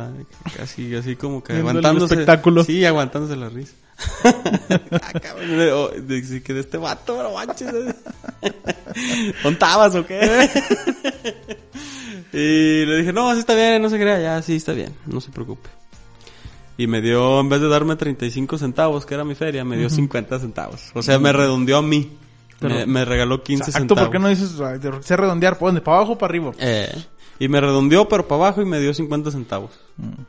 así, 0.61 0.95
así 0.95 1.16
como 1.16 1.43
que 1.43 1.53
Viendo 1.53 1.72
el 1.72 1.78
aguantándose. 1.78 2.13
espectáculo. 2.16 2.63
Sí, 2.63 2.84
aguantándose 2.86 3.36
la 3.36 3.49
risa. 3.49 3.74
ah, 4.24 5.20
cabrón, 5.22 5.57
de- 5.57 5.72
oh, 5.72 5.89
de- 5.89 6.22
de- 6.22 6.41
que 6.43 6.53
de 6.53 6.61
este 6.61 6.78
vato, 6.78 7.22
no 7.22 7.34
manches. 7.34 7.72
¿Contabas 9.43 9.95
o 9.95 10.05
qué? 10.05 10.49
Y 12.38 12.86
le 12.86 12.98
dije, 12.98 13.14
no, 13.14 13.30
así 13.30 13.40
está 13.40 13.56
bien, 13.56 13.82
no 13.82 13.90
se 13.90 13.98
crea, 14.00 14.20
ya, 14.20 14.42
sí 14.42 14.56
está 14.56 14.74
bien, 14.74 14.94
no 15.06 15.22
se 15.22 15.32
preocupe. 15.32 15.70
Y 16.78 16.88
me 16.88 17.02
dio, 17.02 17.40
en 17.40 17.48
vez 17.48 17.62
de 17.62 17.70
darme 17.70 17.96
35 17.96 18.58
centavos, 18.58 19.06
que 19.06 19.14
era 19.14 19.24
mi 19.24 19.34
feria, 19.36 19.64
me 19.64 19.78
dio 19.78 19.90
50 19.90 20.40
centavos. 20.40 20.92
O 20.94 21.02
sea, 21.02 21.18
me 21.20 21.32
redondeó 21.32 21.78
a 21.78 21.82
mí. 21.82 22.12
Pero- 22.60 22.76
me, 22.76 22.86
me 22.86 23.06
regaló 23.06 23.44
15 23.44 23.64
Exacto, 23.64 23.80
centavos. 23.80 24.04
¿por 24.04 24.12
qué 24.12 24.20
no 24.20 24.28
dices, 24.30 24.52
sé 25.06 25.18
redondear? 25.18 25.58
¿Por 25.58 25.70
dónde? 25.70 25.82
¿Para 25.82 25.98
abajo 25.98 26.14
o 26.14 26.18
para 26.18 26.32
arriba? 26.32 26.52
Eh, 26.60 26.94
y 27.40 27.48
me 27.48 27.62
redondeó, 27.62 28.08
pero 28.10 28.28
para 28.28 28.44
abajo 28.46 28.62
y 28.62 28.66
me 28.66 28.80
dio 28.80 28.94
50 28.94 29.32
centavos. 29.32 29.72
Mm. 29.98 30.24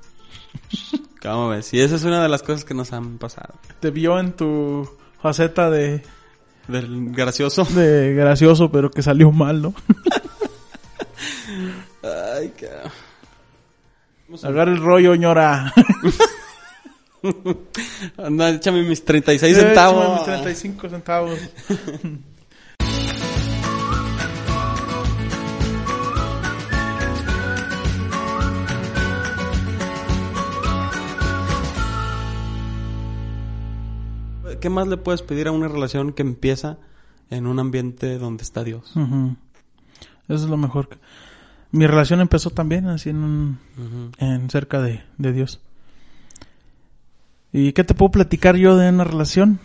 ¿Cómo 1.22 1.48
ves? 1.48 1.72
Y 1.74 1.80
esa 1.80 1.96
es 1.96 2.04
una 2.04 2.22
de 2.22 2.28
las 2.28 2.42
cosas 2.42 2.64
que 2.64 2.74
nos 2.74 2.92
han 2.92 3.18
pasado. 3.18 3.54
Te 3.80 3.90
vio 3.90 4.18
en 4.20 4.32
tu 4.32 4.88
faceta 5.20 5.70
de, 5.70 6.02
Del 6.68 7.10
gracioso. 7.10 7.64
de 7.64 8.14
gracioso, 8.14 8.70
pero 8.70 8.90
que 8.90 9.02
salió 9.02 9.32
mal, 9.32 9.62
¿no? 9.62 9.74
Ay, 12.06 12.52
qué... 12.56 12.68
Agarra 14.42 14.72
el 14.72 14.78
rollo, 14.80 15.14
ñora. 15.14 15.72
Anda, 18.18 18.50
échame 18.50 18.82
mis 18.82 19.04
36 19.04 19.56
Eh, 19.56 19.60
centavos. 19.60 20.02
échame 20.04 20.14
mis 20.14 20.24
35 20.24 20.88
centavos. 20.88 21.38
¿Qué 34.60 34.70
más 34.70 34.86
le 34.88 34.96
puedes 34.96 35.22
pedir 35.22 35.48
a 35.48 35.52
una 35.52 35.68
relación 35.68 36.12
que 36.12 36.22
empieza 36.22 36.78
en 37.30 37.46
un 37.46 37.58
ambiente 37.58 38.18
donde 38.18 38.42
está 38.44 38.64
Dios? 38.64 38.92
Eso 38.96 39.36
es 40.28 40.42
lo 40.42 40.56
mejor. 40.56 40.88
Mi 41.76 41.86
relación 41.86 42.20
empezó 42.20 42.50
también 42.50 42.86
así 42.88 43.10
en, 43.10 43.16
un- 43.16 43.58
en 44.18 44.48
cerca 44.50 44.80
de, 44.80 45.02
de 45.18 45.32
Dios. 45.32 45.60
¿Y 47.52 47.72
qué 47.72 47.84
te 47.84 47.94
puedo 47.94 48.10
platicar 48.10 48.56
yo 48.56 48.76
de 48.76 48.88
una 48.88 49.04
relación? 49.04 49.58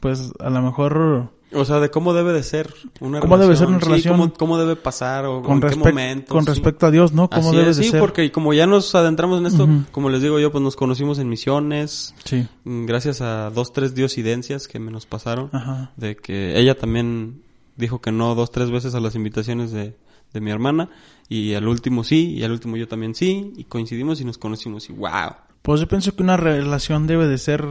Pues 0.00 0.32
a 0.40 0.50
lo 0.50 0.62
mejor 0.62 1.30
O 1.52 1.64
sea, 1.64 1.78
de 1.80 1.90
cómo 1.90 2.14
debe 2.14 2.32
de 2.32 2.42
ser 2.42 2.72
una 3.00 3.20
¿Cómo 3.20 3.38
debe 3.38 3.54
ser 3.56 3.66
una 3.68 3.78
Sí, 3.80 3.84
relación? 3.84 4.16
cómo, 4.16 4.32
cómo 4.32 4.58
debe 4.58 4.76
pasar 4.76 5.26
o 5.26 5.42
con, 5.42 5.54
en 5.56 5.60
qué 5.60 5.66
respect- 5.68 5.78
momento. 5.78 6.32
con 6.34 6.44
sí. 6.44 6.50
respecto 6.50 6.86
a 6.86 6.90
Dios, 6.90 7.12
¿no? 7.12 7.28
¿Cómo 7.28 7.48
Así 7.48 7.56
debe 7.56 7.70
es, 7.70 7.76
de 7.76 7.82
sí, 7.84 7.90
ser? 7.90 8.00
porque 8.00 8.32
como 8.32 8.54
ya 8.54 8.66
nos 8.66 8.94
adentramos 8.94 9.40
en 9.40 9.46
esto, 9.46 9.68
como 9.92 10.08
les 10.10 10.22
digo 10.22 10.38
yo, 10.40 10.50
pues 10.50 10.62
nos 10.62 10.74
conocimos 10.76 11.18
en 11.18 11.28
misiones, 11.28 12.14
Sí. 12.24 12.46
mm, 12.64 12.86
gracias 12.86 13.20
a 13.20 13.50
dos, 13.50 13.72
tres 13.72 13.94
diosidencias 13.94 14.66
que 14.68 14.78
me 14.78 14.90
nos 14.90 15.06
pasaron, 15.06 15.50
Ajá. 15.52 15.90
de 15.96 16.16
que 16.16 16.58
ella 16.58 16.76
también 16.78 17.42
dijo 17.76 18.00
que 18.00 18.10
no 18.12 18.34
dos, 18.34 18.50
tres 18.50 18.70
veces 18.70 18.94
a 18.94 19.00
las 19.00 19.14
invitaciones 19.14 19.70
de, 19.72 19.96
de 20.32 20.40
mi 20.40 20.50
hermana, 20.50 20.90
y 21.28 21.54
al 21.54 21.66
último 21.68 22.04
sí, 22.04 22.34
y 22.34 22.42
al 22.42 22.52
último 22.52 22.76
yo 22.76 22.88
también 22.88 23.14
sí, 23.14 23.52
y 23.56 23.64
coincidimos 23.64 24.20
y 24.20 24.24
nos 24.24 24.38
conocimos, 24.38 24.88
y 24.90 24.92
wow. 24.92 25.34
Pues 25.62 25.80
yo 25.80 25.88
pienso 25.88 26.14
que 26.16 26.22
una 26.22 26.36
relación 26.36 27.06
debe 27.06 27.28
de 27.28 27.38
ser 27.38 27.64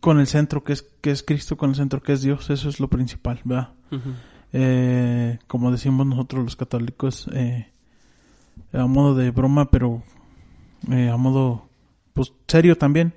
con 0.00 0.18
el 0.18 0.26
centro 0.26 0.64
que 0.64 0.72
es 0.72 0.82
que 1.00 1.12
es 1.12 1.22
Cristo, 1.22 1.56
con 1.56 1.70
el 1.70 1.76
centro 1.76 2.02
que 2.02 2.12
es 2.12 2.22
Dios. 2.22 2.50
Eso 2.50 2.68
es 2.68 2.80
lo 2.80 2.88
principal, 2.88 3.40
¿verdad? 3.44 3.74
Eh, 4.52 5.38
como 5.46 5.70
decimos 5.70 6.06
nosotros 6.06 6.42
los 6.42 6.56
católicos, 6.56 7.28
eh, 7.32 7.70
a 8.72 8.86
modo 8.86 9.14
de 9.14 9.30
broma, 9.30 9.70
pero 9.70 10.02
eh, 10.90 11.08
a 11.08 11.16
modo 11.16 11.68
pues 12.12 12.32
serio 12.48 12.76
también, 12.76 13.14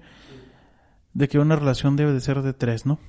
de 1.14 1.28
que 1.28 1.40
una 1.40 1.56
relación 1.56 1.96
debe 1.96 2.14
de 2.14 2.22
ser 2.22 2.44
de 2.44 2.54
tres, 2.54 2.86
¿no? 2.86 3.00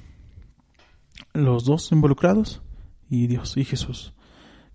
Los 1.34 1.64
dos 1.64 1.92
involucrados 1.92 2.62
y 3.10 3.26
Dios 3.26 3.56
y 3.58 3.64
Jesús 3.64 4.14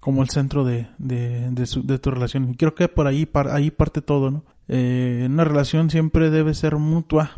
como 0.01 0.23
el 0.23 0.29
centro 0.29 0.65
de, 0.65 0.87
de, 0.97 1.49
de, 1.51 1.99
tu 1.99 2.11
relación. 2.11 2.49
Y 2.49 2.55
creo 2.55 2.73
que 2.75 2.89
por 2.89 3.05
ahí, 3.07 3.29
ahí 3.51 3.69
parte 3.69 4.01
todo, 4.01 4.31
¿no? 4.31 4.43
Eh, 4.67 5.27
una 5.29 5.43
relación 5.43 5.89
siempre 5.89 6.31
debe 6.31 6.53
ser 6.55 6.75
mutua. 6.75 7.37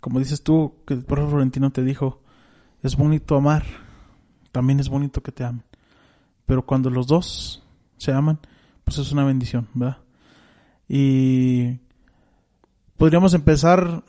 Como 0.00 0.18
dices 0.18 0.42
tú, 0.42 0.76
que 0.86 0.94
el 0.94 1.04
profe 1.04 1.28
Florentino 1.28 1.70
te 1.70 1.84
dijo, 1.84 2.22
es 2.82 2.96
bonito 2.96 3.36
amar, 3.36 3.64
también 4.50 4.80
es 4.80 4.88
bonito 4.88 5.22
que 5.22 5.30
te 5.30 5.44
amen. 5.44 5.62
Pero 6.46 6.64
cuando 6.64 6.88
los 6.88 7.06
dos 7.06 7.62
se 7.98 8.12
aman, 8.12 8.40
pues 8.84 8.96
es 8.96 9.12
una 9.12 9.24
bendición, 9.24 9.68
¿verdad? 9.74 9.98
Y 10.88 11.80
podríamos 12.96 13.34
empezar 13.34 14.04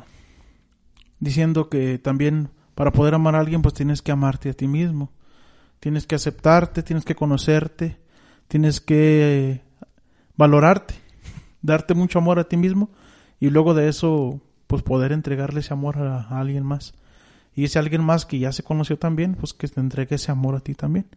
diciendo 1.20 1.68
que 1.68 1.99
también 1.99 2.51
para 2.74 2.93
poder 2.93 3.16
amar 3.16 3.36
a 3.36 3.39
alguien, 3.39 3.62
pues 3.62 3.74
tienes 3.74 4.01
que 4.01 4.14
amarte 4.14 4.49
a 4.49 4.53
ti 4.53 4.66
mismo. 4.66 5.12
Tienes 5.80 6.05
que 6.05 6.15
aceptarte, 6.15 6.84
tienes 6.84 7.05
que 7.05 7.15
conocerte, 7.15 7.99
tienes 8.47 8.82
que 8.82 9.61
valorarte, 10.36 10.95
darte 11.61 11.93
mucho 11.93 12.19
amor 12.19 12.39
a 12.39 12.45
ti 12.45 12.57
mismo 12.57 12.89
y 13.39 13.49
luego 13.49 13.73
de 13.73 13.88
eso, 13.88 14.41
pues 14.67 14.84
poder 14.84 15.11
entregarle 15.11 15.61
ese 15.61 15.73
amor 15.73 15.97
a, 15.99 16.21
a 16.23 16.39
alguien 16.39 16.65
más. 16.65 16.93
Y 17.55 17.65
ese 17.65 17.80
alguien 17.80 18.03
más 18.03 18.25
que 18.25 18.39
ya 18.39 18.51
se 18.51 18.63
conoció 18.63 18.97
también, 18.97 19.36
pues 19.36 19.53
que 19.53 19.67
te 19.67 19.80
entregue 19.80 20.15
ese 20.15 20.32
amor 20.32 20.55
a 20.55 20.59
ti 20.59 20.75
también. 20.75 21.07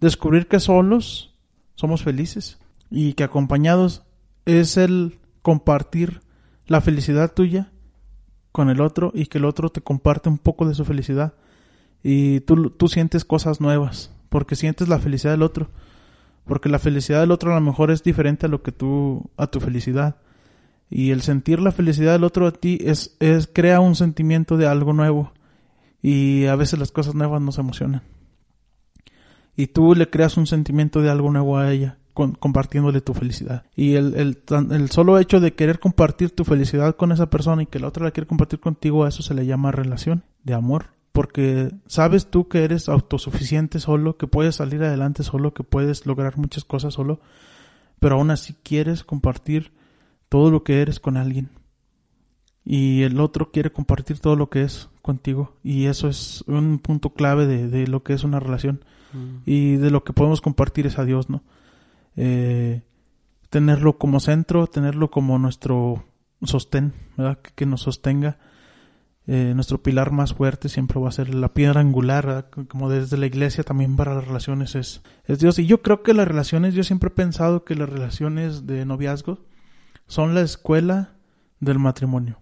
Descubrir 0.00 0.48
que 0.48 0.60
solos 0.60 1.34
somos 1.74 2.02
felices 2.02 2.58
y 2.90 3.14
que 3.14 3.24
acompañados 3.24 4.02
es 4.44 4.76
el 4.76 5.18
compartir 5.42 6.20
la 6.66 6.80
felicidad 6.80 7.32
tuya 7.32 7.70
con 8.52 8.70
el 8.70 8.80
otro 8.80 9.12
y 9.14 9.26
que 9.26 9.38
el 9.38 9.44
otro 9.44 9.70
te 9.70 9.80
comparte 9.80 10.28
un 10.28 10.38
poco 10.38 10.66
de 10.66 10.74
su 10.74 10.84
felicidad 10.84 11.34
y 12.08 12.38
tú, 12.38 12.70
tú 12.70 12.86
sientes 12.86 13.24
cosas 13.24 13.60
nuevas 13.60 14.12
porque 14.28 14.54
sientes 14.54 14.86
la 14.86 15.00
felicidad 15.00 15.32
del 15.32 15.42
otro 15.42 15.70
porque 16.44 16.68
la 16.68 16.78
felicidad 16.78 17.18
del 17.18 17.32
otro 17.32 17.50
a 17.50 17.56
lo 17.56 17.60
mejor 17.60 17.90
es 17.90 18.04
diferente 18.04 18.46
a 18.46 18.48
lo 18.48 18.62
que 18.62 18.70
tú 18.70 19.28
a 19.36 19.48
tu 19.48 19.58
felicidad 19.58 20.14
y 20.88 21.10
el 21.10 21.22
sentir 21.22 21.58
la 21.58 21.72
felicidad 21.72 22.12
del 22.12 22.22
otro 22.22 22.46
a 22.46 22.52
ti 22.52 22.78
es, 22.80 23.16
es 23.18 23.50
crea 23.52 23.80
un 23.80 23.96
sentimiento 23.96 24.56
de 24.56 24.68
algo 24.68 24.92
nuevo 24.92 25.32
y 26.00 26.44
a 26.44 26.54
veces 26.54 26.78
las 26.78 26.92
cosas 26.92 27.16
nuevas 27.16 27.42
nos 27.42 27.58
emocionan 27.58 28.02
y 29.56 29.66
tú 29.66 29.96
le 29.96 30.08
creas 30.08 30.36
un 30.36 30.46
sentimiento 30.46 31.02
de 31.02 31.10
algo 31.10 31.32
nuevo 31.32 31.58
a 31.58 31.72
ella 31.72 31.98
compartiéndole 32.14 33.00
tu 33.00 33.14
felicidad 33.14 33.64
y 33.74 33.94
el, 33.94 34.14
el, 34.14 34.38
el 34.70 34.90
solo 34.90 35.18
hecho 35.18 35.40
de 35.40 35.54
querer 35.54 35.80
compartir 35.80 36.30
tu 36.30 36.44
felicidad 36.44 36.94
con 36.94 37.10
esa 37.10 37.30
persona 37.30 37.64
y 37.64 37.66
que 37.66 37.80
la 37.80 37.88
otra 37.88 38.04
la 38.04 38.12
quiere 38.12 38.28
compartir 38.28 38.60
contigo 38.60 39.02
a 39.02 39.08
eso 39.08 39.24
se 39.24 39.34
le 39.34 39.44
llama 39.44 39.72
relación 39.72 40.22
de 40.44 40.54
amor 40.54 40.95
porque 41.16 41.70
sabes 41.86 42.26
tú 42.26 42.46
que 42.46 42.62
eres 42.62 42.90
autosuficiente 42.90 43.80
solo, 43.80 44.18
que 44.18 44.26
puedes 44.26 44.56
salir 44.56 44.82
adelante 44.82 45.22
solo, 45.22 45.54
que 45.54 45.64
puedes 45.64 46.04
lograr 46.04 46.36
muchas 46.36 46.66
cosas 46.66 46.92
solo, 46.92 47.20
pero 48.00 48.16
aún 48.16 48.30
así 48.30 48.54
quieres 48.62 49.02
compartir 49.02 49.72
todo 50.28 50.50
lo 50.50 50.62
que 50.62 50.82
eres 50.82 51.00
con 51.00 51.16
alguien. 51.16 51.48
Y 52.66 53.00
el 53.02 53.18
otro 53.18 53.50
quiere 53.50 53.72
compartir 53.72 54.18
todo 54.18 54.36
lo 54.36 54.50
que 54.50 54.60
es 54.60 54.90
contigo. 55.00 55.56
Y 55.64 55.86
eso 55.86 56.06
es 56.06 56.44
un 56.48 56.80
punto 56.80 57.14
clave 57.14 57.46
de, 57.46 57.66
de 57.66 57.86
lo 57.86 58.02
que 58.02 58.12
es 58.12 58.22
una 58.22 58.38
relación. 58.38 58.84
Y 59.46 59.76
de 59.76 59.90
lo 59.90 60.04
que 60.04 60.12
podemos 60.12 60.42
compartir 60.42 60.86
es 60.86 60.98
a 60.98 61.06
Dios, 61.06 61.30
¿no? 61.30 61.42
Eh, 62.16 62.82
tenerlo 63.48 63.96
como 63.96 64.20
centro, 64.20 64.66
tenerlo 64.66 65.10
como 65.10 65.38
nuestro 65.38 66.04
sostén, 66.42 66.92
¿verdad? 67.16 67.38
Que, 67.40 67.52
que 67.54 67.64
nos 67.64 67.80
sostenga. 67.80 68.36
Eh, 69.28 69.52
nuestro 69.54 69.82
pilar 69.82 70.12
más 70.12 70.34
fuerte 70.34 70.68
siempre 70.68 71.00
va 71.00 71.08
a 71.08 71.12
ser 71.12 71.34
la 71.34 71.52
piedra 71.52 71.80
angular, 71.80 72.26
¿verdad? 72.26 72.46
como 72.68 72.88
desde 72.88 73.16
la 73.16 73.26
iglesia 73.26 73.64
también 73.64 73.96
para 73.96 74.14
las 74.14 74.24
relaciones 74.26 74.76
es, 74.76 75.02
es 75.24 75.40
Dios. 75.40 75.58
Y 75.58 75.66
yo 75.66 75.82
creo 75.82 76.02
que 76.04 76.14
las 76.14 76.28
relaciones, 76.28 76.74
yo 76.74 76.84
siempre 76.84 77.08
he 77.08 77.12
pensado 77.12 77.64
que 77.64 77.74
las 77.74 77.88
relaciones 77.88 78.66
de 78.68 78.84
noviazgo 78.86 79.40
son 80.06 80.34
la 80.34 80.42
escuela 80.42 81.14
del 81.58 81.80
matrimonio. 81.80 82.38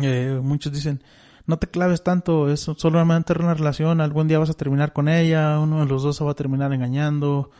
Eh, 0.00 0.40
muchos 0.42 0.72
dicen, 0.72 1.02
no 1.46 1.58
te 1.58 1.66
claves 1.68 2.02
tanto, 2.02 2.48
es 2.50 2.60
solamente 2.60 3.34
una 3.38 3.52
relación, 3.52 4.00
algún 4.00 4.26
día 4.26 4.38
vas 4.38 4.48
a 4.50 4.54
terminar 4.54 4.94
con 4.94 5.08
ella, 5.08 5.58
uno 5.60 5.80
de 5.80 5.86
los 5.86 6.02
dos 6.02 6.16
se 6.16 6.24
va 6.24 6.30
a 6.30 6.34
terminar 6.34 6.72
engañando, 6.72 7.50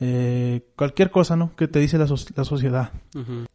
eh, 0.00 0.68
cualquier 0.76 1.10
cosa, 1.10 1.34
¿no? 1.36 1.54
Que 1.56 1.66
te 1.68 1.78
dice 1.80 1.98
la, 1.98 2.06
so- 2.06 2.14
la 2.36 2.44
sociedad 2.44 2.92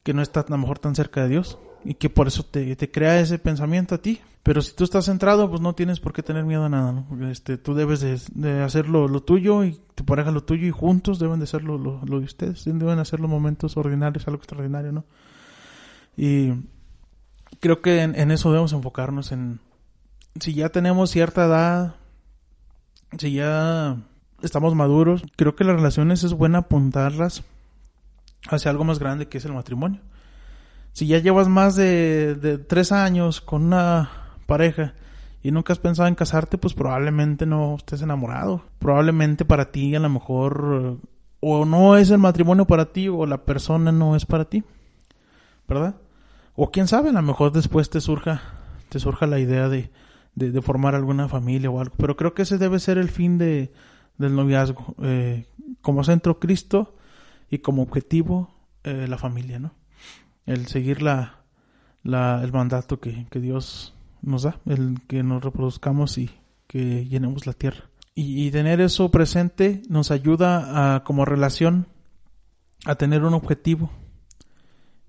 que 0.03 0.13
no 0.13 0.21
está 0.21 0.41
a 0.41 0.45
lo 0.49 0.57
mejor 0.57 0.79
tan 0.79 0.95
cerca 0.95 1.23
de 1.23 1.29
Dios 1.29 1.57
y 1.87 1.93
que 1.93 2.09
por 2.09 2.27
eso 2.27 2.43
te, 2.43 2.75
te 2.75 2.91
crea 2.91 3.21
ese 3.21 3.39
pensamiento 3.39 3.95
a 3.95 3.99
ti. 3.99 4.19
Pero 4.43 4.61
si 4.61 4.75
tú 4.75 4.83
estás 4.83 5.05
centrado, 5.05 5.49
pues 5.49 5.61
no 5.61 5.73
tienes 5.73 6.01
por 6.01 6.11
qué 6.11 6.21
tener 6.21 6.43
miedo 6.43 6.65
a 6.65 6.69
nada, 6.69 6.91
¿no? 6.91 7.29
Este, 7.29 7.57
tú 7.57 7.75
debes 7.75 8.01
de, 8.01 8.19
de 8.33 8.61
hacer 8.61 8.89
lo, 8.89 9.07
tuyo 9.23 9.63
y 9.63 9.79
tu 9.95 10.03
pareja 10.03 10.31
lo 10.31 10.43
tuyo 10.43 10.67
y 10.67 10.71
juntos 10.71 11.17
deben 11.17 11.39
de 11.39 11.47
lo, 11.61 11.77
lo 11.77 12.19
de 12.19 12.25
ustedes. 12.25 12.65
Deben 12.65 12.99
hacer 12.99 13.21
los 13.21 13.29
momentos 13.29 13.77
ordinarios 13.77 14.27
algo 14.27 14.39
extraordinario, 14.39 14.91
¿no? 14.91 15.05
Y 16.17 16.51
creo 17.61 17.81
que 17.81 18.01
en, 18.01 18.19
en 18.19 18.31
eso 18.31 18.49
debemos 18.51 18.73
enfocarnos 18.73 19.31
en, 19.31 19.61
si 20.41 20.53
ya 20.53 20.69
tenemos 20.69 21.09
cierta 21.09 21.45
edad, 21.45 21.95
si 23.17 23.31
ya 23.31 23.97
estamos 24.41 24.75
maduros, 24.75 25.23
creo 25.37 25.55
que 25.55 25.63
las 25.63 25.77
relaciones 25.77 26.25
es 26.25 26.33
buena 26.33 26.59
apuntarlas 26.59 27.43
hacia 28.49 28.71
algo 28.71 28.83
más 28.83 28.99
grande 28.99 29.29
que 29.29 29.37
es 29.37 29.45
el 29.45 29.53
matrimonio. 29.53 30.01
Si 30.97 31.05
ya 31.05 31.19
llevas 31.19 31.47
más 31.47 31.75
de, 31.75 32.59
tres 32.67 32.91
años 32.91 33.39
con 33.39 33.65
una 33.65 34.09
pareja 34.47 34.95
y 35.43 35.51
nunca 35.51 35.71
has 35.71 35.77
pensado 35.77 36.07
en 36.07 36.15
casarte, 36.15 36.57
pues 36.57 36.73
probablemente 36.73 37.45
no 37.45 37.75
estés 37.75 38.01
enamorado. 38.01 38.63
Probablemente 38.79 39.45
para 39.45 39.71
ti 39.71 39.93
a 39.93 39.99
lo 39.99 40.09
mejor 40.09 40.97
o 41.39 41.65
no 41.65 41.97
es 41.97 42.09
el 42.09 42.17
matrimonio 42.17 42.65
para 42.65 42.93
ti 42.93 43.09
o 43.09 43.27
la 43.27 43.45
persona 43.45 43.91
no 43.91 44.15
es 44.15 44.25
para 44.25 44.45
ti. 44.45 44.63
¿Verdad? 45.67 45.97
O 46.55 46.71
quién 46.71 46.87
sabe, 46.87 47.11
a 47.11 47.13
lo 47.13 47.21
mejor 47.21 47.51
después 47.51 47.91
te 47.91 48.01
surja, 48.01 48.41
te 48.89 48.99
surja 48.99 49.27
la 49.27 49.37
idea 49.37 49.69
de, 49.69 49.91
de, 50.33 50.61
formar 50.63 50.95
alguna 50.95 51.27
familia 51.27 51.69
o 51.69 51.79
algo. 51.79 51.93
Pero 51.95 52.17
creo 52.17 52.33
que 52.33 52.41
ese 52.41 52.57
debe 52.57 52.79
ser 52.79 52.97
el 52.97 53.09
fin 53.09 53.37
de, 53.37 53.71
del 54.17 54.35
noviazgo. 54.35 54.95
Eh, 55.03 55.45
como 55.79 56.03
centro 56.03 56.39
Cristo 56.39 56.95
y 57.51 57.59
como 57.59 57.83
objetivo 57.83 58.49
eh, 58.83 59.05
la 59.07 59.19
familia, 59.19 59.59
¿no? 59.59 59.73
El 60.47 60.65
seguir 60.65 61.03
la, 61.03 61.43
la, 62.03 62.41
el 62.43 62.51
mandato 62.51 62.99
que, 62.99 63.27
que 63.29 63.39
Dios 63.39 63.93
nos 64.23 64.43
da, 64.43 64.59
el 64.65 64.97
que 65.07 65.21
nos 65.21 65.43
reproduzcamos 65.43 66.17
y 66.17 66.31
que 66.65 67.05
llenemos 67.05 67.45
la 67.45 67.53
tierra. 67.53 67.89
Y, 68.19 68.49
tener 68.49 68.81
eso 68.81 69.11
presente 69.11 69.83
nos 69.89 70.09
ayuda 70.09 70.95
a, 70.95 71.03
como 71.03 71.23
relación 71.23 71.85
a 72.85 72.95
tener 72.95 73.23
un 73.23 73.35
objetivo, 73.35 73.91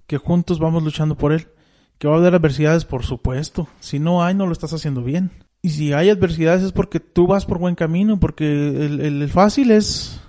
que 0.06 0.18
juntos 0.18 0.58
vamos 0.58 0.82
luchando 0.82 1.16
por 1.16 1.32
él. 1.32 1.48
Que 1.96 2.06
va 2.06 2.16
a 2.16 2.18
haber 2.18 2.34
adversidades, 2.34 2.84
por 2.84 3.04
supuesto. 3.04 3.66
Si 3.80 3.98
no 3.98 4.22
hay, 4.22 4.34
no 4.34 4.44
lo 4.44 4.52
estás 4.52 4.74
haciendo 4.74 5.02
bien. 5.02 5.30
Y 5.62 5.70
si 5.70 5.94
hay 5.94 6.10
adversidades 6.10 6.62
es 6.62 6.72
porque 6.72 7.00
tú 7.00 7.26
vas 7.26 7.46
por 7.46 7.58
buen 7.58 7.74
camino, 7.74 8.20
porque 8.20 8.44
el, 8.44 9.00
el, 9.00 9.28
fácil 9.30 9.70
es 9.70 10.20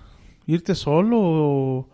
irte 0.47 0.73
solo 0.73 1.17
o, 1.19 1.89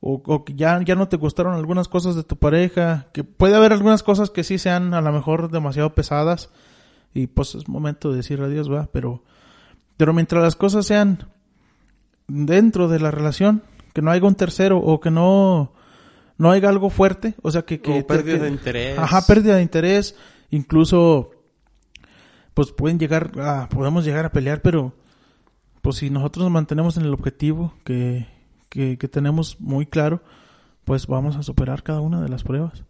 o, 0.00 0.44
que 0.44 0.54
ya, 0.54 0.80
ya 0.82 0.94
no 0.94 1.08
te 1.08 1.18
gustaron 1.18 1.54
algunas 1.54 1.88
cosas 1.88 2.16
de 2.16 2.24
tu 2.24 2.36
pareja, 2.36 3.08
que 3.12 3.22
puede 3.22 3.54
haber 3.54 3.72
algunas 3.72 4.02
cosas 4.02 4.30
que 4.30 4.44
sí 4.44 4.58
sean 4.58 4.94
a 4.94 5.02
lo 5.02 5.12
mejor 5.12 5.50
demasiado 5.50 5.94
pesadas 5.94 6.50
y 7.12 7.26
pues 7.26 7.54
es 7.54 7.68
momento 7.68 8.10
de 8.10 8.18
decir 8.18 8.40
adiós, 8.40 8.70
va, 8.70 8.88
pero 8.92 9.22
pero 9.96 10.14
mientras 10.14 10.42
las 10.42 10.56
cosas 10.56 10.86
sean 10.86 11.28
dentro 12.26 12.88
de 12.88 13.00
la 13.00 13.10
relación, 13.10 13.62
que 13.92 14.00
no 14.00 14.10
haya 14.10 14.24
un 14.24 14.34
tercero 14.34 14.78
o 14.78 14.98
que 15.00 15.10
no, 15.10 15.74
no 16.38 16.50
haya 16.50 16.70
algo 16.70 16.88
fuerte, 16.88 17.34
o 17.42 17.50
sea 17.50 17.62
que... 17.62 17.82
que 17.82 18.02
pérdida 18.04 18.38
de 18.38 18.48
interés. 18.48 18.98
Ajá, 18.98 19.26
pérdida 19.26 19.56
de 19.56 19.62
interés, 19.62 20.16
incluso 20.48 21.32
pues 22.54 22.72
pueden 22.72 22.98
llegar 22.98 23.32
a, 23.38 23.68
podemos 23.68 24.04
llegar 24.06 24.24
a 24.24 24.32
pelear, 24.32 24.62
pero 24.62 24.94
pues 25.82 25.96
si 25.96 26.08
nosotros 26.08 26.44
nos 26.44 26.52
mantenemos 26.52 26.96
en 26.96 27.04
el 27.04 27.12
objetivo 27.12 27.74
que, 27.84 28.26
que, 28.70 28.96
que 28.96 29.08
tenemos 29.08 29.60
muy 29.60 29.84
claro, 29.84 30.22
pues 30.84 31.06
vamos 31.06 31.36
a 31.36 31.42
superar 31.42 31.82
cada 31.82 32.00
una 32.00 32.22
de 32.22 32.30
las 32.30 32.44
pruebas, 32.44 32.84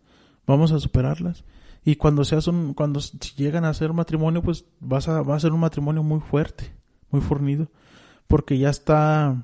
vamos 0.46 0.70
a 0.70 0.78
superarlas 0.78 1.44
y 1.84 1.96
cuando 1.96 2.24
seas 2.24 2.46
un, 2.46 2.74
cuando 2.74 3.00
llegan 3.36 3.64
a 3.64 3.74
ser 3.74 3.92
matrimonio, 3.92 4.42
pues 4.42 4.64
vas 4.78 5.08
a, 5.08 5.22
va 5.22 5.34
a 5.34 5.40
ser 5.40 5.52
un 5.52 5.60
matrimonio 5.60 6.04
muy 6.04 6.20
fuerte 6.20 6.72
muy 7.10 7.20
fornido, 7.20 7.68
porque 8.26 8.58
ya 8.58 8.70
está 8.70 9.42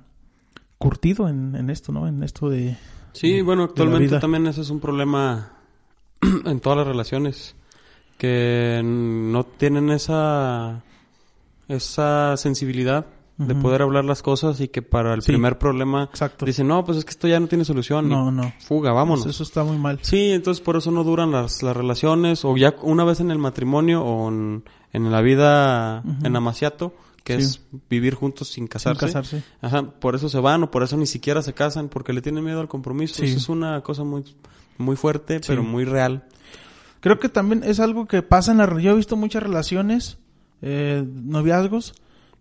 curtido 0.79 1.29
en, 1.29 1.55
en 1.57 1.71
esto, 1.71 1.93
¿no? 1.93 2.07
En 2.07 2.23
esto 2.23 2.49
de... 2.49 2.77
Sí, 3.13 3.41
bueno, 3.41 3.65
actualmente 3.65 4.19
también 4.19 4.47
ese 4.47 4.61
es 4.61 4.71
un 4.71 4.81
problema 4.81 5.53
en 6.45 6.61
todas 6.61 6.79
las 6.79 6.87
relaciones, 6.87 7.57
que 8.19 8.83
no 8.85 9.45
tienen 9.45 9.91
esa, 9.91 10.83
esa 11.69 12.37
sensibilidad 12.37 13.07
de 13.39 13.55
poder 13.55 13.83
hablar 13.83 14.05
las 14.05 14.23
cosas 14.23 14.61
y 14.61 14.69
que 14.69 14.81
para 14.83 15.13
el 15.13 15.23
primer 15.23 15.59
problema 15.59 16.05
Exacto. 16.05 16.47
dicen, 16.47 16.69
no, 16.69 16.85
pues 16.85 16.99
es 16.99 17.05
que 17.05 17.11
esto 17.11 17.29
ya 17.29 17.39
no 17.39 17.49
tiene 17.49 17.65
solución. 17.65 18.09
No, 18.09 18.31
no. 18.31 18.53
Fuga, 18.61 18.93
vámonos. 18.93 19.25
Pues 19.25 19.35
eso 19.35 19.43
está 19.43 19.63
muy 19.63 19.77
mal. 19.77 19.99
Sí, 20.03 20.31
entonces 20.31 20.63
por 20.63 20.77
eso 20.77 20.91
no 20.91 21.05
duran 21.05 21.33
las, 21.33 21.63
las 21.63 21.77
relaciones 21.77 22.45
o 22.45 22.57
ya 22.57 22.75
una 22.83 23.05
vez 23.05 23.21
en 23.21 23.31
el 23.31 23.39
matrimonio 23.39 24.03
o 24.03 24.29
en, 24.29 24.65
en 24.93 25.13
la 25.13 25.21
vida 25.21 26.03
en 26.23 26.35
amaciato 26.37 26.95
que 27.27 27.35
es 27.35 27.61
vivir 27.91 28.15
juntos 28.15 28.49
sin 28.49 28.69
casarse. 28.69 29.01
Sin 29.01 29.09
casarse. 29.09 29.43
Ajá, 29.61 29.83
por 29.83 30.15
eso 30.15 30.29
se 30.29 30.39
van 30.39 30.63
o 30.63 30.71
por 30.71 30.85
eso 30.85 30.97
ni 30.97 31.07
siquiera 31.07 31.43
se 31.43 31.55
casan, 31.55 31.89
porque 31.89 32.13
le 32.13 32.23
tienen 32.23 32.45
miedo 32.45 32.61
al 32.61 32.69
compromiso. 32.69 33.25
Eso 33.25 33.37
es 33.37 33.49
una 33.49 33.81
cosa 33.81 34.05
muy, 34.05 34.25
muy 34.79 34.95
fuerte, 34.95 35.41
pero 35.45 35.65
muy 35.65 35.85
real. 35.85 36.25
Creo 37.01 37.19
que 37.19 37.29
también 37.29 37.65
es 37.65 37.81
algo 37.81 38.07
que 38.07 38.23
pasa 38.23 38.53
en 38.53 38.59
la... 38.59 38.81
Yo 38.81 38.93
he 38.93 38.95
visto 38.95 39.17
muchas 39.17 39.43
relaciones, 39.43 40.19
eh, 40.63 41.05
noviazgos, 41.05 41.95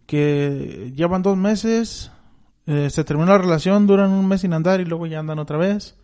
que 0.06 0.92
llevan 0.96 1.22
dos 1.22 1.38
meses, 1.38 2.12
eh, 2.68 2.90
se 2.90 3.04
termina 3.04 3.34
la 3.34 3.38
relación, 3.38 3.88
duran 3.88 4.12
un 4.12 4.28
mes 4.28 4.42
sin 4.42 4.54
andar 4.54 4.82
y 4.82 4.86
luego 4.86 5.06
ya 5.08 5.20
andan 5.20 5.40
otra 5.40 5.58
vez. 5.58 5.96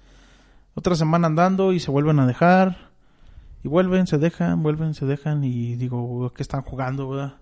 Otra 0.73 0.95
semana 0.95 1.27
andando 1.27 1.73
y 1.73 1.79
se 1.79 1.91
vuelven 1.91 2.19
a 2.19 2.27
dejar. 2.27 2.91
Y 3.63 3.67
vuelven, 3.67 4.07
se 4.07 4.17
dejan, 4.17 4.63
vuelven, 4.63 4.93
se 4.93 5.05
dejan 5.05 5.43
y 5.43 5.75
digo, 5.75 6.31
¿qué 6.35 6.41
están 6.41 6.61
jugando, 6.61 7.09
verdad? 7.09 7.35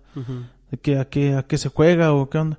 de 0.70 0.78
que 0.78 0.98
a 0.98 1.08
qué, 1.08 1.34
a 1.34 1.44
qué 1.44 1.56
se 1.56 1.68
juega 1.68 2.12
o 2.12 2.28
qué 2.28 2.38
onda. 2.38 2.58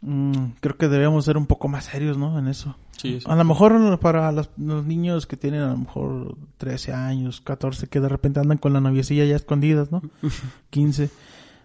Mm, 0.00 0.52
creo 0.60 0.76
que 0.76 0.88
debemos 0.88 1.24
ser 1.24 1.36
un 1.36 1.46
poco 1.46 1.68
más 1.68 1.84
serios, 1.84 2.18
¿no? 2.18 2.38
En 2.38 2.48
eso. 2.48 2.76
Sí, 2.96 3.18
A 3.26 3.36
lo 3.36 3.44
mejor 3.44 3.98
para 4.00 4.32
los, 4.32 4.50
niños 4.56 5.26
que 5.26 5.36
tienen 5.36 5.60
a 5.60 5.70
lo 5.70 5.76
mejor 5.76 6.36
13 6.56 6.92
años, 6.92 7.40
14, 7.40 7.88
que 7.88 8.00
de 8.00 8.08
repente 8.08 8.40
andan 8.40 8.58
con 8.58 8.72
la 8.72 8.80
noviecilla 8.80 9.24
ya 9.24 9.36
escondidas, 9.36 9.92
¿no? 9.92 10.02
15. 10.70 11.10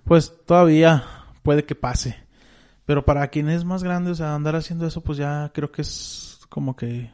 Pues 0.03 0.33
todavía 0.45 1.03
puede 1.43 1.65
que 1.65 1.75
pase. 1.75 2.17
Pero 2.85 3.05
para 3.05 3.27
quien 3.27 3.49
es 3.49 3.63
más 3.65 3.83
grande, 3.83 4.11
o 4.11 4.15
sea, 4.15 4.35
andar 4.35 4.55
haciendo 4.55 4.85
eso, 4.85 5.01
pues 5.01 5.17
ya 5.17 5.51
creo 5.53 5.71
que 5.71 5.81
es 5.81 6.39
como 6.49 6.75
que 6.75 7.11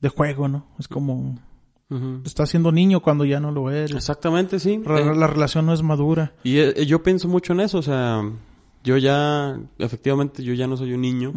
de 0.00 0.08
juego, 0.08 0.48
¿no? 0.48 0.66
Es 0.78 0.88
como 0.88 1.38
Está 2.24 2.46
siendo 2.46 2.72
niño 2.72 3.00
cuando 3.00 3.24
ya 3.24 3.40
no 3.40 3.50
lo 3.50 3.70
eres. 3.70 3.94
Exactamente, 3.94 4.58
sí. 4.58 4.80
Eh, 4.84 5.14
la, 5.14 5.26
relación 5.26 5.66
no 5.66 5.74
es 5.74 5.82
madura. 5.82 6.32
Y 6.42 6.58
eh, 6.58 6.86
yo 6.86 7.02
pienso 7.02 7.28
mucho 7.28 7.52
en 7.52 7.60
eso, 7.60 7.78
o 7.78 7.82
sea, 7.82 8.22
yo 8.82 8.96
ya, 8.96 9.60
efectivamente, 9.78 10.42
yo 10.42 10.54
ya 10.54 10.66
no 10.66 10.76
soy 10.76 10.94
un 10.94 11.02
niño 11.02 11.32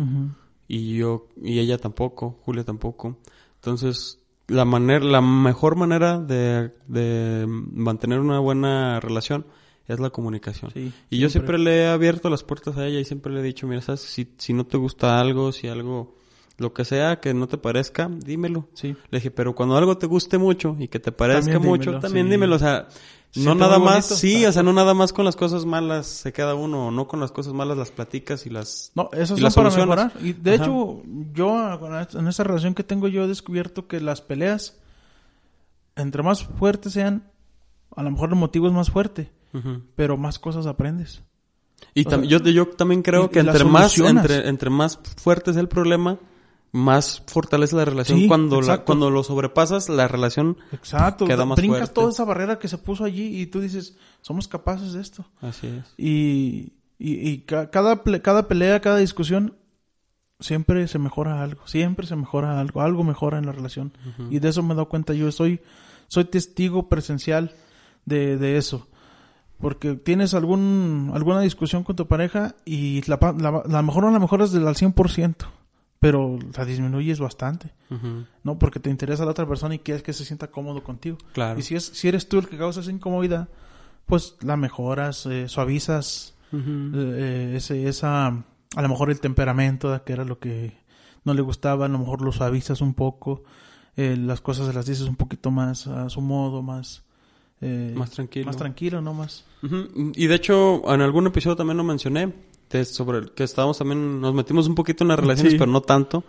y 0.68 0.96
yo 0.98 1.28
y 1.42 1.60
ella 1.60 1.78
tampoco, 1.78 2.40
Julia 2.46 2.64
tampoco. 2.64 3.18
Entonces, 3.56 4.20
la 4.48 4.64
manera, 4.64 5.04
la 5.04 5.22
mejor 5.22 5.76
manera 5.76 6.20
de, 6.20 6.72
de 6.88 7.46
mantener 7.48 8.20
una 8.20 8.40
buena 8.40 9.00
relación 9.00 9.46
es 9.88 10.00
la 10.00 10.10
comunicación. 10.10 10.72
y 11.10 11.18
yo 11.20 11.30
siempre 11.30 11.60
le 11.60 11.84
he 11.84 11.88
abierto 11.88 12.30
las 12.30 12.44
puertas 12.44 12.78
a 12.78 12.88
ella 12.88 13.00
y 13.00 13.06
siempre 13.06 13.32
le 13.32 13.42
he 13.42 13.44
dicho, 13.44 13.68
mira, 13.68 13.82
¿sabes? 13.82 14.02
Si, 14.02 14.28
si 14.38 14.54
no 14.54 14.66
te 14.66 14.78
gusta 14.78 15.20
algo, 15.20 15.52
si 15.52 15.68
algo 15.68 16.16
lo 16.58 16.74
que 16.74 16.86
sea 16.86 17.20
que 17.20 17.34
no 17.34 17.48
te 17.48 17.58
parezca, 17.58 18.10
dímelo. 18.10 18.70
Sí. 18.74 18.96
Le 19.10 19.20
dije, 19.20 19.32
pero 19.32 19.56
cuando 19.56 19.78
algo 19.78 19.98
te 19.98 20.08
guste 20.08 20.38
mucho 20.38 20.76
y 20.80 20.88
que 20.88 21.00
te 21.00 21.12
parezca 21.12 21.60
mucho, 21.60 22.00
también 22.00 22.30
dímelo. 22.30 22.56
O 22.56 22.60
sea, 22.60 22.88
no 23.36 23.56
nada 23.56 23.80
más, 23.80 24.06
sí, 24.06 24.46
o 24.46 24.52
sea, 24.52 24.64
no 24.64 24.72
nada 24.72 24.94
más 24.94 25.12
con 25.12 25.26
las 25.26 25.36
cosas 25.36 25.66
malas 25.66 26.08
se 26.08 26.32
queda 26.32 26.56
uno, 26.56 26.92
no 26.92 27.08
con 27.08 27.20
las 27.20 27.32
cosas 27.32 27.54
malas 27.54 27.78
las 27.78 27.92
platicas 27.92 28.46
y 28.46 28.50
las. 28.50 28.92
No, 28.96 29.10
eso 29.12 29.38
son 29.38 29.52
para 29.52 29.70
mejorar. 29.70 30.14
Y 30.22 30.34
de 30.34 30.56
hecho, 30.56 31.02
yo, 31.34 31.80
en 32.14 32.28
esa 32.28 32.44
relación 32.44 32.74
que 32.74 32.84
tengo, 32.84 33.08
yo 33.10 33.26
he 33.26 33.28
descubierto 33.28 33.88
que 33.88 34.00
las 34.00 34.22
peleas, 34.22 34.78
entre 35.98 36.24
más 36.24 36.44
fuertes 36.44 36.94
sean, 36.94 37.30
a 37.96 38.04
lo 38.04 38.12
mejor 38.12 38.30
el 38.30 38.36
motivo 38.36 38.68
es 38.68 38.74
más 38.74 38.90
fuerte, 38.90 39.32
pero 39.96 40.18
más 40.18 40.40
cosas 40.40 40.66
aprendes. 40.66 41.24
Y 41.94 42.04
yo, 42.28 42.40
yo 42.40 42.68
también 42.70 43.02
creo 43.02 43.30
que 43.30 43.40
entre 43.40 43.64
más, 43.64 43.98
entre, 43.98 44.48
entre 44.48 44.70
más 44.70 45.00
fuerte 45.18 45.52
es 45.52 45.58
el 45.58 45.68
problema, 45.68 46.20
más 46.76 47.24
fortalece 47.26 47.76
la 47.76 47.86
relación. 47.86 48.28
Cuando 48.28 48.60
cuando 48.84 49.10
lo 49.10 49.24
sobrepasas 49.24 49.88
la 49.88 50.08
relación 50.08 50.58
exacto 50.74 51.26
queda 51.26 51.46
más 51.46 51.58
brincas 51.58 51.94
toda 51.94 52.12
esa 52.12 52.26
barrera 52.26 52.60
que 52.60 52.68
se 52.68 52.78
puso 52.78 53.06
allí 53.06 53.42
y 53.42 53.48
tú 53.48 53.62
dices 53.62 53.98
somos 54.22 54.48
capaces 54.48 54.94
de 54.94 55.02
esto 55.02 55.26
así 55.42 55.68
es. 55.68 55.94
Y, 55.98 56.74
y, 57.00 57.40
cada 57.40 58.04
cada 58.22 58.48
pelea 58.48 58.82
cada 58.82 58.98
discusión 58.98 59.56
siempre 60.42 60.86
se 60.90 61.00
mejora 61.00 61.42
algo 61.42 61.66
siempre 61.66 62.08
se 62.08 62.18
mejora 62.18 62.60
algo 62.60 62.82
algo 62.82 63.06
mejora 63.06 63.38
en 63.38 63.46
la 63.46 63.54
relación. 63.54 63.94
Y 64.30 64.40
de 64.40 64.50
eso 64.50 64.62
me 64.62 64.74
he 64.74 64.76
dado 64.76 64.90
cuenta 64.90 65.14
yo. 65.14 65.32
Soy 65.32 65.62
soy 66.08 66.26
testigo 66.26 66.90
presencial 66.90 67.54
de, 68.06 68.38
de 68.38 68.58
eso 68.58 68.88
porque 69.60 69.96
tienes 69.96 70.34
algún 70.34 71.12
alguna 71.14 71.42
discusión 71.42 71.84
con 71.84 71.96
tu 71.96 72.08
pareja 72.08 72.56
y 72.66 73.02
la, 73.10 73.20
la, 73.38 73.64
la 73.66 73.82
mejor 73.82 74.06
a 74.06 74.12
lo 74.12 74.20
mejor 74.20 74.42
es 74.42 74.52
del 74.52 74.68
al 74.68 74.76
100% 74.76 75.36
pero 76.06 76.38
la 76.56 76.66
disminuyes 76.66 77.20
bastante, 77.20 77.72
¿no? 78.44 78.60
Porque 78.60 78.80
te 78.80 78.92
interesa 78.92 79.26
la 79.26 79.32
otra 79.32 79.48
persona 79.48 79.74
y 79.74 79.80
quieres 79.80 80.04
que 80.04 80.14
se 80.14 80.24
sienta 80.24 80.52
cómodo 80.52 80.84
contigo. 80.84 81.18
Claro. 81.34 81.58
Y 81.58 81.64
si, 81.64 81.74
es, 81.74 81.84
si 81.84 82.08
eres 82.08 82.30
tú 82.30 82.38
el 82.38 82.48
que 82.48 82.60
causa 82.60 82.82
esa 82.82 82.92
incomodidad, 82.92 83.50
pues 84.06 84.36
la 84.42 84.56
mejoras, 84.56 85.26
eh, 85.26 85.48
suavizas 85.48 86.36
eh, 86.52 86.58
eh, 86.94 87.54
ese, 87.56 87.88
esa, 87.88 88.28
a 88.28 88.82
lo 88.82 88.88
mejor 88.88 89.10
el 89.10 89.20
temperamento, 89.20 90.00
que 90.04 90.14
era 90.14 90.26
lo 90.26 90.38
que 90.38 90.78
no 91.24 91.34
le 91.34 91.42
gustaba, 91.42 91.86
a 91.86 91.90
lo 91.90 91.98
mejor 91.98 92.22
lo 92.22 92.32
suavizas 92.32 92.82
un 92.82 92.94
poco, 92.94 93.44
las 93.96 94.42
cosas 94.42 94.68
se 94.68 94.74
las 94.74 94.86
dices 94.86 95.08
un 95.08 95.16
poquito 95.16 95.50
más 95.50 95.88
a 95.88 96.10
su 96.10 96.22
modo, 96.22 96.62
más, 96.62 97.05
eh, 97.62 97.94
Más 97.96 98.12
tranquilo. 98.12 98.46
Más 98.48 98.58
tranquilo, 98.58 99.02
no 99.02 99.14
más. 99.14 99.46
Y 100.14 100.28
de 100.28 100.36
hecho, 100.36 100.82
en 100.94 101.02
algún 101.02 101.28
episodio 101.28 101.56
también 101.56 101.78
lo 101.78 101.84
mencioné, 101.84 102.34
de 102.70 102.86
sobre 102.86 103.20
el 103.20 103.32
que 103.32 103.44
estábamos 103.44 103.78
también, 103.78 104.20
nos 104.22 104.34
metimos 104.34 104.68
un 104.68 104.76
poquito 104.76 105.04
en 105.04 105.08
las 105.08 105.20
relaciones, 105.20 105.54
Sí. 105.54 105.60
pero 105.60 105.72
no 105.72 105.82
tanto, 105.82 106.24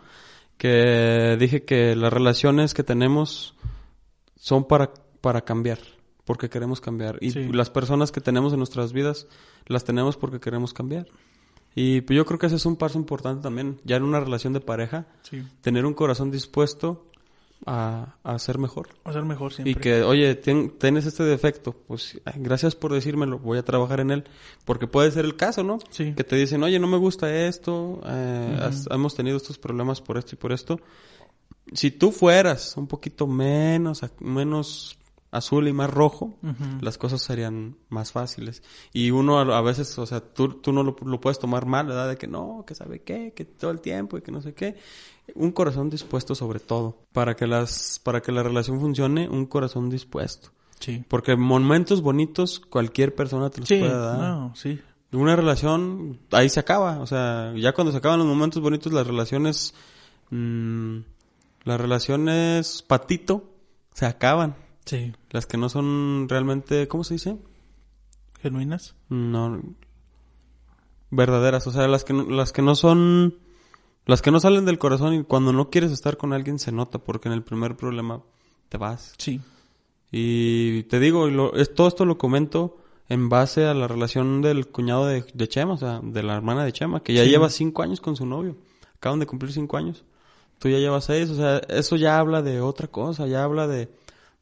que 0.57 1.37
dije 1.39 1.65
que 1.65 1.95
las 1.97 2.13
relaciones 2.13 2.73
que 2.75 2.83
tenemos 2.83 3.55
son 4.37 4.65
para, 4.67 4.93
para 5.21 5.43
cambiar, 5.43 5.79
porque 6.25 6.49
queremos 6.49 6.81
cambiar. 6.81 7.19
Y 7.21 7.31
Sí. 7.33 7.49
las 7.53 7.71
personas 7.71 8.13
que 8.13 8.21
tenemos 8.21 8.53
en 8.53 8.59
nuestras 8.59 8.93
vidas, 8.93 9.27
las 9.67 9.85
tenemos 9.85 10.17
porque 10.17 10.41
queremos 10.41 10.73
cambiar. 10.73 11.07
Y 11.75 12.01
pues 12.03 12.17
yo 12.17 12.25
creo 12.25 12.39
que 12.39 12.47
ese 12.47 12.57
es 12.57 12.65
un 12.65 12.77
paso 12.77 12.99
importante 12.99 13.43
también, 13.43 13.81
ya 13.85 13.97
en 13.97 14.05
una 14.05 14.21
relación 14.21 14.55
de 14.55 14.61
pareja, 14.61 15.07
Sí. 15.23 15.43
tener 15.61 15.85
un 15.85 15.93
corazón 15.93 16.31
dispuesto 16.31 17.11
a, 17.65 18.17
a 18.23 18.39
ser 18.39 18.59
mejor. 18.59 18.89
A 19.05 19.13
ser 19.13 19.25
mejor 19.25 19.53
siempre. 19.53 19.71
Y 19.73 19.75
que, 19.75 20.03
oye, 20.03 20.35
ten- 20.35 20.71
tienes 20.79 21.07
este 21.07 21.23
defecto, 21.25 21.73
pues 21.87 22.21
gracias 22.37 22.75
por 22.75 22.93
decírmelo, 22.93 23.39
voy 23.39 23.59
a 23.59 23.65
trabajar 23.65 24.01
en 24.01 24.11
él. 24.11 24.25
Porque 24.65 24.87
puede 24.87 25.11
ser 25.11 25.25
el 25.25 25.37
caso, 25.37 25.63
¿no? 25.65 25.79
Sí. 25.91 26.13
Que 26.15 26.25
te 26.25 26.37
dicen, 26.37 26.63
oye, 26.63 26.79
no 26.79 26.87
me 26.87 26.97
gusta 26.99 27.33
esto, 27.47 28.01
eh, 28.07 28.59
has- 28.61 28.89
hemos 28.91 29.15
tenido 29.15 29.37
estos 29.37 29.59
problemas 29.59 30.01
por 30.01 30.19
esto 30.19 30.35
y 30.35 30.39
por 30.39 30.53
esto. 30.53 30.81
Si 31.73 31.91
tú 31.91 32.13
fueras 32.13 32.77
un 32.77 32.87
poquito 32.87 33.27
menos, 33.27 34.01
menos 34.21 34.99
azul 35.37 35.69
y 35.69 35.73
más 35.73 35.91
rojo, 35.91 36.35
las 36.81 36.99
cosas 36.99 37.23
serían 37.23 37.77
más 37.89 38.13
fáciles. 38.13 38.63
Y 38.93 39.11
uno 39.11 39.39
a, 39.39 39.59
a 39.59 39.61
veces, 39.61 39.99
o 39.99 40.07
sea, 40.07 40.21
tú, 40.21 40.49
tú 40.61 40.73
no 40.73 40.83
lo, 40.83 40.97
lo 41.05 41.21
puedes 41.21 41.39
tomar 41.39 41.67
mal, 41.67 41.87
¿verdad? 41.87 42.09
De 42.09 42.17
que 42.17 42.27
no, 42.27 42.65
que 42.67 42.75
sabe 42.75 43.03
qué, 43.03 43.33
que 43.35 43.45
todo 43.45 43.71
el 43.71 43.81
tiempo 43.81 44.17
y 44.19 44.23
que 44.23 44.33
no 44.33 44.41
sé 44.43 44.55
qué. 44.55 44.77
Un 45.35 45.53
corazón 45.53 45.91
dispuesto 45.91 46.35
sobre 46.35 46.61
todo. 46.61 46.99
Para 47.13 47.35
que 47.37 47.47
las, 47.47 48.01
para 48.03 48.21
que 48.23 48.33
la 48.33 48.43
relación 48.43 48.81
funcione, 48.81 49.29
un 49.29 49.47
corazón 49.47 49.91
dispuesto. 49.91 50.51
Sí. 50.81 51.05
Porque 51.09 51.37
momentos 51.37 52.03
bonitos 52.03 52.61
cualquier 52.61 53.15
persona 53.15 53.51
te 53.51 53.61
los 53.61 53.69
Sí, 53.69 53.79
puede 53.79 53.97
dar. 53.97 54.19
no, 54.19 54.55
sí. 54.55 54.81
Una 55.13 55.35
relación, 55.37 56.19
ahí 56.33 56.49
se 56.49 56.61
acaba. 56.61 56.99
O 57.01 57.07
sea, 57.07 57.53
ya 57.57 57.73
cuando 57.73 57.93
se 57.93 57.99
acaban 57.99 58.19
los 58.19 58.29
momentos 58.29 58.61
bonitos, 58.61 58.93
las 58.93 59.07
relaciones, 59.07 59.73
mm, 60.31 60.99
las 61.65 61.81
relaciones 61.81 62.83
patito, 62.83 63.45
se 63.95 64.05
acaban. 64.05 64.57
Sí. 64.87 65.13
Las 65.31 65.45
que 65.47 65.59
no 65.59 65.69
son 65.69 66.27
realmente, 66.29 66.89
¿cómo 66.89 67.05
se 67.05 67.15
dice? 67.15 67.37
Genuinas. 68.41 68.95
No, 69.11 69.61
verdaderas. 71.11 71.67
O 71.67 71.73
sea, 71.73 71.89
las 71.89 72.05
que 72.05 72.13
no, 72.13 72.25
las 72.25 72.53
que 72.53 72.63
no 72.63 72.75
son, 72.75 73.37
las 74.07 74.23
que 74.23 74.31
no 74.31 74.41
salen 74.41 74.65
del 74.65 74.79
corazón 74.79 75.15
y 75.15 75.25
cuando 75.25 75.53
no 75.53 75.71
quieres 75.71 75.93
estar 75.93 76.17
con 76.17 76.33
alguien 76.33 76.59
se 76.59 76.73
nota 76.73 76.99
porque 76.99 77.29
en 77.29 77.35
el 77.35 77.43
primer 77.43 77.77
problema 77.77 78.23
te 78.69 78.79
vas. 78.79 79.15
Sí. 79.19 79.41
Y 80.13 80.85
te 80.85 81.01
digo, 81.01 81.29
y 81.29 81.33
lo- 81.33 81.55
es, 81.57 81.75
todo 81.75 81.89
esto 81.89 82.05
lo 82.05 82.17
comento 82.19 82.77
en 83.09 83.29
base 83.29 83.67
a 83.67 83.75
la 83.75 83.87
relación 83.89 84.43
del 84.43 84.69
cuñado 84.69 85.07
de, 85.07 85.25
de 85.35 85.49
Chema, 85.49 85.75
o 85.75 85.77
sea, 85.79 86.01
de 86.03 86.23
la 86.23 86.35
hermana 86.37 86.65
de 86.65 86.73
Chema, 86.73 87.03
que 87.03 87.13
ya 87.15 87.25
Sí. 87.25 87.31
lleva 87.31 87.51
cinco 87.51 87.83
años 87.83 88.01
con 88.01 88.17
su 88.17 88.27
novio. 88.27 88.57
Acaban 88.97 89.19
de 89.21 89.27
cumplir 89.27 89.53
cinco 89.53 89.77
años. 89.77 90.05
Tú 90.59 90.69
ya 90.69 90.79
llevas 90.79 91.05
seis, 91.05 91.29
o 91.31 91.35
sea, 91.37 91.59
eso 91.59 91.97
ya 91.97 92.19
habla 92.19 92.41
de 92.43 92.61
otra 92.61 92.89
cosa, 92.89 93.27
ya 93.27 93.45
habla 93.45 93.67
de, 93.69 93.91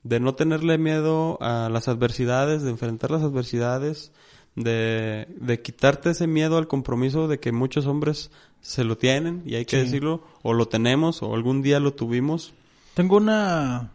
de 0.05 0.21
no 0.21 0.35
tenerle 0.37 0.79
miedo 0.79 1.39
a 1.41 1.69
las 1.71 1.89
adversidades, 1.89 2.63
de 2.63 2.71
enfrentar 2.71 3.11
las 3.11 3.23
adversidades, 3.23 4.13
de, 4.55 5.27
de 5.41 5.61
quitarte 5.63 6.11
ese 6.11 6.27
miedo 6.29 6.57
al 6.59 6.69
compromiso 6.69 7.27
de 7.27 7.41
que 7.41 7.51
muchos 7.51 7.87
hombres 7.87 8.31
se 8.61 8.85
lo 8.85 8.97
tienen, 8.97 9.43
y 9.45 9.57
hay 9.57 9.65
que 9.65 9.79
Sí. 9.81 9.85
decirlo, 9.87 10.23
o 10.43 10.53
lo 10.55 10.67
tenemos, 10.69 11.23
o 11.23 11.35
algún 11.35 11.61
día 11.63 11.81
lo 11.81 11.93
tuvimos. 11.95 12.55
Tengo 12.95 13.17
una... 13.17 13.91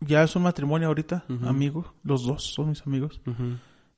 Ya 0.00 0.22
es 0.24 0.34
un 0.34 0.42
matrimonio 0.42 0.88
ahorita, 0.88 1.24
amigo. 1.44 1.94
Los 2.02 2.24
dos 2.26 2.42
son 2.54 2.70
mis 2.70 2.84
amigos. 2.86 3.20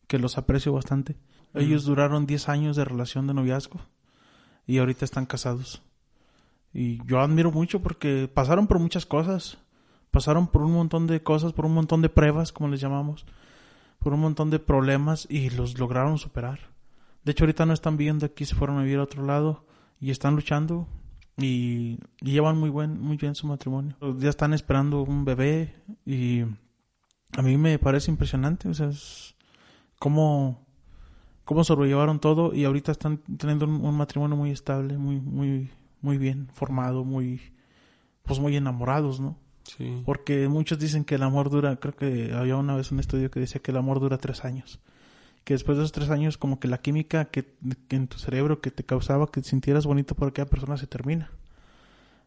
Que 0.07 0.19
los 0.19 0.37
aprecio 0.37 0.73
bastante. 0.73 1.17
Ellos 1.55 1.85
duraron 1.85 2.27
10 2.27 2.49
años 2.51 2.77
de 2.77 2.85
relación 2.85 3.27
de 3.27 3.33
noviazgo. 3.33 3.81
Y 4.67 4.79
ahorita 4.79 5.07
están 5.07 5.25
casados. 5.25 5.81
Y 6.75 6.99
yo 7.07 7.21
admiro 7.21 7.53
mucho 7.53 7.81
porque 7.81 8.29
pasaron 8.33 8.67
por 8.67 8.79
muchas 8.81 9.07
cosas. 9.07 9.57
Pasaron 10.15 10.47
por 10.47 10.63
un 10.63 10.73
montón 10.73 11.09
de 11.09 11.25
cosas, 11.25 11.53
por 11.53 11.67
un 11.67 11.75
montón 11.75 12.01
de 12.01 12.09
pruebas, 12.09 12.53
como 12.53 12.69
les 12.69 12.81
llamamos. 12.81 13.27
Por 13.99 14.15
un 14.15 14.21
montón 14.21 14.49
de 14.49 14.61
problemas 14.61 15.27
y 15.29 15.51
los 15.51 15.77
lograron 15.77 16.19
superar. 16.19 16.61
De 17.25 17.33
hecho, 17.33 17.43
ahorita 17.43 17.67
no 17.67 17.73
están 17.73 17.97
viviendo 17.97 18.25
aquí, 18.25 18.45
se 18.45 18.55
fueron 18.55 18.79
a 18.79 18.85
vivir 18.85 18.99
a 18.99 19.03
otro 19.03 19.27
lado 19.27 19.67
y 19.99 20.13
están 20.13 20.37
luchando 20.37 20.87
y, 21.37 21.99
llevan 22.21 22.59
muy 22.59 22.71
buen, 22.71 23.01
muy 23.01 23.17
bien 23.17 23.35
su 23.35 23.49
matrimonio. 23.49 23.97
Ya 24.19 24.31
están 24.31 24.55
esperando 24.55 25.03
un 25.03 25.25
bebé 25.25 25.75
y 26.07 26.43
a 27.37 27.43
mí 27.43 27.57
me 27.57 27.77
parece 27.81 28.13
impresionante, 28.13 28.69
o 28.69 28.75
sea, 28.75 28.91
es 28.91 29.35
cómo, 29.99 30.65
cómo 31.45 31.65
sobrellevaron 31.65 32.21
todo 32.21 32.55
y 32.55 32.65
ahorita 32.65 32.93
están 32.93 33.19
teniendo 33.37 33.67
un, 33.67 33.85
un 33.85 33.97
matrimonio 33.97 34.37
muy 34.37 34.53
estable, 34.53 34.97
muy, 34.97 35.21
muy, 35.21 35.73
muy 36.03 36.19
bien 36.19 36.47
formado, 36.53 37.03
muy, 37.05 37.41
pues 38.23 38.39
muy 38.39 38.55
enamorados, 38.55 39.19
¿no? 39.19 39.43
Porque 40.05 40.47
muchos 40.49 40.79
dicen 40.79 41.05
que 41.05 41.15
el 41.15 41.23
amor 41.23 41.51
dura, 41.51 41.77
creo 41.77 41.95
que 41.97 42.33
había 42.35 42.57
una 42.57 42.77
vez 42.77 42.93
un 42.93 43.01
estudio 43.01 43.31
que 43.31 43.41
decía 43.41 43.61
que 43.63 43.71
el 43.71 43.77
amor 43.79 43.99
dura 44.01 44.19
tres 44.19 44.45
años. 44.45 44.79
Que 45.45 45.55
después 45.55 45.77
de 45.79 45.85
esos 45.85 45.93
tres 45.93 46.11
años 46.11 46.39
como 46.39 46.59
que 46.61 46.69
la 46.69 46.79
química 46.79 47.27
que, 47.27 47.55
en 47.91 48.09
tu 48.09 48.19
cerebro 48.19 48.61
que 48.61 48.71
te 48.71 48.85
causaba 48.85 49.27
que 49.31 49.41
te 49.43 49.49
sintieras 49.49 49.85
bonito 49.87 50.15
por 50.15 50.29
aquella 50.29 50.49
persona 50.49 50.77
se 50.77 50.87
termina. 50.87 51.31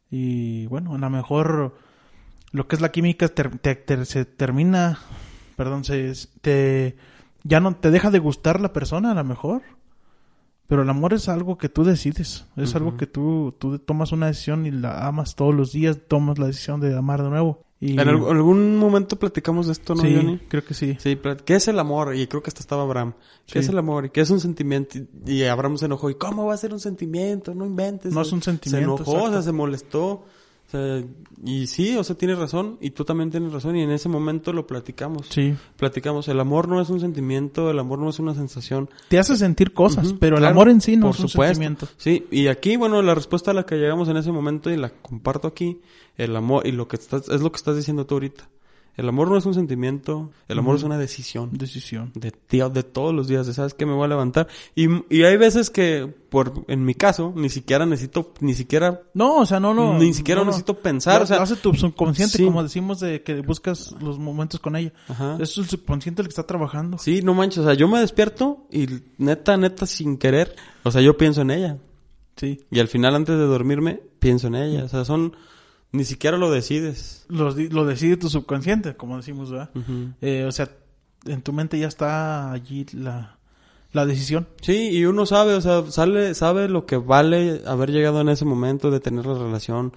Y 0.10 0.66
bueno, 0.68 0.96
a 0.96 0.98
lo 0.98 1.10
mejor 1.10 1.78
lo 2.52 2.68
que 2.68 2.76
es 2.76 2.82
la 2.82 2.92
química 2.92 3.28
te- 3.28 4.06
se 4.06 4.26
termina, 4.26 5.00
perdón, 5.56 5.84
se, 5.84 6.14
te, 6.42 6.96
ya 7.44 7.60
no 7.60 7.76
te 7.76 7.92
deja 7.92 8.10
de 8.12 8.20
gustar 8.20 8.62
la 8.62 8.72
persona 8.74 9.12
a 9.12 9.16
lo 9.16 9.24
mejor. 9.24 9.64
Pero 10.68 10.82
el 10.82 10.90
amor 10.90 11.14
es 11.14 11.30
algo 11.30 11.58
que 11.58 11.70
tú 11.70 11.84
decides, 11.86 12.46
es 12.58 12.76
algo 12.76 12.98
que 12.98 13.08
tú, 13.08 13.56
tú 13.58 13.80
tomas 13.80 14.12
una 14.12 14.28
decisión 14.28 14.66
y 14.66 14.72
la 14.72 15.08
amas 15.08 15.36
todos 15.36 15.56
los 15.56 15.72
días, 15.72 15.98
tomas 16.10 16.38
la 16.40 16.48
decisión 16.48 16.82
de 16.82 16.96
amar 16.98 17.24
de 17.24 17.30
nuevo. 17.30 17.64
Y, 17.80 17.94
En 17.94 18.00
al- 18.02 18.10
algún 18.10 18.76
momento 18.78 19.18
platicamos 19.18 19.68
de 19.68 19.72
esto, 19.74 19.94
¿no, 19.96 20.02
sí, 20.02 20.14
Johnny? 20.14 20.40
creo 20.50 20.66
que 20.66 20.74
sí. 20.74 20.98
Sí, 21.00 21.18
¿qué 21.46 21.56
es 21.56 21.68
el 21.68 21.78
amor? 21.80 22.16
Y 22.16 22.26
creo 22.28 22.42
que 22.42 22.50
hasta 22.50 22.60
estaba 22.60 22.82
Abraham. 22.84 23.14
¿Qué 23.46 23.54
Sí. 23.54 23.60
es 23.60 23.70
el 23.70 23.78
amor? 23.78 24.06
¿Y 24.06 24.10
qué 24.10 24.22
es 24.22 24.30
un 24.32 24.40
sentimiento? 24.42 24.98
Y- 25.26 25.44
Abraham 25.44 25.78
se 25.78 25.86
enojó. 25.86 26.10
¿Y 26.10 26.16
cómo 26.16 26.46
va 26.48 26.56
a 26.56 26.58
ser 26.58 26.74
un 26.74 26.80
sentimiento? 26.80 27.54
No 27.56 27.66
inventes. 27.66 28.12
No 28.14 28.22
es 28.22 28.32
un 28.34 28.42
sentimiento, 28.42 28.98
Se 28.98 29.04
enojó, 29.04 29.12
o 29.12 29.14
sea, 29.20 29.28
exacto. 29.28 29.44
se 29.44 29.52
molestó. 29.54 30.26
O 30.68 30.70
sea, 30.70 31.02
y 31.46 31.68
sí, 31.68 31.96
o 31.96 32.04
sea, 32.04 32.18
tienes 32.18 32.38
razón. 32.38 32.78
Y 32.82 32.90
tú 32.92 33.06
también 33.06 33.32
tienes 33.32 33.54
razón. 33.54 33.78
Y 33.78 33.84
en 33.84 33.92
ese 33.92 34.10
momento 34.10 34.52
lo 34.52 34.68
platicamos. 34.68 35.28
Sí. 35.30 35.56
Platicamos. 35.78 36.28
El 36.28 36.40
amor 36.42 36.68
no 36.68 36.82
es 36.82 36.90
un 36.90 37.00
sentimiento, 37.00 37.72
el 37.72 37.80
amor 37.80 38.00
no 38.00 38.10
es 38.10 38.20
una 38.20 38.36
sensación. 38.36 38.90
Te 39.08 39.18
hace 39.18 39.38
sentir 39.38 39.74
cosas, 39.74 40.14
pero 40.20 40.38
el 40.38 40.46
amor 40.46 40.70
en 40.70 40.82
sí 40.82 40.98
no 40.98 41.08
por 41.08 41.16
es 41.16 41.22
un 41.22 41.30
supuesto. 41.30 41.54
sentimiento. 41.56 41.88
Sí, 41.98 42.28
y 42.32 42.48
aquí, 42.48 42.76
bueno, 42.76 43.02
la 43.02 43.16
respuesta 43.16 43.52
a 43.52 43.54
la 43.54 43.66
que 43.66 43.76
llegamos 43.78 44.10
en 44.10 44.18
ese 44.18 44.32
momento 44.32 44.70
y 44.70 44.76
la 44.76 44.90
comparto 44.90 45.48
aquí, 45.48 45.80
el 46.18 46.36
amor, 46.36 46.68
y 46.68 46.74
lo 46.74 46.88
que 46.88 46.98
estás, 46.98 47.30
es 47.30 47.42
lo 47.42 47.52
que 47.52 47.58
estás 47.58 47.78
diciendo 47.78 48.06
tú 48.06 48.16
ahorita. 48.16 48.50
El 48.98 49.08
amor 49.08 49.30
no 49.30 49.38
es 49.38 49.46
un 49.46 49.54
sentimiento, 49.54 50.32
el 50.48 50.58
amor 50.58 50.76
es 50.76 50.82
una 50.82 50.98
decisión. 50.98 51.52
Decisión. 51.54 52.12
De, 52.16 52.32
tío, 52.32 52.70
de 52.70 52.82
todos 52.82 53.14
los 53.14 53.28
días, 53.28 53.46
de 53.46 53.54
sabes 53.54 53.76
que 53.76 53.86
me 53.86 53.94
voy 53.94 54.06
a 54.06 54.08
levantar. 54.08 54.48
Y, 54.74 54.88
y 55.16 55.22
hay 55.22 55.38
veces 55.38 55.70
que, 55.70 56.12
por, 56.30 56.66
en 56.68 56.84
mi 56.84 56.96
caso, 56.96 57.32
ni 57.36 57.50
siquiera 57.50 57.86
necesito, 57.86 58.34
ni 58.40 58.56
siquiera, 58.56 59.04
No, 59.14 59.38
o 59.38 59.46
sea, 59.46 59.60
no, 59.60 59.76
no. 59.76 60.00
Ni 60.00 60.16
siquiera 60.16 60.42
no, 60.42 60.46
no. 60.46 60.50
necesito 60.50 60.74
pensar, 60.80 61.22
o 61.22 61.28
sea, 61.28 61.44
hace 61.44 61.56
tu 61.58 61.76
subconsciente, 61.76 62.38
sí. 62.40 62.44
como 62.44 62.64
decimos, 62.64 63.00
de 63.00 63.22
que 63.22 63.40
buscas 63.42 63.96
los 64.02 64.18
momentos 64.18 64.60
con 64.60 64.76
ella. 64.76 64.92
ajá. 65.08 65.38
Es 65.40 65.56
el 65.60 65.68
subconsciente 65.68 66.24
el 66.24 66.28
que 66.28 66.32
está 66.32 66.48
trabajando. 66.48 66.98
Sí, 66.98 67.22
no 67.22 67.36
manches, 67.36 67.60
o 67.60 67.64
sea, 67.66 67.76
yo 67.76 67.88
me 67.88 68.00
despierto 68.00 68.66
y 68.72 68.88
neta, 69.20 69.58
neta, 69.58 69.86
sin 69.86 70.18
querer, 70.18 70.56
o 70.84 70.90
sea, 70.90 71.02
yo 71.02 71.16
pienso 71.18 71.42
en 71.42 71.52
ella. 71.52 71.78
Sí. 72.36 72.66
Y 72.72 72.80
al 72.80 72.88
final, 72.88 73.16
antes 73.16 73.38
de 73.38 73.46
dormirme, 73.46 74.00
pienso 74.20 74.48
en 74.48 74.56
ella. 74.56 74.86
O 74.86 74.88
sea, 74.88 75.06
son, 75.06 75.36
ni 75.92 76.04
siquiera 76.04 76.38
lo 76.38 76.52
decides. 76.52 77.26
Lo, 77.30 77.54
decide 77.54 78.18
tu 78.18 78.30
subconsciente, 78.30 78.96
como 78.96 79.18
decimos, 79.18 79.52
¿verdad? 79.52 79.70
Eh, 80.22 80.46
o 80.48 80.52
sea, 80.52 80.70
en 81.26 81.42
tu 81.42 81.54
mente 81.54 81.80
ya 81.80 81.88
está 81.88 82.52
allí 82.52 82.86
la, 82.94 83.38
la 83.92 84.06
decisión. 84.06 84.48
Sí, 84.62 84.90
y 84.90 85.06
uno 85.06 85.26
sabe, 85.26 85.54
o 85.54 85.62
sea, 85.62 85.84
sale, 85.90 86.34
sabe 86.36 86.68
lo 86.70 86.86
que 86.86 86.98
vale 86.98 87.62
haber 87.66 87.92
llegado 87.92 88.22
en 88.22 88.30
ese 88.30 88.46
momento 88.46 88.92
de 88.92 89.00
tener 89.00 89.26
la 89.26 89.38
relación. 89.38 89.94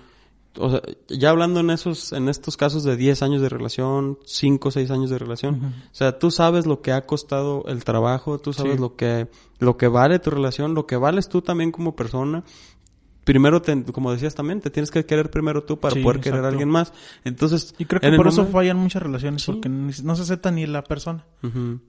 O 0.59 0.69
sea, 0.69 0.83
ya 1.09 1.31
hablando 1.31 1.61
en 1.61 1.71
esos, 1.71 2.13
en 2.13 2.29
estos 2.29 2.57
casos 2.57 2.83
de 2.83 2.97
10 2.97 3.23
años 3.23 3.41
de 3.41 3.49
relación, 3.49 4.19
5 4.25 4.69
o 4.69 4.73
6 4.73 4.91
años 4.91 5.09
de 5.11 5.19
relación. 5.19 5.75
O 5.93 5.95
sea, 5.95 6.19
tú 6.19 6.33
sabes 6.33 6.67
lo 6.67 6.83
que 6.83 6.91
ha 6.91 7.07
costado 7.07 7.65
el 7.69 7.85
trabajo, 7.85 8.39
tú 8.41 8.53
sabes 8.53 8.75
Sí. 8.75 8.81
lo 8.81 8.97
que, 8.97 9.29
lo 9.61 9.77
que 9.77 9.87
vale 9.87 10.19
tu 10.19 10.31
relación, 10.31 10.75
lo 10.75 10.87
que 10.89 10.97
vales 10.97 11.29
tú 11.29 11.41
también 11.41 11.71
como 11.71 11.95
persona. 11.95 12.43
Primero, 13.25 13.61
te- 13.61 13.85
como 13.85 14.11
decías 14.13 14.35
también, 14.35 14.61
te 14.61 14.71
tienes 14.71 14.91
que 14.91 15.05
querer 15.05 15.31
primero 15.31 15.63
tú 15.63 15.79
para 15.79 15.95
Sí, 15.95 16.03
poder 16.03 16.21
querer 16.21 16.45
a 16.45 16.49
alguien 16.49 16.69
más. 16.71 16.93
Entonces, 17.25 17.75
Y 17.79 17.85
creo 17.85 18.01
que 18.01 18.11
por 18.17 18.27
eso 18.29 18.47
fallan 18.47 18.79
muchas 18.79 19.03
relaciones, 19.03 19.43
Sí. 19.43 19.53
porque 19.53 19.69
no 19.69 20.17
se 20.17 20.23
acepta 20.23 20.51
ni 20.51 20.67
la 20.67 20.83
persona. 20.83 21.27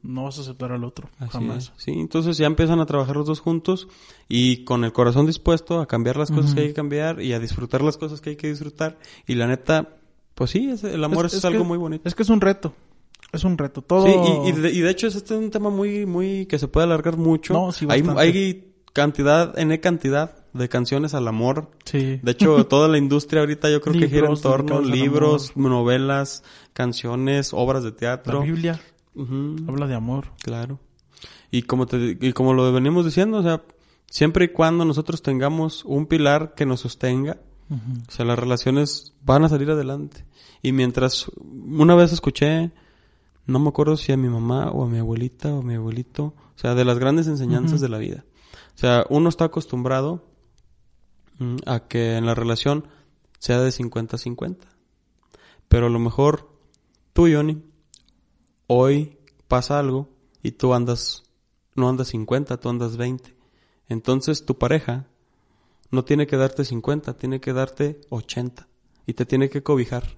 No 0.03 0.23
vas 0.25 0.38
a 0.38 0.41
aceptar 0.41 0.71
al 0.73 0.84
otro, 0.84 1.09
Así 1.19 1.32
jamás. 1.32 1.71
es. 1.77 1.84
Sí, 1.84 1.91
entonces 1.91 2.38
ya 2.38 2.47
empiezan 2.47 2.79
a 2.82 2.86
trabajar 2.86 3.15
los 3.15 3.25
dos 3.27 3.39
juntos 3.39 3.88
y 4.27 4.63
con 4.65 4.84
el 4.84 4.91
corazón 4.91 5.25
dispuesto 5.25 5.79
a 5.79 5.88
cambiar 5.88 6.17
las 6.17 6.32
cosas 6.32 6.53
que 6.53 6.61
hay 6.61 6.67
que 6.67 6.73
cambiar 6.73 7.21
y 7.21 7.32
a 7.34 7.39
disfrutar 7.39 7.82
las 7.82 7.97
cosas 7.97 8.19
que 8.21 8.32
hay 8.32 8.36
que 8.36 8.49
disfrutar. 8.49 8.97
Y 9.25 9.36
la 9.36 9.47
neta, 9.47 9.97
pues 10.36 10.51
sí, 10.51 10.69
es- 10.69 10.84
el 10.84 11.03
amor 11.03 11.25
es, 11.25 11.32
Es- 11.34 11.39
es 11.39 11.45
algo 11.45 11.59
que- 11.63 11.67
muy 11.67 11.77
bonito. 11.77 12.07
Es 12.07 12.13
que 12.13 12.23
es 12.23 12.29
un 12.29 12.41
reto. 12.41 12.73
Es 13.32 13.45
un 13.45 13.57
reto. 13.57 13.82
Todo. 13.82 14.05
Sí, 14.05 14.13
y, 14.45 14.49
y 14.49 14.51
de, 14.51 14.71
y 14.71 14.82
de 14.82 14.89
hecho 14.89 15.07
este 15.07 15.34
es 15.34 15.39
un 15.39 15.49
tema 15.49 15.69
muy, 15.69 16.05
muy, 16.05 16.45
que 16.47 16.59
se 16.59 16.67
puede 16.67 16.86
alargar 16.88 17.15
mucho. 17.15 17.53
No, 17.53 17.71
sí, 17.71 17.86
hay, 17.89 18.03
hay 18.17 18.70
cantidad, 18.93 19.57
N 19.57 19.79
cantidad 19.79 20.35
de 20.53 20.69
canciones 20.69 21.13
al 21.13 21.27
amor. 21.27 21.71
Sí. 21.85 22.19
De 22.21 22.31
hecho, 22.31 22.65
toda 22.67 22.87
la 22.87 22.97
industria 22.97 23.41
ahorita 23.41 23.69
yo 23.69 23.81
creo 23.81 23.99
que 23.99 24.09
gira 24.09 24.27
en 24.29 24.39
torno 24.41 24.81
libros, 24.81 25.55
novelas, 25.55 26.43
canciones, 26.73 27.51
obras 27.53 27.83
de 27.83 27.91
La 27.91 27.95
teatro. 27.97 28.41
Biblia 28.41 28.79
Ujú, 29.15 29.55
habla 29.67 29.87
de 29.87 29.95
amor. 29.95 30.27
claro. 30.41 30.79
Y 31.53 31.63
como 31.63 31.85
te, 31.85 32.17
y 32.19 32.31
como 32.31 32.53
lo 32.53 32.71
venimos 32.71 33.03
diciendo, 33.03 33.39
o 33.39 33.43
sea, 33.43 33.61
siempre 34.09 34.45
y 34.45 34.47
cuando 34.49 34.85
nosotros 34.85 35.21
tengamos 35.21 35.83
un 35.83 36.05
pilar 36.05 36.53
que 36.55 36.65
nos 36.65 36.79
sostenga, 36.79 37.37
o 37.69 38.11
sea, 38.11 38.25
las 38.25 38.39
relaciones 38.39 39.13
van 39.23 39.43
a 39.43 39.49
salir 39.49 39.69
adelante. 39.71 40.25
Y 40.61 40.71
mientras 40.71 41.29
una 41.37 41.95
vez 41.95 42.11
escuché, 42.13 42.71
no 43.47 43.59
me 43.59 43.69
acuerdo 43.69 43.97
si 43.97 44.11
a 44.11 44.17
mi 44.17 44.29
mamá 44.29 44.71
o 44.71 44.85
a 44.85 44.87
mi 44.87 44.97
abuelita 44.97 45.53
o 45.53 45.59
a 45.59 45.63
mi 45.63 45.75
abuelito, 45.75 46.23
o 46.25 46.59
sea, 46.59 46.73
de 46.75 46.85
las 46.85 46.99
grandes 46.99 47.27
enseñanzas 47.27 47.81
de 47.81 47.89
la 47.89 47.97
vida. 47.97 48.23
O 48.82 48.84
sea, 48.84 49.05
uno 49.09 49.29
está 49.29 49.45
acostumbrado 49.45 50.23
mm, 51.38 51.57
a 51.67 51.82
que 51.82 52.17
en 52.17 52.25
la 52.25 52.34
relación 52.34 52.88
sea 53.38 53.59
de 53.59 53.69
50-50. 53.69 54.57
Pero 55.67 55.86
a 55.86 55.89
lo 55.91 55.99
mejor 55.99 56.49
tú, 57.13 57.27
Johnny, 57.32 57.61
hoy 58.65 59.19
pasa 59.47 59.77
algo 59.77 60.09
y 60.41 60.53
tú 60.53 60.73
andas, 60.73 61.21
no 61.75 61.89
andas 61.89 62.07
50, 62.07 62.57
tú 62.57 62.69
andas 62.69 62.97
20. 62.97 63.36
Entonces 63.88 64.45
tu 64.47 64.57
pareja 64.57 65.05
no 65.91 66.03
tiene 66.03 66.25
que 66.25 66.38
darte 66.38 66.65
50, 66.65 67.13
tiene 67.17 67.39
que 67.39 67.53
darte 67.53 68.01
80. 68.09 68.67
Y 69.05 69.13
te 69.13 69.27
tiene 69.27 69.51
que 69.51 69.61
cobijar 69.61 70.17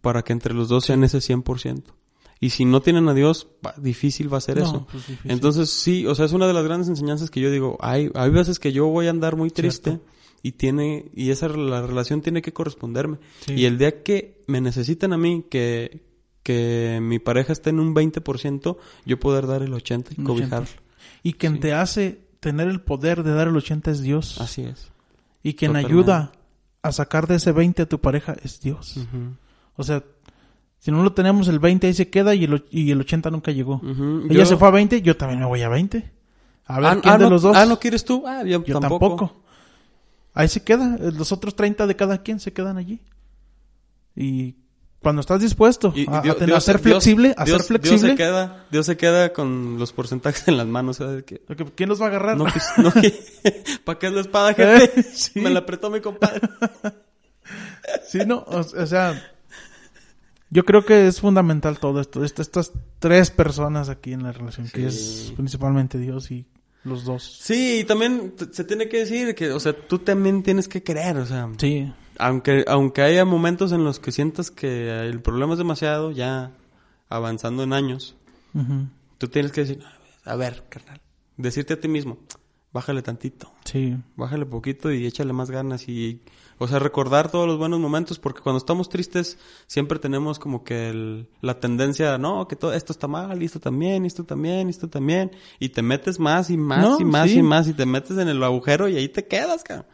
para 0.00 0.22
que 0.22 0.32
entre 0.32 0.54
los 0.54 0.70
dos 0.70 0.86
sean 0.86 1.04
ese 1.04 1.18
100%. 1.18 1.82
Y 2.42 2.50
si 2.50 2.64
no 2.64 2.80
tienen 2.80 3.06
a 3.08 3.14
Dios, 3.14 3.48
difícil 3.76 4.32
va 4.32 4.38
a 4.38 4.40
ser 4.40 4.58
No, 4.58 4.64
eso. 4.64 4.86
pues. 4.90 5.04
Entonces 5.24 5.68
sí, 5.70 6.06
o 6.06 6.14
sea, 6.14 6.24
es 6.24 6.32
una 6.32 6.46
de 6.46 6.54
las 6.54 6.64
grandes 6.64 6.88
enseñanzas 6.88 7.30
que 7.30 7.40
yo 7.40 7.50
digo, 7.50 7.76
hay, 7.80 8.10
hay 8.14 8.30
veces 8.30 8.58
que 8.58 8.72
yo 8.72 8.86
voy 8.86 9.08
a 9.08 9.10
andar 9.10 9.36
muy 9.36 9.50
triste 9.50 9.90
Cierto. 9.90 10.06
y 10.42 10.52
tiene, 10.52 11.10
y 11.14 11.30
esa 11.30 11.48
la 11.48 11.82
relación 11.86 12.22
tiene 12.22 12.40
que 12.40 12.52
corresponderme. 12.54 13.18
Sí. 13.46 13.52
Y 13.54 13.64
el 13.66 13.76
día 13.76 14.02
que 14.02 14.42
me 14.46 14.62
necesiten 14.62 15.12
a 15.12 15.18
mí, 15.18 15.44
que, 15.50 16.02
que 16.42 16.98
mi 17.02 17.18
pareja 17.18 17.52
esté 17.52 17.70
en 17.70 17.78
un 17.80 17.94
20%, 17.94 18.76
yo 19.04 19.20
poder 19.20 19.46
dar 19.46 19.62
el 19.62 19.74
80 19.74 20.12
y 20.16 20.22
cobijarlo. 20.24 20.64
80. 20.66 20.82
Y 21.22 21.34
quien 21.34 21.60
te 21.60 21.74
hace 21.74 22.20
tener 22.40 22.68
el 22.68 22.80
poder 22.80 23.22
de 23.22 23.32
dar 23.34 23.48
el 23.48 23.56
80 23.56 23.90
es 23.90 24.00
Dios. 24.00 24.40
Así 24.40 24.62
es. 24.62 24.90
y 25.42 25.52
quien 25.54 25.72
totalmente. 25.72 25.92
ayuda 25.94 26.32
a 26.82 26.92
sacar 26.92 27.26
de 27.26 27.34
ese 27.34 27.52
20 27.52 27.82
a 27.82 27.86
tu 27.86 28.00
pareja 28.00 28.34
es 28.42 28.60
Dios. 28.62 28.96
O 29.76 29.84
sea, 29.84 30.02
si 30.80 30.90
no 30.90 31.02
lo 31.04 31.12
tenemos 31.12 31.46
el 31.48 31.58
20 31.60 31.86
ahí 31.86 31.94
se 31.94 32.08
queda 32.10 32.34
y 32.34 32.44
el, 32.44 32.64
y 32.70 32.90
el 32.90 33.00
80 33.00 33.30
nunca 33.30 33.52
llegó. 33.52 33.80
Ella 33.84 34.40
Yo- 34.40 34.46
se 34.46 34.56
fue 34.56 34.66
a 34.68 34.72
20, 34.72 35.00
yo 35.02 35.16
también 35.16 35.38
me 35.40 35.46
voy 35.46 35.62
a 35.62 35.68
20. 35.68 36.10
A 36.66 36.80
ver 36.80 36.86
ah, 36.90 36.98
quién 37.00 37.14
ah, 37.14 37.18
de 37.18 37.24
no, 37.24 37.30
los 37.30 37.42
dos. 37.42 37.56
Ah, 37.56 37.66
¿no 37.66 37.78
quieres 37.78 38.04
tú? 38.04 38.24
Ah, 38.26 38.42
yo, 38.44 38.64
yo 38.64 38.78
tampoco. 38.80 39.08
tampoco. 39.08 39.42
Ahí 40.34 40.48
se 40.48 40.62
queda. 40.64 40.96
eh, 41.00 41.12
Los 41.12 41.32
otros 41.32 41.54
30 41.56 41.86
de 41.86 41.96
cada 41.96 42.22
quien 42.22 42.40
se 42.40 42.52
quedan 42.52 42.76
allí. 42.78 43.00
Y 44.16 44.56
cuando 45.00 45.20
estás 45.20 45.40
dispuesto 45.40 45.92
Y- 45.96 46.02
y 46.02 46.06
a, 46.08 46.18
a 46.18 46.22
Dios- 46.22 46.36
a 46.56 46.60
ser 46.60 46.76
Dios- 46.76 46.82
flexible, 46.82 47.34
a 47.36 47.44
Dios- 47.44 47.56
ser 47.58 47.66
flexible, 47.66 47.98
Dios 47.98 48.10
se 48.10 48.16
queda, 48.16 48.66
Dios 48.70 48.86
se 48.86 48.96
queda 48.96 49.32
con 49.32 49.78
los 49.78 49.92
porcentajes 49.92 50.46
en 50.48 50.56
las 50.58 50.66
manos, 50.66 50.98
¿quién 51.74 51.88
los 51.88 52.00
va 52.00 52.06
a 52.06 52.08
agarrar? 52.08 52.36
No, 52.36 52.44
pues, 52.44 52.64
no, 52.76 52.92
¿para 53.84 53.98
qué 53.98 54.06
es 54.06 54.12
la 54.12 54.20
espada, 54.20 54.54
gente? 54.54 55.02
Sí. 55.14 55.40
Me 55.40 55.50
la 55.50 55.60
apretó 55.60 55.90
mi 55.90 56.00
compadre. 56.00 56.40
Sí, 58.06 58.18
no, 58.26 58.38
o, 58.46 58.58
o 58.60 58.86
sea, 58.86 59.20
yo 60.50 60.64
creo 60.64 60.84
que 60.84 61.06
es 61.06 61.20
fundamental 61.20 61.78
todo 61.78 62.00
esto. 62.00 62.24
Est- 62.24 62.38
estas 62.40 62.72
tres 62.98 63.30
personas 63.30 63.88
aquí 63.88 64.12
en 64.12 64.22
la 64.22 64.32
relación, 64.32 64.68
que 64.68 64.86
es 64.86 65.32
principalmente 65.36 65.98
Dios 65.98 66.30
y 66.30 66.46
los 66.84 67.04
dos. 67.04 67.38
Sí, 67.40 67.80
y 67.80 67.84
también 67.84 68.34
se 68.52 68.64
tiene 68.64 68.88
que 68.88 68.98
decir 68.98 69.34
que, 69.34 69.50
o 69.52 69.60
sea, 69.60 69.72
tú 69.74 69.98
también 69.98 70.42
tienes 70.42 70.66
que 70.68 70.82
creer, 70.82 71.16
o 71.18 71.26
sea, 71.26 71.48
Sí, 71.58 71.92
aunque, 72.18 72.64
aunque 72.68 73.02
haya 73.02 73.24
momentos 73.24 73.72
en 73.72 73.84
los 73.84 73.98
que 74.00 74.12
sientas 74.12 74.50
que 74.50 75.00
el 75.06 75.20
problema 75.20 75.52
es 75.52 75.58
demasiado, 75.58 76.10
ya 76.10 76.52
avanzando 77.08 77.62
en 77.62 77.72
años, 77.72 78.16
ujú, 78.54 78.86
tú 79.18 79.28
tienes 79.28 79.52
que 79.52 79.62
decir, 79.62 79.82
a 80.24 80.36
ver, 80.36 80.64
carnal, 80.68 81.00
decirte 81.36 81.74
a 81.74 81.80
ti 81.80 81.88
mismo, 81.88 82.18
bájale 82.72 83.02
tantito, 83.02 83.52
sí, 83.64 83.96
bájale 84.16 84.46
poquito 84.46 84.92
y 84.92 85.06
échale 85.06 85.32
más 85.32 85.50
ganas 85.50 85.88
y, 85.88 86.20
o 86.62 86.68
sea, 86.68 86.78
recordar 86.78 87.30
todos 87.30 87.46
los 87.48 87.56
buenos 87.58 87.80
momentos, 87.80 88.18
porque 88.18 88.42
cuando 88.42 88.58
estamos 88.58 88.88
tristes 88.90 89.38
siempre 89.66 89.98
tenemos 89.98 90.38
como 90.38 90.62
que 90.62 90.90
el- 90.90 91.26
la 91.40 91.58
tendencia, 91.58 92.18
no, 92.18 92.46
que 92.46 92.54
todo 92.54 92.74
esto 92.74 92.92
está 92.92 93.08
mal, 93.08 93.42
y 93.42 93.46
esto 93.46 93.60
también, 93.60 94.04
y 94.04 94.08
esto 94.08 94.24
también, 94.24 94.66
y 94.68 94.70
esto 94.70 94.88
también, 94.88 95.30
y 95.58 95.70
te 95.70 95.80
metes 95.82 96.18
más 96.20 96.50
y 96.50 96.56
más 96.58 96.82
No, 96.82 97.00
y 97.00 97.04
más 97.04 97.30
sí. 97.30 97.38
y 97.38 97.42
más 97.42 97.66
y 97.66 97.72
te 97.72 97.86
metes 97.86 98.18
en 98.18 98.28
el 98.28 98.42
agujero 98.44 98.88
y 98.88 98.96
ahí 98.96 99.08
te 99.08 99.26
quedas, 99.26 99.64
cabrón. 99.64 99.86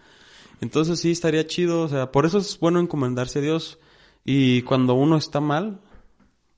Entonces 0.60 0.98
sí 1.00 1.12
estaría 1.12 1.46
chido, 1.46 1.82
o 1.82 1.88
sea, 1.88 2.10
por 2.10 2.26
eso 2.26 2.38
es 2.38 2.58
bueno 2.58 2.80
encomendarse 2.80 3.38
a 3.38 3.42
Dios 3.42 3.78
y 4.24 4.62
cuando 4.62 4.94
uno 4.94 5.16
está 5.16 5.40
mal, 5.40 5.80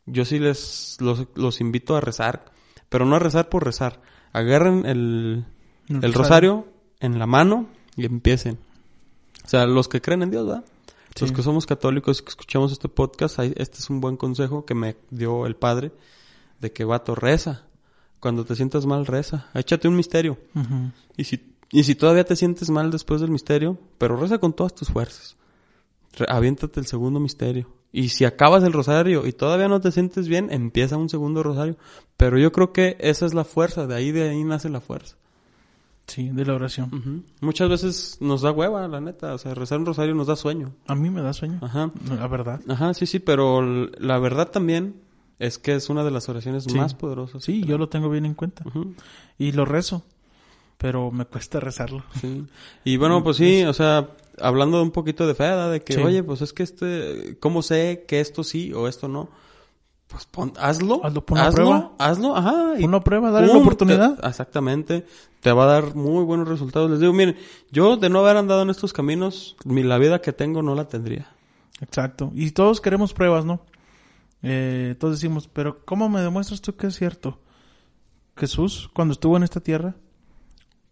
yo 0.07 0.25
sí 0.25 0.39
les 0.39 0.97
los, 1.01 1.27
los 1.35 1.61
invito 1.61 1.95
a 1.97 2.01
rezar, 2.01 2.47
pero 2.89 3.05
no 3.05 3.17
a 3.17 3.19
rezar 3.19 3.51
por 3.51 3.65
rezar. 3.65 4.01
Agarren 4.33 4.87
el, 4.87 5.45
El 5.89 6.03
el 6.05 6.15
rosario 6.15 6.67
en 7.01 7.19
la 7.19 7.27
mano 7.27 7.67
y 7.97 8.07
empiecen. 8.07 8.59
O 9.49 9.51
sea, 9.51 9.67
los 9.67 9.89
que 9.89 10.03
creen 10.03 10.23
en 10.23 10.31
Dios, 10.31 10.47
¿verdad? 10.47 10.63
Los 11.19 11.33
que 11.33 11.43
somos 11.43 11.65
católicos 11.65 12.21
y 12.21 12.23
que 12.23 12.29
escuchamos 12.29 12.71
este 12.71 12.91
podcast, 12.91 13.39
este 13.39 13.79
es 13.79 13.89
un 13.89 13.99
buen 14.03 14.19
consejo 14.19 14.67
que 14.67 14.75
me 14.75 14.97
dio 15.09 15.47
el 15.47 15.57
padre 15.57 15.91
de 16.61 16.71
que 16.71 16.85
vato 16.85 17.15
reza. 17.15 17.65
Cuando 18.21 18.45
te 18.45 18.55
sientas 18.55 18.85
mal, 18.85 19.07
reza. 19.07 19.49
Échate 19.55 19.89
un 19.89 19.97
misterio. 19.97 20.37
Y 21.17 21.25
si, 21.25 21.55
y 21.71 21.85
si 21.85 21.95
todavía 21.95 22.25
te 22.25 22.37
sientes 22.37 22.69
mal 22.69 22.91
después 22.91 23.23
del 23.23 23.31
misterio, 23.31 23.79
pero 23.97 24.17
reza 24.17 24.37
con 24.37 24.53
todas 24.53 24.75
tus 24.75 24.89
fuerzas. 24.89 25.39
Re- 26.13 26.27
aviéntate 26.29 26.79
el 26.79 26.87
segundo 26.87 27.19
misterio. 27.19 27.73
Y 27.91 28.11
si 28.11 28.27
acabas 28.27 28.65
el 28.65 28.75
rosario 28.75 29.27
y 29.27 29.33
todavía 29.33 29.69
no 29.69 29.81
te 29.81 29.93
sientes 29.93 30.29
bien, 30.29 30.53
empieza 30.53 30.99
un 30.99 31.09
segundo 31.09 31.43
rosario. 31.43 31.79
Pero 32.19 32.39
yo 32.39 32.53
creo 32.53 32.75
que 32.75 32.99
esa 33.01 33.25
es 33.25 33.33
la 33.33 33.45
fuerza, 33.45 33.87
de 33.87 33.95
ahí 33.95 34.13
de 34.13 34.29
ahí 34.29 34.45
nace 34.45 34.69
la 34.69 34.83
fuerza. 34.83 35.17
Sí, 36.09 36.29
de 36.31 36.45
la 36.45 36.55
oración. 36.55 37.25
Muchas 37.41 37.69
veces 37.69 38.17
nos 38.21 38.43
da 38.43 38.51
hueva, 38.51 38.89
la 38.89 39.01
neta. 39.01 39.35
O 39.35 39.39
sea, 39.39 39.55
rezar 39.55 39.79
un 39.79 39.87
rosario 39.87 40.15
nos 40.17 40.27
da 40.27 40.35
sueño. 40.35 40.75
A 40.89 40.95
mí 40.97 41.09
me 41.11 41.23
da 41.23 41.33
sueño, 41.33 41.61
Ajá. 41.63 41.91
la 42.09 42.27
verdad. 42.27 42.61
Ajá, 42.69 42.93
sí, 42.95 43.07
sí, 43.07 43.21
pero 43.21 43.63
la 43.63 44.19
verdad 44.19 44.49
también 44.51 44.97
es 45.39 45.59
que 45.59 45.75
es 45.77 45.89
una 45.89 46.03
de 46.03 46.11
las 46.11 46.29
oraciones 46.29 46.65
Sí. 46.65 46.75
más 46.77 46.95
poderosas. 46.95 47.45
Sí, 47.45 47.63
yo 47.65 47.79
lo 47.79 47.89
tengo 47.89 48.11
bien 48.11 48.27
en 48.27 48.35
cuenta. 48.35 48.65
Y 49.39 49.53
lo 49.53 49.65
rezo, 49.65 50.05
pero 50.79 51.11
me 51.13 51.25
cuesta 51.27 51.61
rezarlo. 51.61 52.03
Sí. 52.21 52.45
Y 52.85 52.97
bueno, 52.97 53.23
pues 53.23 53.37
sí, 53.37 53.63
o 53.65 53.73
sea, 53.73 54.09
hablando 54.41 54.83
un 54.83 54.91
poquito 54.91 55.27
de 55.29 55.35
fe. 55.37 55.45
De 55.45 55.83
que, 55.83 55.93
Sí. 55.95 56.01
oye, 56.01 56.23
pues 56.25 56.43
es 56.43 56.53
que 56.53 56.65
este, 56.65 57.37
¿cómo 57.39 57.63
sé 57.63 58.05
que 58.09 58.19
esto 58.21 58.43
sí 58.43 58.73
o 58.73 58.89
esto 58.89 59.07
no? 59.09 59.29
Pues 60.09 60.25
pon, 60.27 60.53
hazlo. 60.59 61.05
Hazlo, 61.05 61.25
pon 61.27 61.39
hazlo, 61.39 61.53
prueba. 61.55 61.93
Hazlo, 61.99 62.35
ajá. 62.37 62.81
y 62.81 62.85
Una 62.85 63.01
prueba, 63.01 63.31
dale 63.31 63.49
la 63.49 63.59
oportunidad. 63.59 64.19
te- 64.19 64.27
exactamente. 64.27 65.07
Te 65.41 65.53
va 65.53 65.65
a 65.65 65.67
dar 65.67 65.95
muy 65.95 66.25
buenos 66.25 66.49
resultados. 66.49 66.91
Les 66.91 66.99
digo, 67.01 67.13
miren, 67.13 67.37
yo 67.71 67.97
de 67.97 68.09
no 68.09 68.21
haber 68.21 68.39
andado 68.39 68.63
en 68.63 68.71
estos 68.71 68.93
caminos, 68.93 69.55
mi, 69.65 69.83
la 69.83 69.99
vida 69.99 70.21
que 70.21 70.33
tengo 70.33 70.63
no 70.63 70.75
la 70.75 70.89
tendría. 70.89 71.29
Exacto. 71.81 72.33
Y 72.35 72.51
todos 72.53 72.81
queremos 72.81 73.13
pruebas, 73.13 73.45
¿no? 73.45 73.61
Eh, 74.43 74.97
todos 74.99 75.15
decimos, 75.17 75.49
pero 75.53 75.85
¿cómo 75.85 76.09
me 76.09 76.21
demuestras 76.21 76.61
tú 76.63 76.75
que 76.75 76.87
es 76.89 76.97
cierto? 76.97 77.39
Jesús, 78.37 78.89
cuando 78.95 79.13
estuvo 79.13 79.37
en 79.37 79.43
esta 79.43 79.61
tierra, 79.61 79.95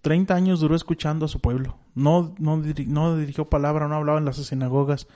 30 0.03 0.35
años 0.35 0.61
duró 0.61 0.77
escuchando 0.77 1.25
a 1.25 1.29
su 1.29 1.41
pueblo. 1.41 1.77
No, 1.95 2.35
no, 2.39 2.59
diri- 2.59 2.87
no 2.87 3.17
dirigió 3.17 3.49
palabra, 3.49 3.89
no 3.89 3.95
hablaba 3.97 4.19
en 4.19 4.25
las 4.27 4.37
sinagogas, 4.37 5.07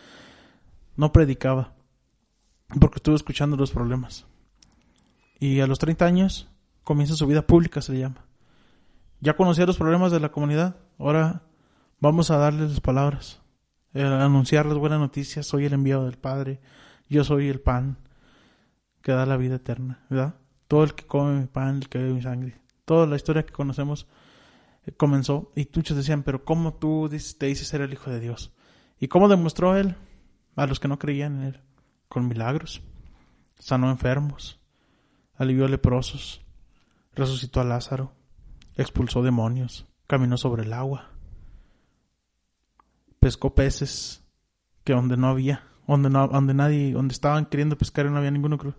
no 0.96 1.12
predicaba, 1.12 1.72
porque 2.78 2.96
estuvo 2.96 3.16
escuchando 3.16 3.56
los 3.56 3.70
problemas. 3.70 4.26
Y 5.38 5.60
a 5.60 5.66
los 5.66 5.78
30 5.78 6.04
años 6.04 6.50
comienza 6.84 7.14
su 7.14 7.26
vida 7.26 7.46
pública, 7.46 7.80
se 7.80 7.92
le 7.92 8.00
llama. 8.00 8.26
Ya 9.20 9.36
conocía 9.36 9.66
los 9.66 9.76
problemas 9.76 10.12
de 10.12 10.20
la 10.20 10.30
comunidad, 10.30 10.76
ahora 10.98 11.42
vamos 11.98 12.30
a 12.30 12.36
darles 12.36 12.70
las 12.70 12.80
palabras, 12.80 13.42
eh, 13.92 14.02
anunciar 14.02 14.66
las 14.66 14.78
buenas 14.78 14.98
noticias, 14.98 15.46
soy 15.46 15.66
el 15.66 15.72
enviado 15.72 16.04
del 16.04 16.16
Padre, 16.16 16.60
yo 17.08 17.24
soy 17.24 17.48
el 17.48 17.60
pan 17.60 17.98
que 19.02 19.12
da 19.12 19.26
la 19.26 19.36
vida 19.36 19.56
eterna, 19.56 20.04
¿verdad? 20.08 20.36
Todo 20.68 20.84
el 20.84 20.94
que 20.94 21.06
come 21.06 21.40
mi 21.40 21.46
pan, 21.46 21.76
el 21.76 21.88
que 21.88 21.98
bebe 21.98 22.14
mi 22.14 22.22
sangre, 22.22 22.60
toda 22.84 23.06
la 23.06 23.16
historia 23.16 23.44
que 23.44 23.52
conocemos 23.52 24.06
eh, 24.86 24.92
comenzó 24.92 25.52
y 25.54 25.68
muchos 25.74 25.96
decían, 25.96 26.22
pero 26.22 26.44
¿cómo 26.44 26.74
tú 26.74 27.10
te 27.38 27.46
dices 27.46 27.68
ser 27.68 27.80
el 27.82 27.92
Hijo 27.92 28.10
de 28.10 28.20
Dios? 28.20 28.52
¿Y 28.98 29.08
cómo 29.08 29.28
demostró 29.28 29.76
él 29.76 29.96
a 30.56 30.66
los 30.66 30.80
que 30.80 30.88
no 30.88 30.98
creían 30.98 31.40
en 31.40 31.42
él? 31.48 31.60
Con 32.10 32.28
milagros, 32.28 32.82
sanó 33.58 33.88
enfermos, 33.90 34.60
alivió 35.36 35.66
leprosos, 35.68 36.42
resucitó 37.14 37.60
a 37.62 37.64
Lázaro, 37.64 38.12
expulsó 38.76 39.22
demonios, 39.22 39.86
caminó 40.06 40.36
sobre 40.36 40.64
el 40.64 40.72
agua, 40.74 41.10
pescó 43.20 43.54
peces 43.54 44.22
que 44.84 44.92
donde 44.92 45.16
no 45.16 45.28
había, 45.28 45.62
donde 45.86 46.10
no, 46.10 46.26
donde 46.28 46.52
nadie, 46.54 46.92
donde 46.92 47.12
estaban 47.12 47.46
queriendo 47.46 47.78
pescar 47.78 48.06
y 48.06 48.10
no 48.10 48.16
había 48.18 48.30
ninguno, 48.30 48.58
creo. 48.58 48.74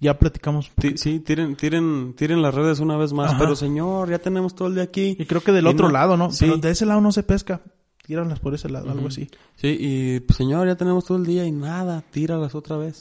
Ya 0.00 0.18
platicamos. 0.18 0.72
Sí, 0.96 1.20
tiren, 1.20 1.54
tiren, 1.54 2.14
tiren 2.16 2.42
las 2.42 2.52
redes 2.52 2.80
una 2.80 2.96
vez 2.96 3.12
más. 3.12 3.30
Ajá. 3.30 3.38
Pero 3.38 3.54
señor, 3.54 4.10
ya 4.10 4.18
tenemos 4.18 4.52
todo 4.56 4.66
el 4.66 4.74
día 4.74 4.82
aquí. 4.82 5.16
Y 5.16 5.26
creo 5.26 5.40
que 5.42 5.52
del 5.52 5.66
Y 5.66 5.68
otro 5.68 5.86
no- 5.86 5.92
lado, 5.92 6.16
¿no? 6.16 6.32
Sí. 6.32 6.46
Pero 6.46 6.56
de 6.56 6.70
ese 6.70 6.84
lado 6.86 7.00
no 7.00 7.12
se 7.12 7.22
pesca. 7.22 7.60
Tíralas 8.02 8.40
por 8.40 8.52
ese 8.54 8.68
lado, 8.68 8.90
algo 8.90 9.06
así. 9.08 9.28
Sí, 9.56 9.76
y 9.78 10.20
pues, 10.20 10.36
señor, 10.36 10.66
ya 10.66 10.74
tenemos 10.76 11.04
todo 11.04 11.18
el 11.18 11.24
día 11.24 11.46
y 11.46 11.52
nada, 11.52 12.02
tíralas 12.10 12.54
otra 12.54 12.76
vez. 12.76 13.00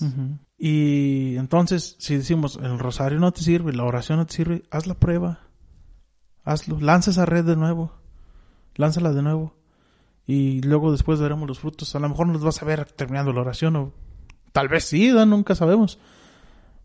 Y 0.59 1.35
entonces, 1.37 1.95
si 1.97 2.15
decimos, 2.17 2.59
el 2.61 2.77
rosario 2.77 3.19
no 3.19 3.31
te 3.31 3.41
sirve, 3.41 3.73
la 3.73 3.83
oración 3.83 4.19
no 4.19 4.27
te 4.27 4.33
sirve, 4.35 4.63
haz 4.69 4.85
la 4.85 4.93
prueba. 4.93 5.39
Hazlo. 6.43 6.79
Lanza 6.79 7.09
esa 7.11 7.25
red 7.25 7.43
de 7.45 7.55
nuevo. 7.55 7.93
Lánzala 8.75 9.11
de 9.11 9.21
nuevo. 9.23 9.55
Y 10.27 10.61
luego 10.61 10.91
después 10.91 11.19
veremos 11.19 11.47
los 11.47 11.59
frutos. 11.59 11.93
A 11.95 11.99
lo 11.99 12.07
mejor 12.09 12.27
no 12.27 12.33
los 12.33 12.43
vas 12.43 12.61
a 12.61 12.65
ver 12.65 12.85
terminando 12.85 13.33
la 13.33 13.41
oración 13.41 13.75
o 13.75 13.93
tal 14.51 14.67
vez 14.67 14.83
sí, 14.85 15.11
¿no? 15.11 15.25
nunca 15.25 15.55
sabemos. 15.55 15.97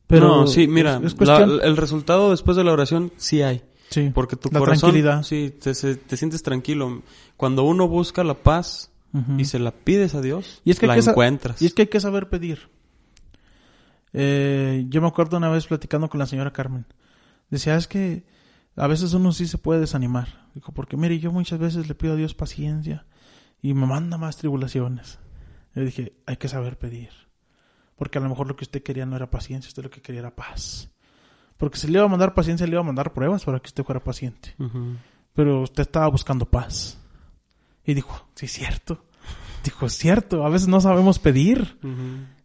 Pero 0.07 0.29
no, 0.29 0.47
sí, 0.47 0.69
mira, 0.69 0.97
es, 0.99 1.05
es 1.05 1.14
cuestión. 1.14 1.59
la- 1.59 1.64
el 1.64 1.77
resultado 1.77 2.31
después 2.31 2.57
de 2.57 2.64
la 2.64 2.73
oración 2.73 3.12
sí 3.17 3.43
hay. 3.43 3.62
Sí, 3.91 4.11
Porque 4.14 4.37
tu 4.37 4.49
la 4.53 4.59
corazón, 4.59 4.91
tranquilidad. 4.91 5.22
sí, 5.22 5.51
te, 5.51 5.72
te 5.74 6.16
sientes 6.16 6.43
tranquilo. 6.43 7.03
Cuando 7.37 7.64
uno 7.64 7.89
busca 7.89 8.24
la 8.24 8.34
paz 8.34 8.91
y 9.39 9.47
se 9.47 9.59
la 9.59 9.70
pides 9.70 10.14
a 10.14 10.20
Dios, 10.20 10.61
Y 10.64 10.70
es 10.70 10.78
que 10.78 10.87
la 10.87 10.97
encuentras. 10.97 11.62
Y 11.62 11.66
es 11.66 11.72
que 11.72 11.82
hay 11.82 11.89
que 11.89 12.01
saber 12.01 12.28
pedir. 12.28 12.68
Eh, 14.12 14.84
yo 14.89 15.01
me 15.01 15.09
acuerdo 15.09 15.37
una 15.37 15.49
vez 15.49 15.66
platicando 15.66 16.09
con 16.09 16.18
la 16.18 16.26
señora 16.26 16.53
Carmen. 16.53 16.87
Decía, 17.51 17.76
es 17.76 17.87
que 17.89 18.24
a 18.76 18.87
veces 18.87 19.12
uno 19.14 19.32
sí 19.32 19.47
se 19.47 19.59
puede 19.59 19.80
desanimar. 19.80 20.47
Dijo, 20.55 20.72
porque 20.72 20.97
mire, 20.97 21.18
yo 21.18 21.32
muchas 21.32 21.59
veces 21.59 21.89
le 21.89 21.95
pido 21.95 22.12
a 22.12 22.16
Dios 22.16 22.34
paciencia 22.34 23.07
y 23.62 23.74
me 23.74 23.87
manda 23.87 24.18
más 24.18 24.37
tribulaciones. 24.37 25.18
Le 25.74 25.84
dije, 25.84 26.14
hay 26.26 26.37
que 26.37 26.49
saber 26.49 26.78
pedir. 26.78 27.11
Porque 27.97 28.18
a 28.18 28.20
lo 28.20 28.28
mejor 28.28 28.49
lo 28.49 28.57
que 28.57 28.64
usted 28.64 28.82
quería 28.82 29.07
no 29.07 29.16
era 29.16 29.30
paciencia, 29.30 29.68
usted 29.68 29.82
lo 29.82 29.91
que 29.91 30.03
quería 30.03 30.20
era 30.20 30.34
paz. 30.37 30.91
Porque 31.57 31.79
si 31.79 31.87
le 31.87 31.95
iba 31.95 32.05
a 32.05 32.09
mandar 32.09 32.35
paciencia, 32.35 32.67
le 32.67 32.73
iba 32.73 32.81
a 32.81 32.85
mandar 32.85 33.13
pruebas 33.13 33.45
para 33.45 33.61
que 33.61 33.69
usted 33.69 33.85
fuera 33.85 34.03
paciente. 34.03 34.55
Pero 35.35 35.63
usted 35.63 35.83
estaba 35.83 36.09
buscando 36.09 36.45
paz. 36.47 36.99
Y 37.85 37.95
dijo, 37.95 38.27
sí, 38.35 38.47
es 38.47 38.53
cierto. 38.53 39.05
Dijo, 39.65 39.87
es 39.87 39.95
cierto, 39.95 40.45
a 40.45 40.49
veces 40.49 40.69
no 40.69 40.81
sabemos 40.81 41.19
pedir. 41.19 41.79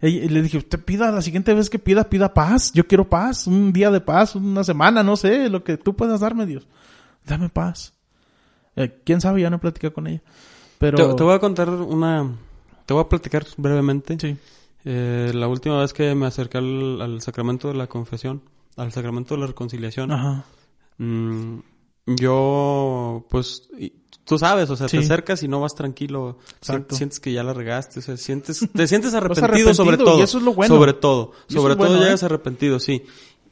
Y 0.02 0.28
le 0.28 0.42
dije, 0.42 0.58
usted 0.58 0.84
pida, 0.84 1.12
la 1.12 1.22
siguiente 1.22 1.54
vez 1.54 1.70
que 1.70 1.78
pida, 1.78 2.10
pida 2.10 2.34
paz. 2.34 2.72
Yo 2.74 2.88
quiero 2.88 3.10
paz, 3.10 3.48
un 3.48 3.74
día 3.74 3.92
de 3.92 4.02
paz, 4.02 4.36
una 4.36 4.64
semana, 4.64 5.04
no 5.04 5.16
sé, 5.18 5.50
lo 5.50 5.64
que 5.64 5.78
tú 5.78 5.96
puedas 5.96 6.22
darme, 6.22 6.46
Dios. 6.46 6.68
Dame 7.26 7.50
paz. 7.50 7.94
Eh, 8.76 9.02
¿Quién 9.04 9.22
sabe? 9.22 9.42
Ya 9.42 9.50
no 9.50 9.58
he 9.58 9.60
platicado 9.60 9.94
con 9.94 10.08
ella. 10.08 10.22
Pero... 10.80 10.98
Te, 10.98 11.16
te 11.16 11.24
voy 11.24 11.36
a 11.36 11.40
contar 11.40 11.70
una... 11.70 12.32
Te 12.86 12.94
voy 12.94 13.04
a 13.04 13.10
platicar 13.10 13.46
brevemente. 13.58 14.18
Sí. 14.20 14.38
Eh, 14.86 15.32
la 15.34 15.48
última 15.48 15.80
vez 15.80 15.94
que 15.94 16.16
me 16.16 16.26
acerqué 16.26 16.58
al, 16.58 17.02
al 17.02 17.22
sacramento 17.22 17.68
de 17.68 17.76
la 17.76 17.88
confesión, 17.88 18.42
al 18.78 18.92
sacramento 18.92 19.36
de 19.36 19.42
la 19.42 19.48
reconciliación, 19.48 20.12
Ajá. 20.12 20.46
mm, 20.98 21.60
yo, 22.08 23.26
pues, 23.30 23.70
y- 23.78 23.94
tú 24.24 24.38
sabes, 24.38 24.70
o 24.70 24.76
sea, 24.76 24.88
Sí. 24.88 24.98
te 24.98 25.04
acercas 25.04 25.44
y 25.44 25.48
no 25.48 25.60
vas 25.60 25.76
tranquilo, 25.76 26.38
Exacto. 26.58 26.96
sientes 26.96 27.20
que 27.20 27.34
ya 27.34 27.44
la 27.44 27.54
regaste, 27.54 28.00
o 28.00 28.02
sea, 28.02 28.18
sientes, 28.18 28.60
te 28.74 28.88
sientes 28.88 29.14
arrepentido, 29.14 29.46
arrepentido, 29.46 29.74
sobre 29.74 29.98
todo, 29.98 30.20
y 30.20 30.22
eso 30.22 30.38
es 30.38 30.44
lo 30.44 30.54
bueno. 30.54 30.76
sobre 30.76 30.94
todo, 30.94 31.32
Y 31.50 31.54
sobre 31.54 31.76
todo 31.76 31.88
bueno, 31.88 32.02
¿eh? 32.02 32.06
llegas 32.06 32.24
arrepentido, 32.24 32.80
sí, 32.80 33.04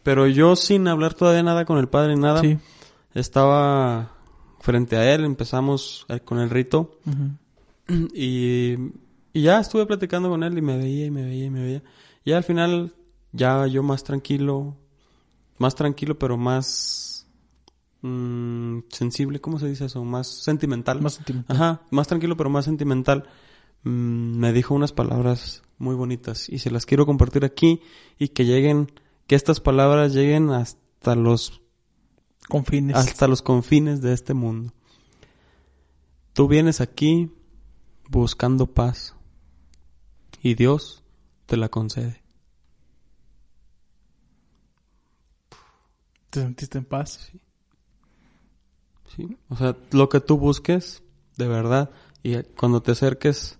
pero 0.03 0.27
yo 0.27 0.55
sin 0.55 0.87
hablar 0.87 1.13
todavía 1.13 1.43
nada 1.43 1.65
con 1.65 1.77
el 1.79 1.87
padre 1.89 2.15
ni 2.15 2.21
nada, 2.21 2.41
Sí. 2.41 2.57
estaba 3.13 4.13
frente 4.61 4.95
a 4.97 5.13
él, 5.13 5.25
empezamos 5.25 6.05
eh, 6.09 6.19
con 6.21 6.39
el 6.39 6.49
rito, 6.49 6.99
y, 8.13 8.75
y 9.33 9.41
ya 9.41 9.59
estuve 9.59 9.85
platicando 9.85 10.29
con 10.29 10.43
él 10.43 10.57
y 10.57 10.61
me 10.61 10.77
veía 10.77 11.05
y 11.05 11.11
me 11.11 11.23
veía 11.23 11.45
y 11.45 11.49
me 11.49 11.61
veía. 11.63 11.83
Y 12.23 12.31
al 12.33 12.43
final 12.43 12.93
ya 13.31 13.65
yo 13.67 13.83
más 13.83 14.03
tranquilo, 14.03 14.75
más 15.59 15.75
tranquilo 15.75 16.17
pero 16.17 16.37
más 16.37 17.27
mm, 18.01 18.79
sensible, 18.89 19.39
¿cómo 19.39 19.59
se 19.59 19.67
dice 19.67 19.85
eso? 19.85 20.03
Más 20.03 20.27
sentimental. 20.27 21.01
Más 21.01 21.13
sentimental. 21.15 21.55
Ajá, 21.55 21.81
más 21.91 22.07
tranquilo 22.07 22.35
pero 22.35 22.49
más 22.49 22.65
sentimental. 22.65 23.29
Mm, 23.83 24.39
me 24.39 24.51
dijo 24.51 24.73
unas 24.73 24.91
palabras 24.91 25.61
muy 25.77 25.95
bonitas 25.95 26.49
y 26.49 26.59
se 26.59 26.71
las 26.71 26.85
quiero 26.85 27.05
compartir 27.05 27.45
aquí 27.45 27.81
y 28.17 28.29
que 28.29 28.45
lleguen, 28.45 28.91
que 29.27 29.35
estas 29.35 29.59
palabras 29.59 30.13
lleguen 30.13 30.49
hasta 30.49 31.15
los 31.15 31.61
Con 32.47 32.65
fines. 32.65 32.95
hasta 32.95 33.27
los 33.27 33.41
confines 33.41 34.01
de 34.01 34.13
este 34.13 34.33
mundo. 34.33 34.73
Tú 36.33 36.47
vienes 36.47 36.81
aquí 36.81 37.31
buscando 38.09 38.67
paz 38.67 39.15
y 40.41 40.55
Dios 40.55 41.03
te 41.45 41.57
la 41.57 41.69
concede. 41.69 42.21
¿Te 46.29 46.41
sentiste 46.41 46.77
en 46.77 46.85
paz? 46.85 47.31
¿sí? 49.15 49.37
O 49.49 49.55
sea, 49.55 49.75
lo 49.91 50.09
que 50.09 50.19
tú 50.19 50.37
busques, 50.37 51.03
de 51.37 51.47
verdad, 51.47 51.91
y 52.23 52.41
cuando 52.43 52.81
te 52.81 52.91
acerques 52.91 53.59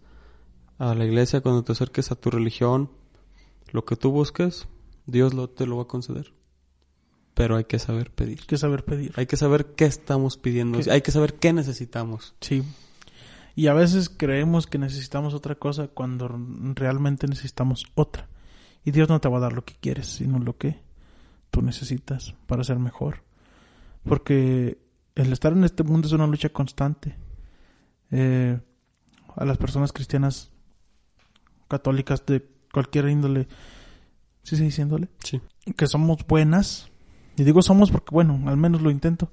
a 0.78 0.94
la 0.96 1.06
iglesia, 1.06 1.42
cuando 1.42 1.64
te 1.64 1.72
acerques 1.72 2.12
a 2.12 2.16
tu 2.16 2.30
religión, 2.30 2.92
lo 3.72 3.86
que 3.86 3.96
tú 3.96 4.12
busques, 4.12 4.68
Dios 5.06 5.34
lo, 5.34 5.50
te 5.50 5.66
lo 5.66 5.78
va 5.78 5.84
a 5.84 5.88
conceder. 5.88 6.34
Pero 7.34 7.56
hay 7.56 7.66
que 7.66 7.80
saber 7.80 8.12
pedir. 8.12 8.40
Hay 8.42 8.48
que 8.48 8.58
saber 8.58 8.84
pedir. 8.84 9.14
Hay 9.16 9.26
que 9.26 9.38
saber 9.38 9.68
qué 9.76 9.86
estamos 9.86 10.38
pidiendo. 10.38 10.80
¿Qué? 10.80 10.92
Hay 10.92 11.02
que 11.02 11.12
saber 11.12 11.36
qué 11.36 11.54
necesitamos. 11.54 12.36
Sí. 12.42 12.64
Y 13.56 13.68
a 13.68 13.74
veces 13.74 14.10
creemos 14.10 14.68
que 14.68 14.78
necesitamos 14.78 15.34
otra 15.34 15.56
cosa 15.56 15.88
cuando 15.88 16.28
realmente 16.76 17.28
necesitamos 17.28 17.86
otra. 17.96 18.28
Y 18.84 18.92
Dios 18.92 19.10
no 19.10 19.20
te 19.20 19.30
va 19.30 19.38
a 19.38 19.42
dar 19.42 19.54
lo 19.54 19.64
que 19.64 19.76
quieres, 19.80 20.08
sino 20.08 20.40
lo 20.40 20.58
que 20.58 20.82
tú 21.52 21.62
necesitas 21.62 22.36
para 22.48 22.64
ser 22.64 22.80
mejor. 22.80 23.24
Porque 24.04 24.80
el 25.16 25.34
estar 25.34 25.54
en 25.54 25.64
este 25.64 25.84
mundo 25.84 26.08
es 26.08 26.14
una 26.14 26.28
lucha 26.28 26.50
constante. 26.50 27.16
Eh, 28.12 28.60
a 29.36 29.46
las 29.46 29.58
personas 29.58 29.94
cristianas 29.94 30.52
católicas 31.68 32.26
de 32.26 32.48
cualquier 32.74 33.08
índole, 33.10 33.48
¿sí 34.44 34.56
se 34.56 34.64
dice 34.64 34.82
índole? 34.82 35.10
Sí. 35.24 35.42
que 35.78 35.88
somos 35.88 36.26
buenas, 36.28 36.90
y 37.38 37.44
digo 37.44 37.62
somos 37.62 37.92
porque, 37.92 38.10
bueno, 38.12 38.50
al 38.50 38.58
menos 38.58 38.82
lo 38.82 38.92
intento, 38.92 39.32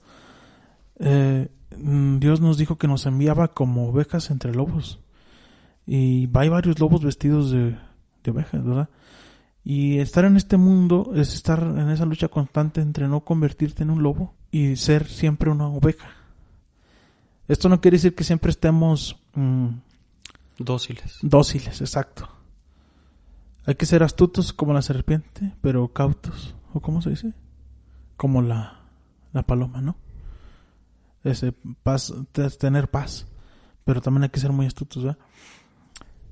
eh, 0.99 1.49
Dios 1.71 2.41
nos 2.41 2.59
dijo 2.59 2.77
que 2.79 2.89
nos 2.89 3.07
enviaba 3.07 3.49
como 3.49 3.89
ovejas 3.89 4.31
entre 4.31 4.55
lobos. 4.55 5.01
Y 5.87 6.29
hay 6.37 6.49
varios 6.49 6.79
lobos 6.79 7.03
vestidos 7.03 7.51
de, 7.51 7.77
de 8.23 8.31
ovejas, 8.31 8.65
¿verdad? 8.65 8.89
Y 9.69 9.99
estar 9.99 10.25
en 10.25 10.37
este 10.37 10.57
mundo 10.59 11.11
es 11.17 11.35
estar 11.35 11.61
en 11.61 11.91
esa 11.91 12.05
lucha 12.07 12.29
constante 12.29 12.81
entre 12.81 13.09
no 13.09 13.23
convertirte 13.23 13.83
en 13.83 13.91
un 13.91 14.01
lobo 14.01 14.33
y 14.53 14.77
ser 14.77 15.09
siempre 15.09 15.51
una 15.51 15.67
oveja. 15.67 16.09
Esto 17.49 17.69
no 17.69 17.81
quiere 17.81 17.97
decir 17.97 18.15
que 18.15 18.23
siempre 18.23 18.51
estemos 18.51 19.17
mm, 19.35 19.67
Dóciles. 20.59 21.19
dóciles, 21.21 21.81
exacto. 21.81 22.29
Hay 23.67 23.75
que 23.75 23.87
ser 23.87 24.05
astutos 24.05 24.53
como 24.53 24.73
la 24.73 24.83
serpiente, 24.83 25.53
pero 25.63 25.89
cautos. 25.93 26.55
¿O 26.73 26.81
cómo 26.81 27.03
se 27.03 27.11
dice? 27.11 27.33
Como 28.17 28.43
la, 28.43 28.83
la 29.33 29.43
paloma, 29.43 29.81
¿no? 29.81 29.97
Ese 31.25 31.51
paz, 31.83 32.15
te- 32.31 32.49
tener 32.51 32.89
paz. 32.89 33.27
Pero 33.85 34.01
también 34.01 34.23
hay 34.23 34.29
que 34.29 34.39
ser 34.39 34.53
muy 34.53 34.67
astutos, 34.67 35.03
¿verdad? 35.03 35.19
Eh, 35.19 35.25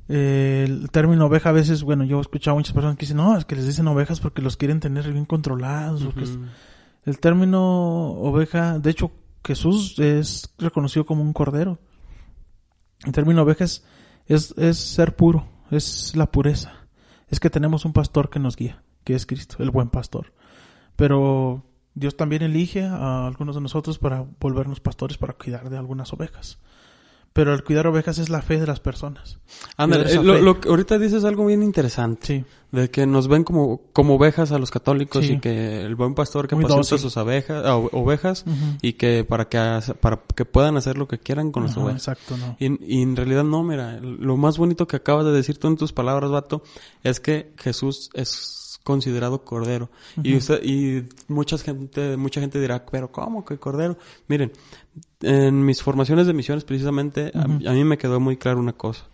el 0.08 0.90
término 0.90 1.26
oveja 1.26 1.48
a 1.48 1.52
veces, 1.52 1.82
bueno, 1.82 2.04
yo 2.04 2.18
he 2.18 2.20
escuchado 2.20 2.56
a 2.56 2.58
muchas 2.58 2.74
personas 2.74 2.96
que 2.96 3.02
dicen, 3.02 3.16
no, 3.16 3.36
es 3.36 3.44
que 3.44 3.56
les 3.56 3.66
dicen 3.66 3.88
ovejas 3.88 4.20
porque 4.20 4.42
los 4.42 4.56
quieren 4.56 4.80
tener 4.80 5.10
bien 5.12 5.24
controlados. 5.24 6.02
es-. 6.16 6.38
El 7.04 7.18
término 7.20 8.12
oveja, 8.12 8.78
de 8.78 8.90
hecho, 8.90 9.12
Jesús 9.44 9.98
es 9.98 10.54
reconocido 10.58 11.04
como 11.04 11.22
un 11.22 11.32
cordero. 11.32 11.78
El 13.04 13.12
término 13.12 13.42
oveja 13.42 13.64
es, 13.64 13.84
es, 14.26 14.54
es 14.56 14.78
ser 14.78 15.14
puro, 15.14 15.46
es 15.70 16.16
la 16.16 16.30
pureza. 16.30 16.72
Es 17.28 17.40
que 17.40 17.50
tenemos 17.50 17.84
un 17.84 17.92
pastor 17.92 18.30
que 18.30 18.38
nos 18.38 18.56
guía, 18.56 18.82
que 19.04 19.14
es 19.14 19.26
Cristo, 19.26 19.56
el 19.58 19.70
buen 19.70 19.88
pastor. 19.88 20.32
Pero 20.96 21.64
Dios 21.94 22.16
también 22.16 22.42
elige 22.42 22.84
a 22.84 23.26
algunos 23.26 23.54
de 23.54 23.60
nosotros 23.60 23.98
para 23.98 24.26
volvernos 24.40 24.80
pastores 24.80 25.18
para 25.18 25.34
cuidar 25.34 25.68
de 25.70 25.78
algunas 25.78 26.12
ovejas. 26.12 26.58
Pero 27.34 27.52
el 27.52 27.64
cuidar 27.64 27.86
ovejas 27.88 28.18
es 28.18 28.30
la 28.30 28.40
fe 28.42 28.60
de 28.60 28.66
las 28.66 28.78
personas. 28.78 29.38
Ándale, 29.76 30.10
eh, 30.10 30.22
lo, 30.22 30.38
lo 30.40 30.60
que 30.60 30.68
ahorita 30.68 30.98
dices 30.98 31.24
algo 31.24 31.44
bien 31.46 31.64
interesante. 31.64 32.26
Sí, 32.26 32.44
De 32.70 32.90
que 32.90 33.06
nos 33.06 33.26
ven 33.26 33.42
como, 33.42 33.82
como 33.92 34.14
ovejas 34.14 34.52
a 34.52 34.58
los 34.60 34.70
católicos 34.70 35.26
Sí. 35.26 35.32
y 35.34 35.40
que 35.40 35.82
el 35.82 35.96
buen 35.96 36.14
pastor 36.14 36.46
que 36.46 36.54
pacienta 36.54 36.96
sus 36.96 37.16
abejas, 37.16 37.64
ah, 37.66 37.76
ovejas 37.76 38.44
y 38.82 38.92
que 38.94 39.24
para 39.24 39.48
que 39.48 39.58
para 40.00 40.20
que 40.34 40.44
puedan 40.44 40.76
hacer 40.76 40.96
lo 40.96 41.08
que 41.08 41.18
quieran 41.18 41.50
con 41.50 41.64
las 41.64 41.72
Ajá, 41.72 41.80
ovejas. 41.82 42.02
exacto, 42.08 42.36
no. 42.36 42.56
Y, 42.60 42.98
y 42.98 43.02
en 43.02 43.16
realidad 43.16 43.42
no, 43.42 43.64
mira, 43.64 43.98
lo 44.00 44.36
más 44.36 44.56
bonito 44.56 44.86
que 44.86 44.94
acabas 44.96 45.24
de 45.26 45.32
decir 45.32 45.58
tú 45.58 45.66
en 45.66 45.76
tus 45.76 45.92
palabras, 45.92 46.30
vato, 46.30 46.62
es 47.02 47.18
que 47.18 47.52
Jesús 47.58 48.10
es 48.14 48.28
considerado 48.84 49.44
cordero. 49.44 49.90
Y 50.22 50.36
usted, 50.36 50.62
y 50.62 51.08
mucha 51.26 51.58
gente, 51.58 52.16
mucha 52.16 52.40
gente 52.40 52.60
dirá, 52.60 52.86
pero 52.86 53.10
¿cómo 53.10 53.44
que 53.44 53.58
cordero? 53.58 53.96
Miren, 54.28 54.52
en 55.22 55.64
mis 55.64 55.82
formaciones 55.82 56.26
de 56.28 56.34
misiones 56.34 56.62
precisamente, 56.64 57.32
a- 57.34 57.72
mí 57.72 57.82
me 57.84 57.98
quedó 57.98 58.20
muy 58.20 58.36
claro 58.36 58.60
una 58.60 58.74
cosa. 58.74 59.06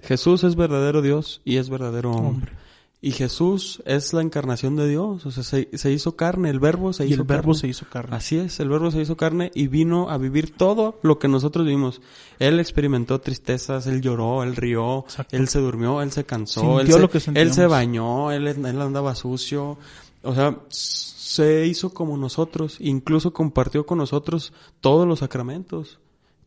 Jesús 0.00 0.42
es 0.44 0.56
verdadero 0.56 1.00
Dios 1.00 1.40
y 1.44 1.56
es 1.58 1.70
verdadero 1.70 2.10
hombre. 2.10 2.28
Hombre. 2.50 2.61
Y 3.04 3.10
Jesús 3.10 3.82
es 3.84 4.12
la 4.12 4.22
encarnación 4.22 4.76
de 4.76 4.88
Dios, 4.88 5.26
o 5.26 5.32
sea, 5.32 5.42
se, 5.42 5.68
se 5.76 5.90
hizo 5.90 6.14
carne, 6.14 6.50
el 6.50 6.60
verbo 6.60 6.92
se 6.92 7.04
Y 7.04 7.08
hizo 7.08 7.22
el 7.22 7.26
verbo 7.26 7.46
carne. 7.48 7.60
se 7.60 7.66
hizo 7.66 7.86
carne. 7.90 8.14
Así 8.16 8.38
es, 8.38 8.60
el 8.60 8.68
verbo 8.68 8.92
se 8.92 9.00
hizo 9.02 9.16
carne 9.16 9.50
y 9.56 9.66
vino 9.66 10.08
a 10.08 10.18
vivir 10.18 10.56
todo 10.56 11.00
lo 11.02 11.18
que 11.18 11.26
nosotros 11.26 11.66
vimos. 11.66 12.00
Él 12.38 12.60
experimentó 12.60 13.20
tristezas, 13.20 13.88
él 13.88 14.02
lloró, 14.02 14.44
él 14.44 14.54
rió, 14.54 15.00
Exacto. 15.00 15.36
él 15.36 15.48
se 15.48 15.58
durmió, 15.58 16.00
él 16.00 16.12
se 16.12 16.24
cansó, 16.24 16.78
él, 16.80 16.92
se, 16.92 17.00
lo 17.00 17.10
que 17.10 17.18
él 17.18 17.22
sentíamos. 17.24 17.56
se 17.56 17.66
bañó, 17.66 18.30
él, 18.30 18.46
él 18.46 18.80
andaba 18.80 19.16
sucio. 19.16 19.78
O 20.22 20.34
sea, 20.36 20.60
se 20.68 21.66
hizo 21.66 21.92
como 21.92 22.16
nosotros, 22.16 22.76
incluso 22.78 23.32
compartió 23.32 23.84
con 23.84 23.98
nosotros 23.98 24.52
todos 24.80 25.08
los 25.08 25.18
sacramentos, 25.18 25.98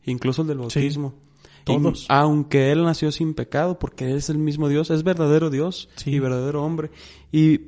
incluso 0.06 0.40
el 0.40 0.48
del 0.48 0.58
bautismo. 0.58 1.12
Todos. 1.66 2.02
Y 2.04 2.06
aunque 2.08 2.72
él 2.72 2.84
nació 2.84 3.12
sin 3.12 3.34
pecado, 3.34 3.78
porque 3.78 4.10
él 4.10 4.16
es 4.16 4.30
el 4.30 4.38
mismo 4.38 4.68
Dios, 4.68 4.90
es 4.90 5.02
verdadero 5.02 5.50
Dios 5.50 5.88
Sí. 5.96 6.12
y 6.12 6.18
verdadero 6.18 6.64
hombre. 6.64 6.90
Y 7.32 7.60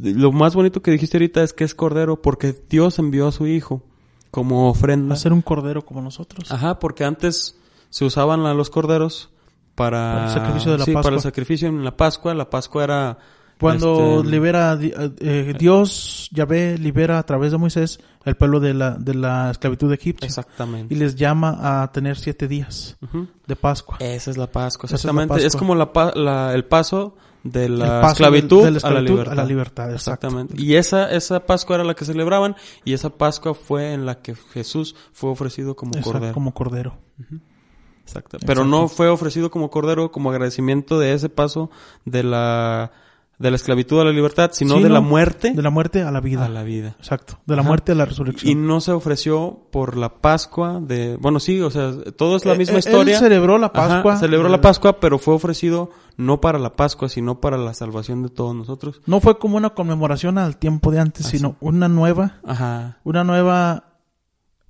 lo 0.00 0.30
más 0.32 0.54
bonito 0.54 0.82
que 0.82 0.90
dijiste 0.90 1.16
ahorita 1.16 1.42
es 1.42 1.52
que 1.52 1.64
es 1.64 1.74
cordero, 1.74 2.20
porque 2.22 2.54
Dios 2.68 2.98
envió 2.98 3.26
a 3.28 3.32
su 3.32 3.46
hijo 3.46 3.82
como 4.30 4.68
ofrenda. 4.68 5.14
a 5.14 5.16
ser 5.18 5.32
un 5.32 5.42
cordero 5.42 5.84
como 5.84 6.02
nosotros. 6.02 6.52
Ajá, 6.52 6.78
porque 6.78 7.04
antes 7.04 7.58
se 7.90 8.04
usaban 8.04 8.40
a 8.46 8.52
los 8.54 8.68
corderos 8.70 9.30
para, 9.74 10.12
Para 10.12 10.24
el 10.26 10.30
sacrificio 10.32 10.72
de 10.72 10.78
la 10.78 10.84
sí, 10.84 10.92
Pascua. 10.92 11.02
para 11.02 11.16
el 11.16 11.22
sacrificio 11.22 11.68
en 11.68 11.84
la 11.84 11.96
Pascua. 11.96 12.34
La 12.34 12.50
Pascua 12.50 12.84
era 12.84 13.18
Cuando 13.58 14.18
este, 14.18 14.30
libera, 14.30 14.78
eh, 14.80 15.54
Dios, 15.58 16.28
Yahvé, 16.32 16.76
libera 16.78 17.18
a 17.18 17.22
través 17.24 17.52
de 17.52 17.58
Moisés 17.58 17.98
el 18.24 18.36
pueblo 18.36 18.60
de 18.60 18.74
la, 18.74 18.90
de 18.92 19.14
la 19.14 19.50
esclavitud 19.50 19.88
de 19.88 19.94
Egipto. 19.94 20.26
exactamente. 20.26 20.92
Y 20.94 20.98
les 20.98 21.14
llama 21.16 21.82
a 21.82 21.90
tener 21.92 22.18
siete 22.18 22.48
días 22.48 22.96
de 23.46 23.56
Pascua. 23.56 23.96
Esa 24.00 24.30
es 24.30 24.36
la 24.36 24.46
Pascua, 24.50 24.86
Esa 24.86 24.96
es 24.96 25.04
la 25.04 25.10
exactamente. 25.12 25.46
Es, 25.46 25.56
como 25.56 25.74
la, 25.74 25.90
la- 26.14 26.52
el 26.54 26.64
paso 26.66 27.16
de 27.44 27.68
la 27.68 28.00
paso 28.00 28.12
esclavitud, 28.14 28.64
de- 28.64 28.72
de 28.72 28.80
la 28.80 28.88
a, 28.88 28.90
la 28.90 29.00
libertad. 29.00 29.32
a 29.32 29.36
la 29.36 29.44
libertad, 29.44 29.90
exacto. 29.92 30.26
Exactamente. 30.26 30.62
Y 30.62 30.74
esa, 30.74 31.10
esa 31.12 31.46
Pascua 31.46 31.76
era 31.76 31.84
la 31.84 31.94
que 31.94 32.04
celebraban 32.04 32.56
y 32.84 32.92
esa 32.92 33.10
Pascua 33.10 33.54
fue 33.54 33.92
en 33.94 34.04
la 34.04 34.16
que 34.20 34.34
Jesús 34.34 34.96
fue 35.12 35.30
ofrecido 35.30 35.76
como 35.76 35.92
Exacto, 35.92 36.12
cordero. 36.12 36.34
como 36.34 36.52
cordero. 36.52 36.98
Exacto. 38.02 38.38
Pero 38.46 38.64
no 38.64 38.88
fue 38.88 39.08
ofrecido 39.08 39.50
como 39.50 39.70
cordero 39.70 40.10
como 40.12 40.30
agradecimiento 40.30 40.98
de 40.98 41.12
ese 41.14 41.28
paso 41.28 41.70
de 42.04 42.22
la, 42.22 42.92
de 43.38 43.50
la 43.50 43.56
esclavitud 43.56 44.00
a 44.00 44.04
la 44.04 44.12
libertad, 44.12 44.50
sino 44.52 44.76
Sí, 44.76 44.82
de 44.82 44.88
no, 44.88 44.94
la 44.94 45.00
muerte 45.02 45.52
De 45.52 45.60
la 45.60 45.68
muerte 45.68 46.02
a 46.02 46.10
la 46.10 46.20
vida. 46.20 46.46
a 46.46 46.48
la 46.48 46.62
vida. 46.62 46.96
Exacto. 46.98 47.38
De 47.44 47.54
la 47.54 47.60
Ajá. 47.60 47.68
muerte 47.68 47.92
a 47.92 47.94
la 47.94 48.04
Y 48.04 48.06
resurrección. 48.06 48.66
no 48.66 48.80
se 48.80 48.92
ofreció 48.92 49.66
por 49.70 49.96
la 49.98 50.20
Pascua 50.22 50.80
de... 50.80 51.18
Bueno, 51.20 51.38
sí, 51.38 51.60
o 51.60 51.70
sea, 51.70 51.92
todo 52.16 52.36
es 52.36 52.46
la 52.46 52.54
Eh, 52.54 52.58
misma 52.58 52.76
eh, 52.76 52.78
historia. 52.78 53.14
Él 53.18 53.20
celebró 53.22 53.58
la 53.58 53.66
Ajá, 53.66 53.72
Pascua. 53.88 54.16
celebró 54.16 54.48
Eh, 54.48 54.52
la 54.52 54.60
Pascua, 54.62 55.00
pero 55.00 55.18
fue 55.18 55.34
ofrecido 55.34 55.90
no 56.16 56.40
para 56.40 56.58
la 56.58 56.76
Pascua, 56.76 57.10
sino 57.10 57.40
para 57.40 57.58
la 57.58 57.74
salvación 57.74 58.22
de 58.22 58.30
todos 58.30 58.54
nosotros. 58.54 59.02
No 59.04 59.20
fue 59.20 59.38
como 59.38 59.58
una 59.58 59.70
conmemoración 59.70 60.38
al 60.38 60.56
tiempo 60.56 60.90
de 60.90 61.00
antes, 61.00 61.26
sino 61.26 61.56
una 61.60 61.88
nueva, 61.88 62.36
Ajá, 62.42 62.98
una 63.04 63.22
nueva 63.22 63.84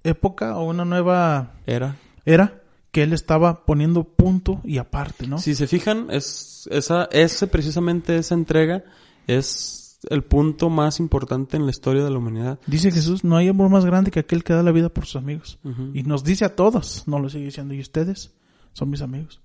época 0.03 0.57
o 0.57 0.65
una 0.65 0.85
nueva 0.85 1.53
era. 1.67 1.97
era 2.25 2.63
que 2.97 3.03
él 3.03 3.13
estaba 3.13 3.67
poniendo 3.67 4.05
punto 4.05 4.63
y 4.65 4.79
aparte, 4.79 5.27
¿no? 5.27 5.37
Si 5.37 5.55
se 5.55 5.67
fijan, 5.67 6.07
es, 6.11 6.67
esa, 6.71 7.11
ese, 7.13 7.47
precisamente 7.47 8.17
esa 8.17 8.35
entrega 8.35 8.85
es 9.27 9.99
el 10.09 10.25
punto 10.25 10.71
más 10.71 10.99
importante 10.99 11.59
en 11.59 11.67
la 11.67 11.71
historia 11.73 12.03
de 12.03 12.09
la 12.11 12.17
humanidad. 12.17 12.59
Dice 12.67 12.91
Jesús, 12.91 13.23
no 13.23 13.37
hay 13.37 13.49
amor 13.49 13.69
más 13.69 13.85
grande 13.85 14.11
que 14.11 14.21
aquel 14.21 14.45
que 14.45 14.55
da 14.55 14.63
la 14.63 14.73
vida 14.73 14.89
por 14.89 15.05
sus 15.05 15.17
amigos. 15.17 15.59
Y 15.93 16.05
nos 16.05 16.25
dice 16.25 16.47
a 16.47 16.57
todos, 16.57 17.03
no 17.07 17.19
lo 17.19 17.29
sigue 17.29 17.45
diciendo, 17.45 17.75
y 17.75 17.81
ustedes 17.81 18.33
son 18.73 18.89
mis 18.89 19.03
amigos. 19.03 19.43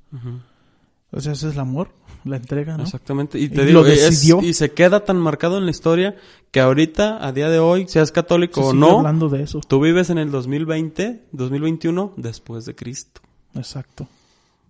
O 1.12 1.20
sea, 1.20 1.34
ese 1.34 1.50
es 1.50 1.56
el 1.56 1.60
amor, 1.60 1.90
la 2.24 2.38
entrega, 2.38 2.78
¿no? 2.78 2.84
Exactamente. 2.84 3.38
Y 3.38 3.44
Y 3.44 3.50
te 3.50 3.58
lo 3.58 3.66
digo, 3.66 3.86
es- 3.86 4.02
decidió. 4.12 4.40
y 4.42 4.54
se 4.54 4.72
queda 4.72 5.04
tan 5.04 5.18
marcado 5.20 5.58
en 5.58 5.66
la 5.66 5.72
historia 5.72 6.16
que 6.52 6.62
ahorita, 6.62 7.28
a 7.28 7.34
día 7.34 7.50
de 7.50 7.60
hoy, 7.60 7.86
seas 7.90 8.14
católico 8.14 8.62
o 8.62 8.72
no, 8.74 9.00
hablando 9.00 9.28
de 9.28 9.44
eso. 9.44 9.60
tú 9.68 9.82
vives 9.82 10.10
en 10.10 10.20
el 10.20 10.32
2020, 10.32 11.26
2021, 11.34 12.14
después 12.16 12.64
de 12.64 12.76
Cristo. 12.76 13.20
Exacto. 13.56 14.08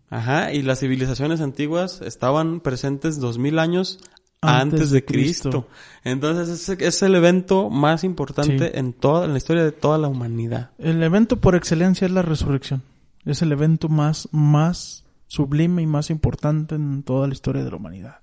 Ajá, 0.09 0.51
y 0.51 0.61
las 0.61 0.79
civilizaciones 0.79 1.39
antiguas 1.41 2.01
estaban 2.01 2.59
presentes 2.59 3.19
dos 3.19 3.37
mil 3.37 3.59
años 3.59 3.99
antes, 4.41 4.89
de 4.91 5.05
Cristo. 5.05 5.67
Entonces 6.03 6.49
ese 6.49 6.85
es 6.85 7.01
el 7.03 7.15
evento 7.15 7.69
más 7.69 8.03
importante 8.03 8.71
Sí. 8.71 8.71
en 8.73 8.91
toda 8.93 9.25
en 9.25 9.31
la 9.31 9.37
historia 9.37 9.63
de 9.63 9.71
toda 9.71 9.97
la 9.97 10.07
humanidad. 10.07 10.71
El 10.79 11.01
evento 11.03 11.37
por 11.37 11.55
excelencia 11.55 12.05
es 12.05 12.11
la 12.11 12.23
resurrección. 12.23 12.83
Es 13.23 13.41
el 13.43 13.51
evento 13.51 13.87
más, 13.87 14.27
más 14.31 15.05
sublime 15.27 15.83
y 15.83 15.87
más 15.87 16.09
importante 16.09 16.75
en 16.75 17.03
toda 17.03 17.27
la 17.27 17.33
historia 17.33 17.63
de 17.63 17.69
la 17.69 17.77
humanidad. 17.77 18.19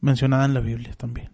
Mencionada 0.00 0.44
en 0.44 0.54
la 0.54 0.60
Biblia 0.60 0.92
también. 0.96 1.30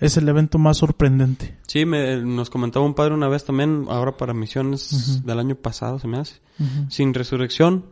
Es 0.00 0.16
el 0.16 0.28
evento 0.28 0.58
más 0.58 0.78
sorprendente. 0.78 1.58
Sí, 1.68 1.84
me, 1.84 2.16
nos 2.22 2.48
comentaba 2.50 2.84
un 2.84 2.94
padre 2.94 3.14
una 3.14 3.28
vez 3.28 3.44
también, 3.44 3.84
ahora 3.88 4.16
para 4.16 4.32
misiones 4.34 5.22
del 5.24 5.38
año 5.38 5.54
pasado 5.56 5.98
se 5.98 6.08
me 6.08 6.18
hace. 6.18 6.40
Sin 6.88 7.12
resurrección 7.14 7.84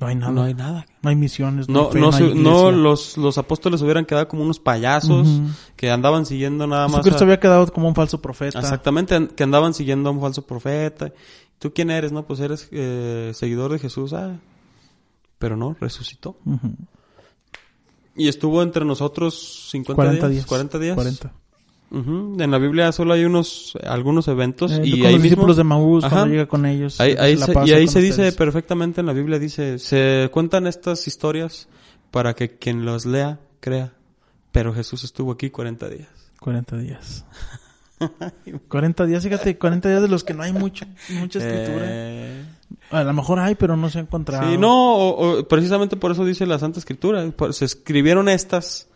No 0.00 0.08
hay 0.08 0.14
nada. 0.16 0.32
no 0.32 0.42
hay 0.42 0.54
nada. 0.54 0.84
No 1.02 1.10
hay 1.10 1.16
misiones. 1.16 1.68
No, 1.68 1.86
hay 1.86 1.92
fe, 1.92 2.00
no, 2.00 2.10
hay 2.12 2.34
no 2.34 2.70
los, 2.72 3.16
los 3.16 3.38
apóstoles 3.38 3.80
hubieran 3.82 4.04
quedado 4.04 4.26
como 4.28 4.42
unos 4.42 4.58
payasos 4.60 5.26
que 5.76 5.90
andaban 5.90 6.26
siguiendo 6.26 6.66
nada 6.66 6.86
más. 6.88 6.96
Jesucristo 6.96 7.22
a- 7.22 7.26
había 7.26 7.40
quedado 7.40 7.72
como 7.72 7.88
un 7.88 7.94
falso 7.94 8.20
profeta. 8.20 8.58
Exactamente, 8.58 9.28
que 9.28 9.42
andaban 9.44 9.74
siguiendo 9.74 10.08
a 10.08 10.12
un 10.12 10.20
falso 10.20 10.44
profeta. 10.46 11.12
¿Tú 11.58 11.72
quién 11.72 11.90
eres? 11.90 12.12
No, 12.12 12.26
pues 12.26 12.40
eres 12.40 12.68
eh, 12.72 13.30
seguidor 13.34 13.72
de 13.72 13.78
Jesús. 13.78 14.12
Ah, 14.12 14.36
pero 15.38 15.56
no, 15.56 15.76
resucitó. 15.80 16.36
Y 18.16 18.28
estuvo 18.28 18.62
entre 18.62 18.84
nosotros 18.84 19.68
50 19.70 19.94
40 19.94 20.28
días, 20.28 20.30
días. 20.32 20.46
40 20.46 20.78
días. 20.78 20.94
40. 20.94 21.32
Ujú. 21.90 22.36
En 22.40 22.50
la 22.50 22.58
Biblia 22.58 22.90
solo 22.92 23.12
hay 23.14 23.24
unos, 23.24 23.74
algunos 23.84 24.26
eventos 24.28 24.72
Eh, 24.72 24.80
y 24.84 24.90
con 24.98 25.06
ahí 25.06 25.12
los 25.12 25.12
mismo, 25.12 25.22
discípulos 25.22 25.56
de 25.56 25.64
Maús, 25.64 26.02
Ajá. 26.04 26.16
cuando 26.16 26.32
llega 26.34 26.46
con 26.46 26.66
ellos. 26.66 27.00
ahí, 27.00 27.14
ahí 27.18 27.36
se- 27.36 27.52
y 27.66 27.72
ahí 27.72 27.86
se 27.86 28.00
dice 28.00 28.12
ustedes. 28.12 28.34
perfectamente 28.36 29.00
en 29.00 29.06
la 29.06 29.12
Biblia, 29.12 29.38
dice, 29.38 29.78
se 29.78 30.28
cuentan 30.32 30.66
estas 30.66 31.06
historias 31.06 31.68
para 32.10 32.34
que 32.34 32.56
quien 32.58 32.84
los 32.84 33.06
lea 33.06 33.38
crea. 33.60 33.92
Pero 34.50 34.74
Jesús 34.74 35.04
estuvo 35.04 35.32
aquí 35.32 35.50
40 35.50 35.88
días. 35.88 36.08
40 36.40 36.76
días. 36.78 37.24
40 38.68 39.06
días, 39.06 39.22
fíjate, 39.22 39.56
40 39.58 39.88
días 39.88 40.02
de 40.02 40.08
los 40.08 40.24
que 40.24 40.34
no 40.34 40.42
hay 40.42 40.52
mucho, 40.52 40.86
mucha 41.20 41.38
escritura. 41.38 41.84
Eh, 41.88 42.44
A 42.90 43.02
lo 43.04 43.12
mejor 43.12 43.38
hay, 43.38 43.54
pero 43.54 43.76
no 43.76 43.88
se 43.90 43.98
ha 43.98 44.02
encontrado. 44.02 44.50
Sí, 44.50 44.58
no, 44.58 44.96
o- 44.96 45.38
o 45.40 45.48
precisamente 45.48 45.96
por 45.96 46.10
eso 46.12 46.24
dice 46.24 46.46
la 46.46 46.58
Santa 46.58 46.78
Escritura. 46.78 47.24
Se 47.50 47.64
escribieron 47.64 48.28
estas 48.28 48.88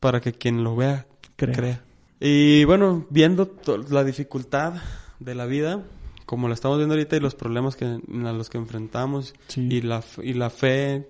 para 0.00 0.20
que 0.20 0.32
quien 0.32 0.62
lo 0.64 0.76
vea 0.76 1.06
Crea. 1.36 1.54
crea. 1.54 1.84
Y 2.20 2.64
bueno, 2.64 3.06
viendo 3.10 3.54
la 3.90 4.04
dificultad 4.04 4.74
de 5.20 5.34
la 5.34 5.46
vida, 5.46 5.82
como 6.26 6.48
la 6.48 6.54
estamos 6.54 6.78
viendo 6.78 6.94
ahorita 6.94 7.16
y 7.16 7.20
los 7.20 7.34
problemas 7.34 7.76
que, 7.76 7.84
a 7.84 8.32
los 8.32 8.48
que 8.50 8.58
enfrentamos 8.58 9.34
Sí. 9.48 9.68
y 9.70 9.80
la 9.82 10.02
y 10.22 10.32
la 10.34 10.48
fe 10.50 11.06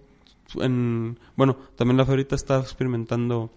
en 0.60 1.18
bueno, 1.36 1.56
también 1.76 1.96
la 1.96 2.04
fe 2.04 2.12
ahorita 2.12 2.34
está 2.36 2.58
experimentando 2.60 3.50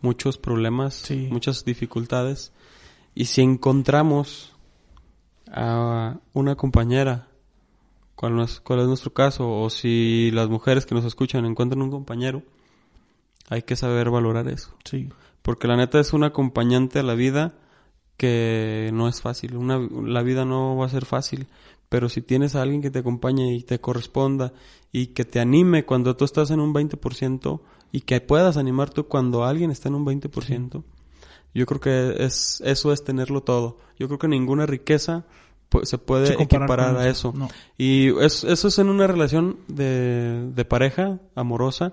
muchos 0.00 0.38
problemas, 0.38 0.94
Sí. 0.94 1.28
muchas 1.30 1.64
dificultades 1.64 2.52
y 3.14 3.26
si 3.26 3.42
encontramos 3.42 4.51
a 5.52 6.18
una 6.32 6.56
compañera 6.56 7.28
cuál, 8.14 8.36
no 8.36 8.42
es, 8.42 8.60
cuál 8.60 8.80
es 8.80 8.86
nuestro 8.88 9.12
caso 9.12 9.50
o 9.50 9.70
si 9.70 10.30
las 10.32 10.48
mujeres 10.48 10.86
que 10.86 10.94
nos 10.94 11.04
escuchan 11.04 11.44
encuentran 11.44 11.82
un 11.82 11.90
compañero 11.90 12.42
hay 13.50 13.62
que 13.62 13.76
saber 13.76 14.10
valorar 14.10 14.48
eso 14.48 14.74
Sí. 14.84 15.08
porque 15.42 15.68
la 15.68 15.76
neta 15.76 16.00
es 16.00 16.12
un 16.12 16.24
acompañante 16.24 16.98
a 16.98 17.02
la 17.02 17.14
vida 17.14 17.54
que 18.16 18.90
no 18.92 19.08
es 19.08 19.20
fácil. 19.20 19.56
Una, 19.56 19.80
la 19.80 20.22
vida 20.22 20.44
no 20.44 20.76
va 20.76 20.86
a 20.86 20.90
ser 20.90 21.04
fácil. 21.04 21.48
Pero 21.88 22.08
si 22.08 22.22
tienes 22.22 22.54
a 22.54 22.62
alguien 22.62 22.80
que 22.80 22.90
te 22.90 23.00
acompañe 23.00 23.52
y 23.54 23.62
te 23.64 23.80
corresponda 23.80 24.52
y 24.92 25.08
que 25.08 25.24
te 25.24 25.40
anime 25.40 25.84
cuando 25.84 26.16
tú 26.16 26.24
estás 26.24 26.50
en 26.52 26.60
un 26.60 26.72
20% 26.72 27.60
y 27.90 28.02
que 28.02 28.20
puedas 28.20 28.56
animar 28.56 28.90
tú 28.90 29.08
cuando 29.08 29.44
alguien 29.44 29.72
está 29.72 29.88
en 29.88 29.96
un 29.96 30.06
20%, 30.06 30.84
yo 31.52 31.66
creo 31.66 31.80
que 31.80 32.24
es, 32.24 32.62
eso 32.64 32.92
es 32.92 33.02
tenerlo 33.02 33.42
todo. 33.42 33.76
Yo 33.98 34.06
creo 34.06 34.18
que 34.20 34.28
ninguna 34.28 34.66
riqueza 34.66 35.24
se 35.84 35.98
puede 35.98 36.26
Sí, 36.28 36.34
comparar 36.34 36.62
equiparar 36.64 36.96
a 36.96 37.08
eso. 37.08 37.32
No. 37.36 37.48
Y 37.78 38.08
es- 38.20 38.44
eso 38.44 38.68
es 38.68 38.78
en 38.78 38.88
una 38.88 39.06
relación 39.06 39.56
de, 39.68 40.50
de 40.54 40.64
pareja 40.64 41.18
amorosa, 41.34 41.92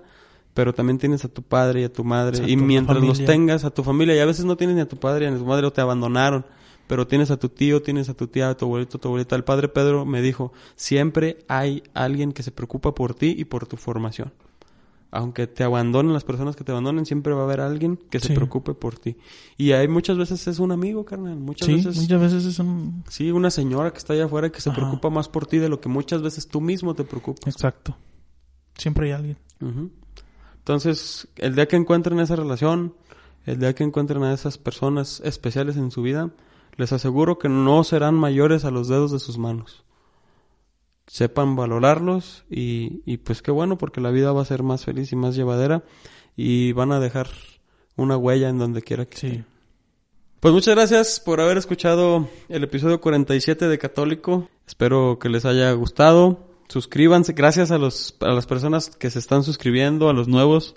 pero 0.54 0.74
también 0.74 0.98
tienes 0.98 1.24
a 1.26 1.30
tu 1.30 1.42
padre 1.44 1.82
y 1.82 1.84
a 1.86 1.94
tu 1.94 2.04
madre. 2.04 2.38
Y 2.50 2.56
mientras 2.58 2.98
los 3.02 3.18
tengas, 3.26 3.64
a 3.64 3.70
tu 3.70 3.84
familia, 3.84 4.16
y 4.16 4.20
a 4.20 4.26
veces 4.26 4.46
no 4.46 4.58
tienes 4.58 4.76
ni 4.76 4.82
a 4.82 4.88
tu 4.88 4.98
padre 4.98 5.30
ni 5.30 5.36
a 5.36 5.40
tu 5.40 5.46
madre 5.46 5.66
o 5.68 5.72
te 5.74 5.82
abandonaron, 5.82 6.46
pero 6.88 7.06
tienes 7.08 7.30
a 7.32 7.38
tu 7.38 7.50
tío, 7.50 7.82
tienes 7.82 8.10
a 8.10 8.14
tu 8.16 8.28
tía, 8.28 8.50
a 8.50 8.58
tu 8.58 8.66
abuelito, 8.66 8.98
a 8.98 9.02
tu 9.02 9.08
abuelita. 9.10 9.36
El 9.36 9.44
padre 9.44 9.68
Pedro 9.68 10.06
me 10.06 10.22
dijo, 10.22 10.52
siempre 10.76 11.38
hay 11.48 11.84
alguien 11.94 12.32
que 12.34 12.42
se 12.44 12.52
preocupa 12.52 12.96
por 12.96 13.14
ti 13.14 13.36
y 13.38 13.46
por 13.46 13.68
tu 13.68 13.78
formación. 13.78 14.34
Aunque 15.12 15.48
te 15.48 15.64
abandonen 15.64 16.14
las 16.14 16.24
personas 16.24 16.56
que 16.56 16.64
te 16.64 16.72
abandonen, 16.72 17.04
siempre 17.06 17.34
va 17.34 17.42
a 17.42 17.44
haber 17.46 17.62
alguien 17.62 17.98
que 17.98 18.20
se 18.20 18.34
preocupe 18.36 18.76
por 18.76 19.00
ti. 19.00 19.18
Y 19.58 19.72
hay 19.72 19.88
muchas 19.88 20.18
veces 20.18 20.48
es 20.48 20.60
un 20.60 20.72
amigo, 20.72 21.04
carnal. 21.04 21.36
Muchas 21.38 21.66
Sí, 21.66 21.74
veces 21.76 21.96
muchas 21.98 22.22
veces 22.22 22.46
es 22.46 22.60
un... 22.60 23.04
Sí, 23.10 23.32
una 23.32 23.50
señora 23.50 23.92
que 23.92 23.98
está 23.98 24.14
allá 24.14 24.26
afuera 24.26 24.52
que 24.52 24.62
se 24.62 24.70
Ajá. 24.70 24.80
preocupa 24.80 25.10
más 25.10 25.28
por 25.28 25.48
ti 25.48 25.58
de 25.58 25.68
lo 25.68 25.82
que 25.82 25.90
muchas 25.90 26.22
veces 26.22 26.48
tú 26.48 26.62
mismo 26.62 26.94
te 26.94 27.06
preocupas. 27.06 27.52
Exacto. 27.52 27.98
Siempre 28.78 29.08
hay 29.08 29.14
alguien. 29.14 29.38
Entonces, 30.60 31.28
el 31.38 31.56
día 31.56 31.68
que 31.68 31.76
encuentren 31.76 32.20
esa 32.20 32.36
relación, 32.36 32.94
el 33.46 33.60
día 33.60 33.74
que 33.74 33.84
encuentren 33.84 34.22
a 34.24 34.34
esas 34.34 34.58
personas 34.60 35.22
especiales 35.26 35.76
en 35.78 35.90
su 35.92 36.02
vida, 36.04 36.30
les 36.78 36.94
aseguro 36.94 37.40
que 37.40 37.50
no 37.50 37.84
serán 37.84 38.16
mayores 38.16 38.64
a 38.64 38.72
los 38.72 38.88
dedos 38.88 39.12
de 39.12 39.20
sus 39.20 39.38
manos. 39.38 39.84
Sepan 41.10 41.56
valorarlos 41.56 42.46
y, 42.52 43.02
y 43.06 43.18
pues 43.18 43.42
qué 43.42 43.50
bueno 43.52 43.78
porque 43.80 44.00
la 44.00 44.12
vida 44.12 44.32
va 44.32 44.44
a 44.44 44.46
ser 44.46 44.62
más 44.64 44.86
feliz 44.86 45.12
y 45.12 45.16
más 45.16 45.36
llevadera 45.36 45.84
y 46.38 46.72
van 46.74 46.92
a 46.92 47.00
dejar 47.00 47.28
una 47.96 48.16
huella 48.16 48.48
en 48.48 48.60
donde 48.60 48.82
quiera 48.84 49.06
que 49.06 49.18
Sí. 49.18 49.28
esté. 49.28 49.44
Pues 50.40 50.54
muchas 50.54 50.76
gracias 50.76 51.20
por 51.20 51.42
haber 51.42 51.58
escuchado 51.58 52.30
el 52.48 52.64
episodio 52.64 53.02
47 53.02 53.68
de 53.68 53.78
Católico. 53.78 54.48
Espero 54.66 55.18
que 55.20 55.28
les 55.28 55.44
haya 55.46 55.72
gustado. 55.74 56.48
Suscríbanse. 56.70 57.34
Gracias 57.34 57.72
a, 57.72 57.78
los, 57.78 58.16
a 58.22 58.32
las 58.32 58.46
personas 58.46 58.90
que 58.90 59.10
se 59.10 59.20
están 59.20 59.44
suscribiendo, 59.44 60.08
a 60.10 60.14
los 60.14 60.28
nuevos 60.30 60.76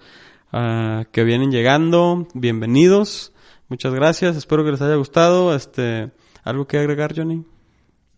ah, 0.50 1.04
que 1.12 1.22
vienen 1.22 1.52
llegando. 1.52 2.26
Bienvenidos. 2.34 3.32
Muchas 3.68 3.94
gracias. 3.94 4.34
Espero 4.36 4.64
que 4.64 4.72
les 4.72 4.82
haya 4.82 4.96
gustado. 4.96 5.54
Este, 5.54 6.10
¿Algo 6.42 6.66
que 6.66 6.78
agregar, 6.78 7.14
Johnny? 7.14 7.44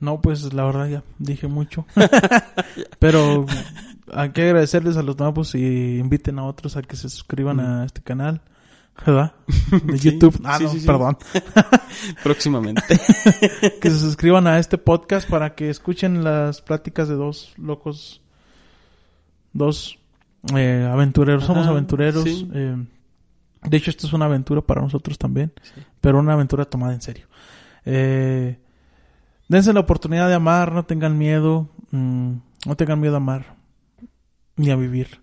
No, 0.05 0.21
pues 0.21 0.53
la 0.53 0.65
verdad 0.65 0.89
ya 0.89 1.03
dije 1.19 1.47
mucho. 1.49 1.87
Pero 2.99 3.47
hay 4.13 4.31
que 4.31 4.43
agradecerles 4.43 4.97
a 4.97 5.03
los 5.03 5.19
nuevos 5.19 5.55
y 5.55 5.99
inviten 5.99 6.39
a 6.39 6.45
otros 6.45 6.77
a 6.77 6.83
que 6.83 6.97
se 6.97 7.09
suscriban 7.09 7.59
a 7.61 7.85
este 7.85 8.03
canal. 8.03 8.43
¿Verdad? 9.05 9.33
De 9.85 9.99
Sí, 9.99 10.11
YouTube. 10.11 10.41
Ah, 10.45 10.59
sí, 10.59 10.65
no, 10.65 10.71
sí, 10.71 10.81
sí. 10.81 10.87
perdón. 10.87 11.17
Próximamente. 12.23 12.83
que 13.81 13.91
se 13.91 13.99
suscriban 13.99 14.47
a 14.47 14.59
este 14.59 14.79
podcast 14.79 15.29
para 15.29 15.55
que 15.55 15.69
escuchen 15.71 16.23
las 16.23 16.61
pláticas 16.61 17.09
de 17.09 17.15
dos 17.15 17.55
locos, 17.57 18.21
dos 19.53 19.99
eh, 20.55 20.89
aventureros. 20.91 21.45
Somos 21.45 21.67
aventureros. 21.67 22.25
eh, 22.55 22.77
de 23.63 23.77
hecho, 23.79 23.91
esto 23.91 24.07
es 24.07 24.13
una 24.13 24.27
aventura 24.27 24.61
para 24.61 24.83
nosotros 24.83 25.17
también, 25.19 25.53
pero 26.01 26.19
una 26.19 26.35
aventura 26.35 26.67
tomada 26.67 26.93
en 26.93 27.01
serio. 27.01 27.27
Eh, 27.87 28.59
dense 29.49 29.73
la 29.73 29.81
oportunidad 29.81 30.29
de 30.29 30.35
amar, 30.35 30.73
no 30.73 30.85
tengan 30.85 31.19
miedo, 31.19 31.69
mm, 31.91 32.33
no 32.67 32.77
tengan 32.77 33.01
miedo 33.01 33.15
a 33.15 33.19
amar 33.19 33.57
ni 34.57 34.71
a 34.71 34.77
vivir. 34.77 35.21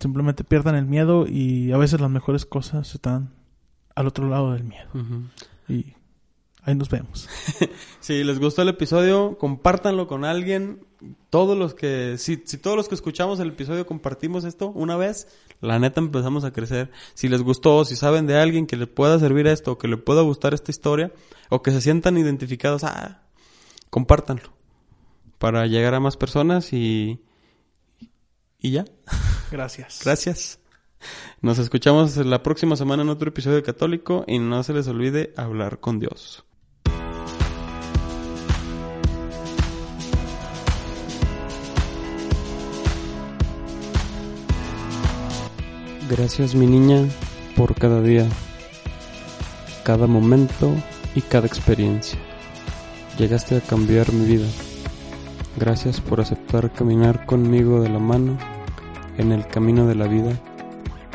Simplemente 0.00 0.44
pierdan 0.44 0.76
el 0.76 0.86
miedo 0.86 1.26
y 1.26 1.72
a 1.72 1.76
veces 1.76 2.00
las 2.00 2.10
mejores 2.10 2.46
cosas 2.46 2.94
están 2.94 3.30
al 3.94 4.06
otro 4.06 4.28
lado 4.28 4.52
del 4.52 4.64
miedo. 4.64 4.88
Y 5.68 5.94
ahí 6.62 6.74
nos 6.74 6.88
vemos. 6.88 7.28
Si 8.00 8.24
les 8.24 8.38
gustó 8.40 8.62
el 8.62 8.70
episodio, 8.70 9.36
compártanlo 9.38 10.08
con 10.08 10.24
alguien. 10.24 10.86
Todos 11.28 11.56
los 11.56 11.74
que, 11.74 12.16
si, 12.18 12.42
si 12.44 12.56
todos 12.56 12.76
los 12.76 12.88
que 12.88 12.94
escuchamos 12.94 13.38
el 13.38 13.48
episodio 13.48 13.86
compartimos 13.86 14.44
esto 14.44 14.70
una 14.70 14.96
vez, 14.96 15.28
la 15.60 15.78
neta 15.78 16.00
empezamos 16.00 16.44
a 16.44 16.52
crecer. 16.52 16.90
Si 17.14 17.28
les 17.28 17.42
gustó, 17.42 17.84
si 17.84 17.96
saben 17.96 18.26
de 18.26 18.38
alguien 18.38 18.66
que 18.66 18.76
le 18.76 18.86
pueda 18.86 19.18
servir 19.18 19.46
esto, 19.46 19.72
o 19.72 19.78
que 19.78 19.86
le 19.86 19.98
pueda 19.98 20.22
gustar 20.22 20.54
esta 20.54 20.70
historia, 20.70 21.12
o 21.50 21.62
que 21.62 21.70
se 21.70 21.82
sientan 21.82 22.16
identificados, 22.16 22.84
ah, 22.84 23.22
compártanlo. 23.90 24.50
Para 25.38 25.66
llegar 25.66 25.94
a 25.94 26.00
más 26.00 26.16
personas 26.16 26.72
y, 26.72 27.20
y 28.58 28.72
ya. 28.72 28.86
Gracias. 29.52 30.00
Gracias. 30.02 30.58
Nos 31.42 31.58
escuchamos 31.58 32.16
la 32.16 32.42
próxima 32.42 32.76
semana 32.76 33.02
en 33.02 33.10
otro 33.10 33.28
episodio 33.28 33.56
de 33.56 33.62
Católico 33.62 34.24
y 34.26 34.38
no 34.38 34.62
se 34.62 34.72
les 34.72 34.88
olvide 34.88 35.32
hablar 35.36 35.80
con 35.80 35.98
Dios. 35.98 36.44
Gracias 46.10 46.56
mi 46.56 46.66
niña 46.66 47.06
por 47.56 47.76
cada 47.76 48.02
día, 48.02 48.26
cada 49.84 50.08
momento 50.08 50.74
y 51.14 51.20
cada 51.20 51.46
experiencia. 51.46 52.18
Llegaste 53.16 53.56
a 53.56 53.60
cambiar 53.60 54.12
mi 54.12 54.26
vida. 54.26 54.48
Gracias 55.56 56.00
por 56.00 56.20
aceptar 56.20 56.72
caminar 56.72 57.26
conmigo 57.26 57.80
de 57.80 57.90
la 57.90 58.00
mano 58.00 58.38
en 59.18 59.30
el 59.30 59.46
camino 59.46 59.86
de 59.86 59.94
la 59.94 60.08
vida 60.08 60.32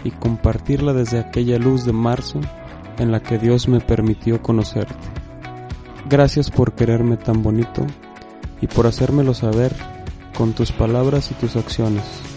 y 0.06 0.12
compartirla 0.12 0.94
desde 0.94 1.20
aquella 1.20 1.58
luz 1.58 1.84
de 1.84 1.92
marzo 1.92 2.40
en 2.98 3.12
la 3.12 3.22
que 3.22 3.38
Dios 3.38 3.68
me 3.68 3.82
permitió 3.82 4.42
conocerte. 4.42 4.96
Gracias 6.08 6.50
por 6.50 6.72
quererme 6.72 7.18
tan 7.18 7.44
bonito 7.44 7.86
y 8.62 8.68
por 8.68 8.88
hacérmelo 8.88 9.34
saber 9.34 9.76
con 10.38 10.54
tus 10.54 10.72
palabras 10.72 11.32
y 11.32 11.34
tus 11.34 11.58
acciones. 11.58 12.35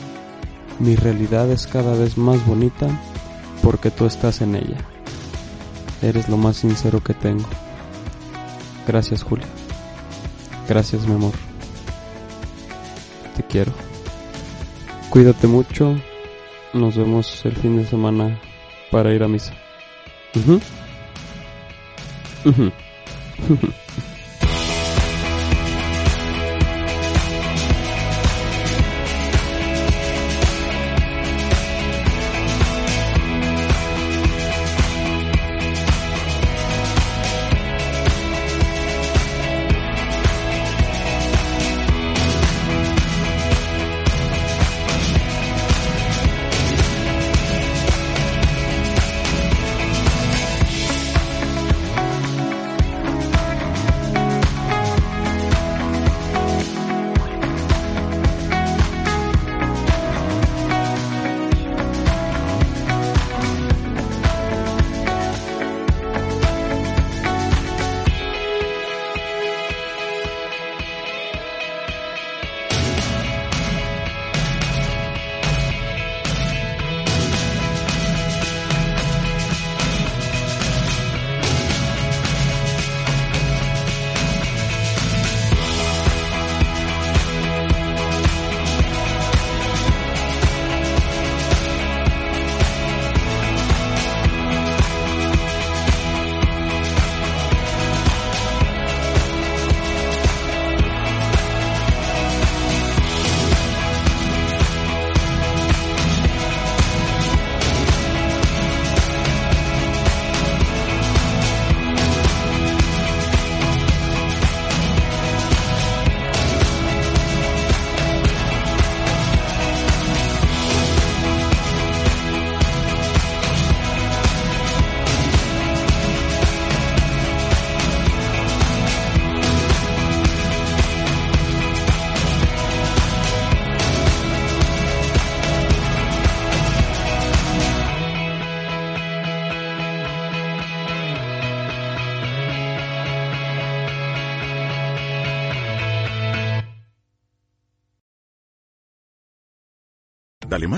Mi 0.78 0.94
realidad 0.96 1.50
es 1.50 1.66
cada 1.66 1.94
vez 1.94 2.16
más 2.16 2.44
bonita 2.46 2.88
porque 3.62 3.90
tú 3.90 4.06
estás 4.06 4.40
en 4.40 4.54
ella. 4.54 4.78
Eres 6.02 6.28
lo 6.28 6.36
más 6.36 6.58
sincero 6.58 7.02
que 7.02 7.14
tengo. 7.14 7.48
Gracias 8.86 9.22
Julia. 9.22 9.46
Gracias 10.68 11.06
mi 11.06 11.14
amor. 11.14 11.32
Te 13.36 13.42
quiero. 13.42 13.72
Cuídate 15.10 15.46
mucho. 15.46 15.96
Nos 16.72 16.96
vemos 16.96 17.44
el 17.44 17.56
fin 17.56 17.76
de 17.78 17.86
semana 17.86 18.38
para 18.90 19.12
ir 19.12 19.22
a 19.22 19.28
misa. 19.28 19.54